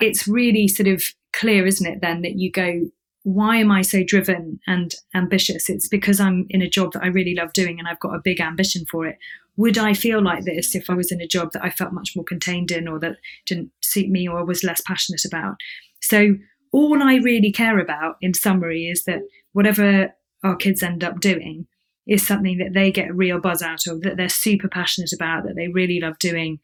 it's 0.00 0.28
really 0.28 0.68
sort 0.68 0.88
of 0.88 1.02
clear, 1.32 1.66
isn't 1.66 1.86
it, 1.86 2.00
then 2.02 2.22
that 2.22 2.36
you 2.36 2.50
go, 2.50 2.82
why 3.22 3.56
am 3.56 3.72
I 3.72 3.82
so 3.82 4.04
driven 4.04 4.60
and 4.66 4.94
ambitious? 5.14 5.68
It's 5.68 5.88
because 5.88 6.20
I'm 6.20 6.46
in 6.50 6.62
a 6.62 6.68
job 6.68 6.92
that 6.92 7.02
I 7.02 7.08
really 7.08 7.34
love 7.34 7.52
doing 7.52 7.78
and 7.78 7.88
I've 7.88 7.98
got 7.98 8.14
a 8.14 8.20
big 8.22 8.40
ambition 8.40 8.84
for 8.90 9.06
it. 9.06 9.18
Would 9.56 9.78
I 9.78 9.94
feel 9.94 10.22
like 10.22 10.44
this 10.44 10.74
if 10.74 10.88
I 10.90 10.94
was 10.94 11.10
in 11.10 11.20
a 11.20 11.26
job 11.26 11.52
that 11.52 11.64
I 11.64 11.70
felt 11.70 11.92
much 11.92 12.12
more 12.14 12.24
contained 12.24 12.70
in 12.70 12.86
or 12.86 13.00
that 13.00 13.16
didn't 13.46 13.70
suit 13.80 14.08
me 14.08 14.28
or 14.28 14.44
was 14.44 14.62
less 14.62 14.82
passionate 14.82 15.24
about? 15.24 15.56
So, 16.00 16.36
all 16.72 17.02
I 17.02 17.16
really 17.16 17.50
care 17.50 17.78
about, 17.78 18.16
in 18.20 18.34
summary, 18.34 18.84
is 18.84 19.04
that 19.04 19.20
whatever 19.54 20.12
our 20.42 20.56
kids 20.56 20.82
end 20.82 21.02
up 21.02 21.20
doing 21.20 21.66
is 22.06 22.26
something 22.26 22.58
that 22.58 22.72
they 22.72 22.92
get 22.92 23.10
a 23.10 23.14
real 23.14 23.40
buzz 23.40 23.62
out 23.62 23.86
of, 23.86 24.02
that 24.02 24.16
they're 24.16 24.28
super 24.28 24.68
passionate 24.68 25.12
about, 25.12 25.44
that 25.44 25.56
they 25.56 25.68
really 25.68 26.00
love 26.00 26.18
doing. 26.18 26.58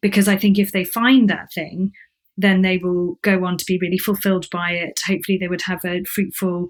Because 0.00 0.28
I 0.28 0.36
think 0.36 0.58
if 0.58 0.72
they 0.72 0.84
find 0.84 1.28
that 1.28 1.52
thing, 1.52 1.92
then 2.36 2.62
they 2.62 2.78
will 2.78 3.18
go 3.22 3.44
on 3.44 3.56
to 3.58 3.64
be 3.66 3.78
really 3.80 3.98
fulfilled 3.98 4.48
by 4.50 4.72
it. 4.72 4.98
Hopefully, 5.06 5.38
they 5.38 5.48
would 5.48 5.62
have 5.62 5.84
a 5.84 6.04
fruitful 6.04 6.68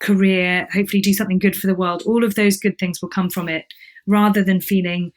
career, 0.00 0.66
hopefully, 0.72 1.00
do 1.00 1.12
something 1.12 1.38
good 1.38 1.56
for 1.56 1.66
the 1.66 1.74
world. 1.74 2.02
All 2.06 2.24
of 2.24 2.34
those 2.34 2.56
good 2.56 2.78
things 2.78 3.00
will 3.00 3.08
come 3.08 3.30
from 3.30 3.48
it 3.48 3.66
rather 4.06 4.42
than 4.42 4.60
feeling 4.60 5.12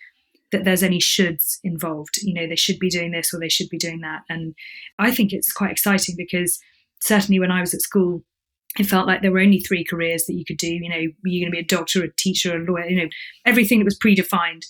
that 0.52 0.64
there's 0.64 0.84
any 0.84 1.00
shoulds 1.00 1.58
involved. 1.64 2.18
You 2.22 2.34
know, 2.34 2.48
they 2.48 2.56
should 2.56 2.80
be 2.80 2.90
doing 2.90 3.12
this 3.12 3.34
or 3.34 3.40
they 3.40 3.50
should 3.50 3.70
be 3.70 3.78
doing 3.78 4.02
that. 4.02 4.22
And 4.30 4.54
I 5.00 5.12
think 5.12 5.34
it's 5.34 5.52
quite 5.52 5.72
exciting 5.72 6.16
because 6.18 6.60
certainly 7.02 7.40
when 7.40 7.52
I 7.52 7.62
was 7.62 7.74
at 7.74 7.82
school, 7.82 8.24
it 8.78 8.86
felt 8.86 9.08
like 9.08 9.22
there 9.22 9.32
were 9.32 9.40
only 9.40 9.60
three 9.60 9.84
careers 9.84 10.26
that 10.26 10.36
you 10.36 10.46
could 10.46 10.58
do. 10.58 10.72
You 10.72 10.90
know, 10.90 11.12
you're 11.24 11.46
going 11.46 11.52
to 11.52 11.56
be 11.56 11.64
a 11.64 11.64
doctor, 11.64 12.04
a 12.04 12.14
teacher, 12.14 12.56
a 12.56 12.60
lawyer, 12.60 12.88
you 12.88 12.98
know, 12.98 13.10
everything 13.46 13.80
that 13.80 13.86
was 13.86 13.98
predefined. 13.98 14.64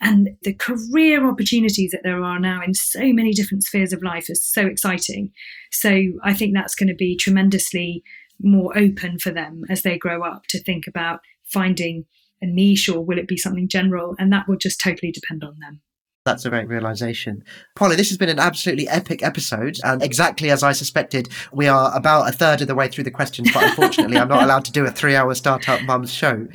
And 0.00 0.30
the 0.42 0.52
career 0.52 1.26
opportunities 1.26 1.90
that 1.92 2.02
there 2.04 2.22
are 2.22 2.38
now 2.38 2.60
in 2.62 2.74
so 2.74 3.12
many 3.12 3.32
different 3.32 3.64
spheres 3.64 3.92
of 3.92 4.02
life 4.02 4.28
is 4.28 4.46
so 4.46 4.66
exciting. 4.66 5.32
So 5.72 6.12
I 6.22 6.34
think 6.34 6.54
that's 6.54 6.74
going 6.74 6.88
to 6.88 6.94
be 6.94 7.16
tremendously 7.16 8.02
more 8.40 8.76
open 8.76 9.18
for 9.18 9.30
them 9.30 9.62
as 9.70 9.82
they 9.82 9.96
grow 9.96 10.22
up 10.22 10.42
to 10.50 10.62
think 10.62 10.86
about 10.86 11.20
finding 11.44 12.04
a 12.42 12.46
niche 12.46 12.90
or 12.90 13.02
will 13.02 13.18
it 13.18 13.28
be 13.28 13.38
something 13.38 13.68
general? 13.68 14.14
And 14.18 14.30
that 14.32 14.46
will 14.46 14.58
just 14.58 14.80
totally 14.80 15.12
depend 15.12 15.42
on 15.42 15.56
them. 15.60 15.80
That's 16.26 16.44
a 16.44 16.50
great 16.50 16.66
realization. 16.66 17.44
Polly, 17.76 17.94
this 17.94 18.08
has 18.08 18.18
been 18.18 18.28
an 18.28 18.40
absolutely 18.40 18.88
epic 18.88 19.22
episode. 19.22 19.78
And 19.84 20.02
exactly 20.02 20.50
as 20.50 20.64
I 20.64 20.72
suspected, 20.72 21.28
we 21.52 21.68
are 21.68 21.96
about 21.96 22.28
a 22.28 22.32
third 22.32 22.60
of 22.60 22.66
the 22.66 22.74
way 22.74 22.88
through 22.88 23.04
the 23.04 23.12
questions, 23.12 23.52
but 23.54 23.62
unfortunately, 23.62 24.18
I'm 24.18 24.26
not 24.26 24.42
allowed 24.42 24.64
to 24.64 24.72
do 24.72 24.84
a 24.84 24.90
three 24.90 25.14
hour 25.14 25.32
Startup 25.36 25.80
Mums 25.82 26.12
show. 26.12 26.48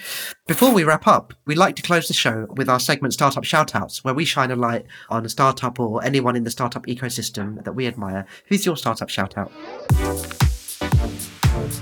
Before 0.45 0.73
we 0.73 0.83
wrap 0.83 1.07
up, 1.07 1.33
we'd 1.45 1.57
like 1.57 1.77
to 1.77 1.81
close 1.81 2.09
the 2.09 2.13
show 2.13 2.47
with 2.57 2.67
our 2.67 2.81
segment 2.81 3.13
Startup 3.13 3.45
Shoutouts, 3.45 4.03
where 4.03 4.13
we 4.13 4.25
shine 4.25 4.51
a 4.51 4.57
light 4.57 4.85
on 5.09 5.25
a 5.25 5.29
startup 5.29 5.79
or 5.79 6.03
anyone 6.03 6.35
in 6.35 6.43
the 6.43 6.51
startup 6.51 6.85
ecosystem 6.87 7.63
that 7.63 7.71
we 7.71 7.87
admire. 7.87 8.25
Who's 8.47 8.65
your 8.65 8.75
startup 8.75 9.07
shoutout? 9.07 9.51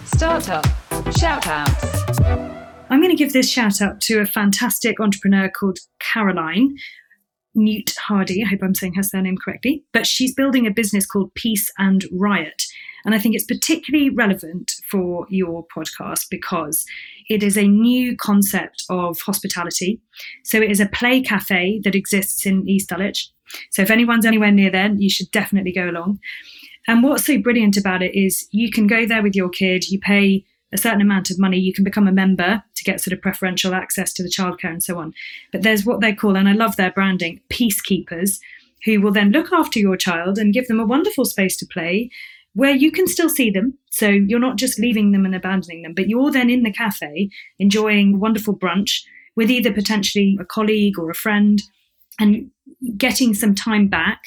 Startup 0.05 0.63
Shoutouts. 1.17 2.67
I'm 2.91 3.01
going 3.01 3.15
to 3.15 3.15
give 3.15 3.33
this 3.33 3.49
shout 3.49 3.81
out 3.81 4.01
to 4.01 4.19
a 4.19 4.25
fantastic 4.25 4.99
entrepreneur 4.99 5.49
called 5.49 5.79
Caroline. 5.99 6.75
Newt 7.63 7.95
Hardy. 7.97 8.43
I 8.43 8.47
hope 8.47 8.61
I'm 8.63 8.75
saying 8.75 8.95
her 8.95 9.03
surname 9.03 9.37
correctly. 9.37 9.83
But 9.93 10.07
she's 10.07 10.33
building 10.33 10.65
a 10.65 10.71
business 10.71 11.05
called 11.05 11.33
Peace 11.35 11.71
and 11.77 12.05
Riot. 12.11 12.63
And 13.05 13.15
I 13.15 13.19
think 13.19 13.35
it's 13.35 13.45
particularly 13.45 14.09
relevant 14.09 14.73
for 14.89 15.25
your 15.29 15.65
podcast 15.75 16.25
because 16.29 16.85
it 17.29 17.43
is 17.43 17.57
a 17.57 17.67
new 17.67 18.17
concept 18.17 18.83
of 18.89 19.19
hospitality. 19.21 20.01
So 20.43 20.61
it 20.61 20.71
is 20.71 20.79
a 20.79 20.87
play 20.87 21.21
cafe 21.21 21.79
that 21.83 21.95
exists 21.95 22.45
in 22.45 22.67
East 22.67 22.89
Dulwich. 22.89 23.29
So 23.71 23.81
if 23.81 23.91
anyone's 23.91 24.25
anywhere 24.25 24.51
near 24.51 24.69
there, 24.69 24.91
you 24.93 25.09
should 25.09 25.31
definitely 25.31 25.71
go 25.71 25.89
along. 25.89 26.19
And 26.87 27.03
what's 27.03 27.25
so 27.25 27.37
brilliant 27.37 27.77
about 27.77 28.01
it 28.01 28.15
is 28.15 28.47
you 28.51 28.71
can 28.71 28.87
go 28.87 29.05
there 29.05 29.23
with 29.23 29.35
your 29.35 29.49
kid, 29.49 29.89
you 29.89 29.99
pay 29.99 30.43
a 30.71 30.77
certain 30.77 31.01
amount 31.01 31.31
of 31.31 31.39
money, 31.39 31.57
you 31.57 31.73
can 31.73 31.83
become 31.83 32.07
a 32.07 32.11
member 32.11 32.63
to 32.75 32.83
get 32.83 33.01
sort 33.01 33.13
of 33.13 33.21
preferential 33.21 33.73
access 33.73 34.13
to 34.13 34.23
the 34.23 34.29
childcare 34.29 34.71
and 34.71 34.83
so 34.83 34.99
on. 34.99 35.13
But 35.51 35.63
there's 35.63 35.85
what 35.85 36.01
they 36.01 36.13
call, 36.13 36.37
and 36.37 36.47
I 36.47 36.53
love 36.53 36.75
their 36.75 36.91
branding, 36.91 37.41
peacekeepers, 37.49 38.39
who 38.85 39.01
will 39.01 39.11
then 39.11 39.31
look 39.31 39.51
after 39.51 39.79
your 39.79 39.97
child 39.97 40.37
and 40.37 40.53
give 40.53 40.67
them 40.67 40.79
a 40.79 40.85
wonderful 40.85 41.25
space 41.25 41.57
to 41.57 41.65
play 41.65 42.09
where 42.53 42.75
you 42.75 42.91
can 42.91 43.07
still 43.07 43.29
see 43.29 43.49
them. 43.49 43.77
So 43.91 44.07
you're 44.07 44.39
not 44.39 44.57
just 44.57 44.79
leaving 44.79 45.11
them 45.11 45.25
and 45.25 45.35
abandoning 45.35 45.81
them, 45.81 45.93
but 45.93 46.07
you're 46.07 46.31
then 46.31 46.49
in 46.49 46.63
the 46.63 46.73
cafe 46.73 47.29
enjoying 47.59 48.19
wonderful 48.19 48.57
brunch 48.57 49.01
with 49.35 49.51
either 49.51 49.71
potentially 49.71 50.37
a 50.39 50.45
colleague 50.45 50.97
or 50.97 51.09
a 51.09 51.15
friend 51.15 51.61
and 52.19 52.49
getting 52.97 53.33
some 53.33 53.55
time 53.55 53.87
back, 53.87 54.21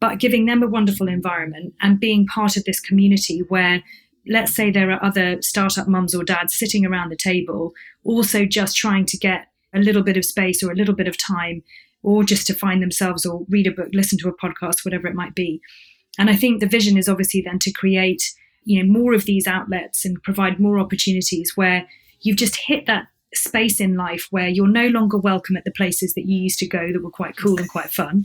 but 0.00 0.18
giving 0.18 0.46
them 0.46 0.62
a 0.62 0.68
wonderful 0.68 1.08
environment 1.08 1.74
and 1.80 2.00
being 2.00 2.26
part 2.26 2.56
of 2.56 2.64
this 2.64 2.80
community 2.80 3.40
where 3.48 3.82
let's 4.26 4.54
say 4.54 4.70
there 4.70 4.90
are 4.90 5.04
other 5.04 5.40
startup 5.42 5.88
mums 5.88 6.14
or 6.14 6.24
dads 6.24 6.54
sitting 6.54 6.84
around 6.84 7.10
the 7.10 7.16
table, 7.16 7.72
also 8.04 8.44
just 8.44 8.76
trying 8.76 9.06
to 9.06 9.16
get 9.16 9.46
a 9.74 9.78
little 9.78 10.02
bit 10.02 10.16
of 10.16 10.24
space 10.24 10.62
or 10.62 10.70
a 10.70 10.76
little 10.76 10.94
bit 10.94 11.08
of 11.08 11.16
time, 11.16 11.62
or 12.02 12.24
just 12.24 12.46
to 12.46 12.54
find 12.54 12.82
themselves 12.82 13.26
or 13.26 13.44
read 13.48 13.66
a 13.66 13.70
book, 13.70 13.88
listen 13.92 14.18
to 14.18 14.28
a 14.28 14.36
podcast, 14.36 14.84
whatever 14.84 15.06
it 15.06 15.14
might 15.14 15.34
be. 15.34 15.60
And 16.18 16.28
I 16.28 16.36
think 16.36 16.60
the 16.60 16.66
vision 16.66 16.96
is 16.96 17.08
obviously 17.08 17.42
then 17.42 17.58
to 17.60 17.72
create, 17.72 18.22
you 18.64 18.82
know, 18.82 18.92
more 18.92 19.14
of 19.14 19.26
these 19.26 19.46
outlets 19.46 20.04
and 20.04 20.22
provide 20.22 20.58
more 20.58 20.78
opportunities 20.78 21.52
where 21.56 21.86
you've 22.20 22.36
just 22.36 22.56
hit 22.56 22.86
that 22.86 23.06
space 23.32 23.80
in 23.80 23.96
life 23.96 24.26
where 24.30 24.48
you're 24.48 24.66
no 24.66 24.88
longer 24.88 25.16
welcome 25.16 25.56
at 25.56 25.64
the 25.64 25.70
places 25.70 26.14
that 26.14 26.26
you 26.26 26.40
used 26.40 26.58
to 26.58 26.66
go 26.66 26.92
that 26.92 27.02
were 27.02 27.10
quite 27.10 27.36
cool 27.36 27.58
and 27.58 27.68
quite 27.68 27.90
fun. 27.90 28.24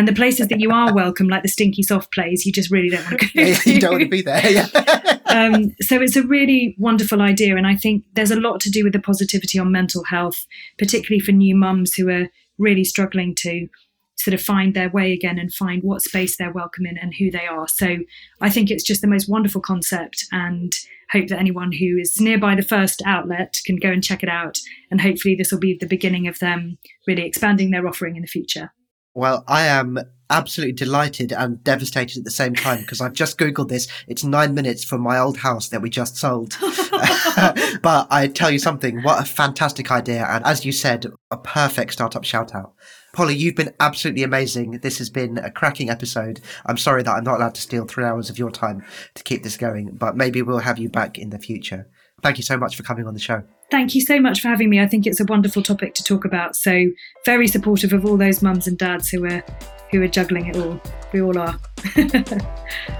And 0.00 0.08
the 0.08 0.14
places 0.14 0.48
that 0.48 0.60
you 0.60 0.70
are 0.70 0.94
welcome, 0.94 1.28
like 1.28 1.42
the 1.42 1.48
stinky 1.50 1.82
soft 1.82 2.10
plays, 2.10 2.46
you 2.46 2.52
just 2.52 2.70
really 2.70 2.88
don't 2.88 3.04
want 3.04 3.20
to 3.20 3.26
go. 3.34 3.42
you 3.66 3.78
don't 3.78 3.90
want 3.90 4.02
to 4.04 4.08
be 4.08 4.22
there. 4.22 4.48
Yeah. 4.48 5.18
um, 5.26 5.76
so 5.82 6.00
it's 6.00 6.16
a 6.16 6.22
really 6.22 6.74
wonderful 6.78 7.20
idea, 7.20 7.54
and 7.54 7.66
I 7.66 7.76
think 7.76 8.06
there's 8.14 8.30
a 8.30 8.40
lot 8.40 8.60
to 8.60 8.70
do 8.70 8.82
with 8.82 8.94
the 8.94 8.98
positivity 8.98 9.58
on 9.58 9.70
mental 9.70 10.04
health, 10.04 10.46
particularly 10.78 11.20
for 11.20 11.32
new 11.32 11.54
mums 11.54 11.92
who 11.92 12.08
are 12.08 12.28
really 12.56 12.82
struggling 12.82 13.34
to 13.40 13.68
sort 14.16 14.32
of 14.32 14.40
find 14.40 14.72
their 14.72 14.88
way 14.88 15.12
again 15.12 15.38
and 15.38 15.52
find 15.52 15.82
what 15.82 16.00
space 16.00 16.38
they're 16.38 16.50
welcome 16.50 16.86
in 16.86 16.96
and 16.96 17.12
who 17.18 17.30
they 17.30 17.46
are. 17.46 17.68
So 17.68 17.98
I 18.40 18.48
think 18.48 18.70
it's 18.70 18.84
just 18.84 19.02
the 19.02 19.06
most 19.06 19.28
wonderful 19.28 19.60
concept 19.60 20.24
and 20.32 20.74
hope 21.12 21.28
that 21.28 21.38
anyone 21.38 21.72
who 21.72 21.98
is 21.98 22.18
nearby 22.18 22.54
the 22.54 22.62
first 22.62 23.02
outlet 23.04 23.58
can 23.66 23.76
go 23.76 23.90
and 23.90 24.02
check 24.02 24.22
it 24.22 24.30
out. 24.30 24.60
And 24.90 25.02
hopefully 25.02 25.34
this 25.34 25.52
will 25.52 25.58
be 25.58 25.76
the 25.78 25.86
beginning 25.86 26.26
of 26.26 26.38
them 26.38 26.78
really 27.06 27.26
expanding 27.26 27.70
their 27.70 27.86
offering 27.86 28.16
in 28.16 28.22
the 28.22 28.28
future. 28.28 28.72
Well, 29.14 29.44
I 29.48 29.66
am 29.66 29.98
absolutely 30.30 30.72
delighted 30.72 31.32
and 31.32 31.62
devastated 31.64 32.18
at 32.18 32.24
the 32.24 32.30
same 32.30 32.54
time 32.54 32.80
because 32.80 33.00
I've 33.00 33.12
just 33.12 33.38
Googled 33.38 33.68
this. 33.68 33.88
It's 34.06 34.22
nine 34.22 34.54
minutes 34.54 34.84
from 34.84 35.00
my 35.00 35.18
old 35.18 35.38
house 35.38 35.68
that 35.68 35.82
we 35.82 35.90
just 35.90 36.16
sold. 36.16 36.56
but 37.82 38.06
I 38.10 38.30
tell 38.32 38.50
you 38.50 38.58
something, 38.58 39.02
what 39.02 39.20
a 39.20 39.26
fantastic 39.26 39.90
idea. 39.90 40.26
And 40.28 40.44
as 40.44 40.64
you 40.64 40.72
said, 40.72 41.06
a 41.30 41.36
perfect 41.36 41.92
startup 41.92 42.24
shout 42.24 42.54
out. 42.54 42.74
Polly, 43.12 43.34
you've 43.34 43.56
been 43.56 43.74
absolutely 43.80 44.22
amazing. 44.22 44.78
This 44.82 44.98
has 44.98 45.10
been 45.10 45.38
a 45.38 45.50
cracking 45.50 45.90
episode. 45.90 46.40
I'm 46.64 46.78
sorry 46.78 47.02
that 47.02 47.12
I'm 47.12 47.24
not 47.24 47.38
allowed 47.38 47.56
to 47.56 47.60
steal 47.60 47.84
three 47.84 48.04
hours 48.04 48.30
of 48.30 48.38
your 48.38 48.52
time 48.52 48.84
to 49.16 49.24
keep 49.24 49.42
this 49.42 49.56
going, 49.56 49.96
but 49.96 50.16
maybe 50.16 50.42
we'll 50.42 50.58
have 50.58 50.78
you 50.78 50.88
back 50.88 51.18
in 51.18 51.30
the 51.30 51.38
future. 51.38 51.88
Thank 52.22 52.36
you 52.36 52.44
so 52.44 52.56
much 52.56 52.76
for 52.76 52.84
coming 52.84 53.06
on 53.06 53.14
the 53.14 53.20
show. 53.20 53.42
Thank 53.70 53.94
you 53.94 54.00
so 54.00 54.20
much 54.20 54.40
for 54.40 54.48
having 54.48 54.68
me. 54.68 54.80
I 54.80 54.86
think 54.86 55.06
it's 55.06 55.20
a 55.20 55.24
wonderful 55.24 55.62
topic 55.62 55.94
to 55.94 56.02
talk 56.02 56.24
about. 56.24 56.56
So 56.56 56.86
very 57.24 57.46
supportive 57.46 57.92
of 57.92 58.04
all 58.04 58.16
those 58.16 58.42
mums 58.42 58.66
and 58.66 58.76
dads 58.76 59.08
who 59.08 59.24
are 59.26 59.44
who 59.90 60.02
are 60.02 60.08
juggling 60.08 60.46
it 60.46 60.56
all. 60.56 60.80
We 61.12 61.22
all 61.22 61.38
are. 61.38 61.58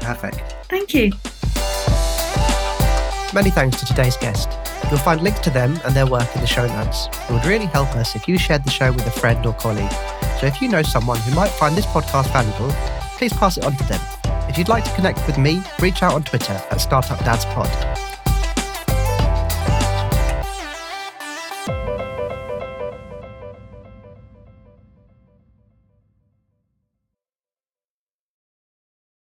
Perfect. 0.01 0.57
Thank 0.69 0.95
you. 0.95 1.13
Many 3.33 3.51
thanks 3.51 3.79
to 3.79 3.87
today's 3.87 4.17
guest. 4.17 4.51
You'll 4.91 4.99
find 4.99 5.21
links 5.23 5.41
to 5.41 5.51
them 5.51 5.79
and 5.85 5.95
their 5.95 6.07
work 6.07 6.35
in 6.35 6.41
the 6.41 6.49
show 6.49 6.67
notes. 6.67 7.07
It 7.29 7.33
would 7.33 7.45
really 7.45 7.67
help 7.67 7.89
us 7.95 8.17
if 8.17 8.27
you 8.27 8.39
shared 8.39 8.65
the 8.65 8.71
show 8.71 8.93
with 8.93 9.07
a 9.07 9.11
friend 9.11 9.45
or 9.47 9.55
colleague. 9.55 9.93
So 10.41 10.47
if 10.47 10.61
you 10.61 10.69
know 10.69 10.83
someone 10.83 11.19
who 11.21 11.35
might 11.35 11.51
find 11.51 11.77
this 11.77 11.87
podcast 11.87 12.33
valuable, 12.33 12.73
please 13.19 13.33
pass 13.33 13.57
it 13.57 13.65
on 13.65 13.77
to 13.77 13.85
them. 13.85 14.01
If 14.49 14.59
you'd 14.59 14.69
like 14.69 14.85
to 14.85 14.95
connect 14.95 15.25
with 15.29 15.39
me, 15.39 15.63
reach 15.79 16.03
out 16.03 16.15
on 16.15 16.25
Twitter 16.25 16.55
at 16.55 16.79
StartupDadsPod. 16.79 18.10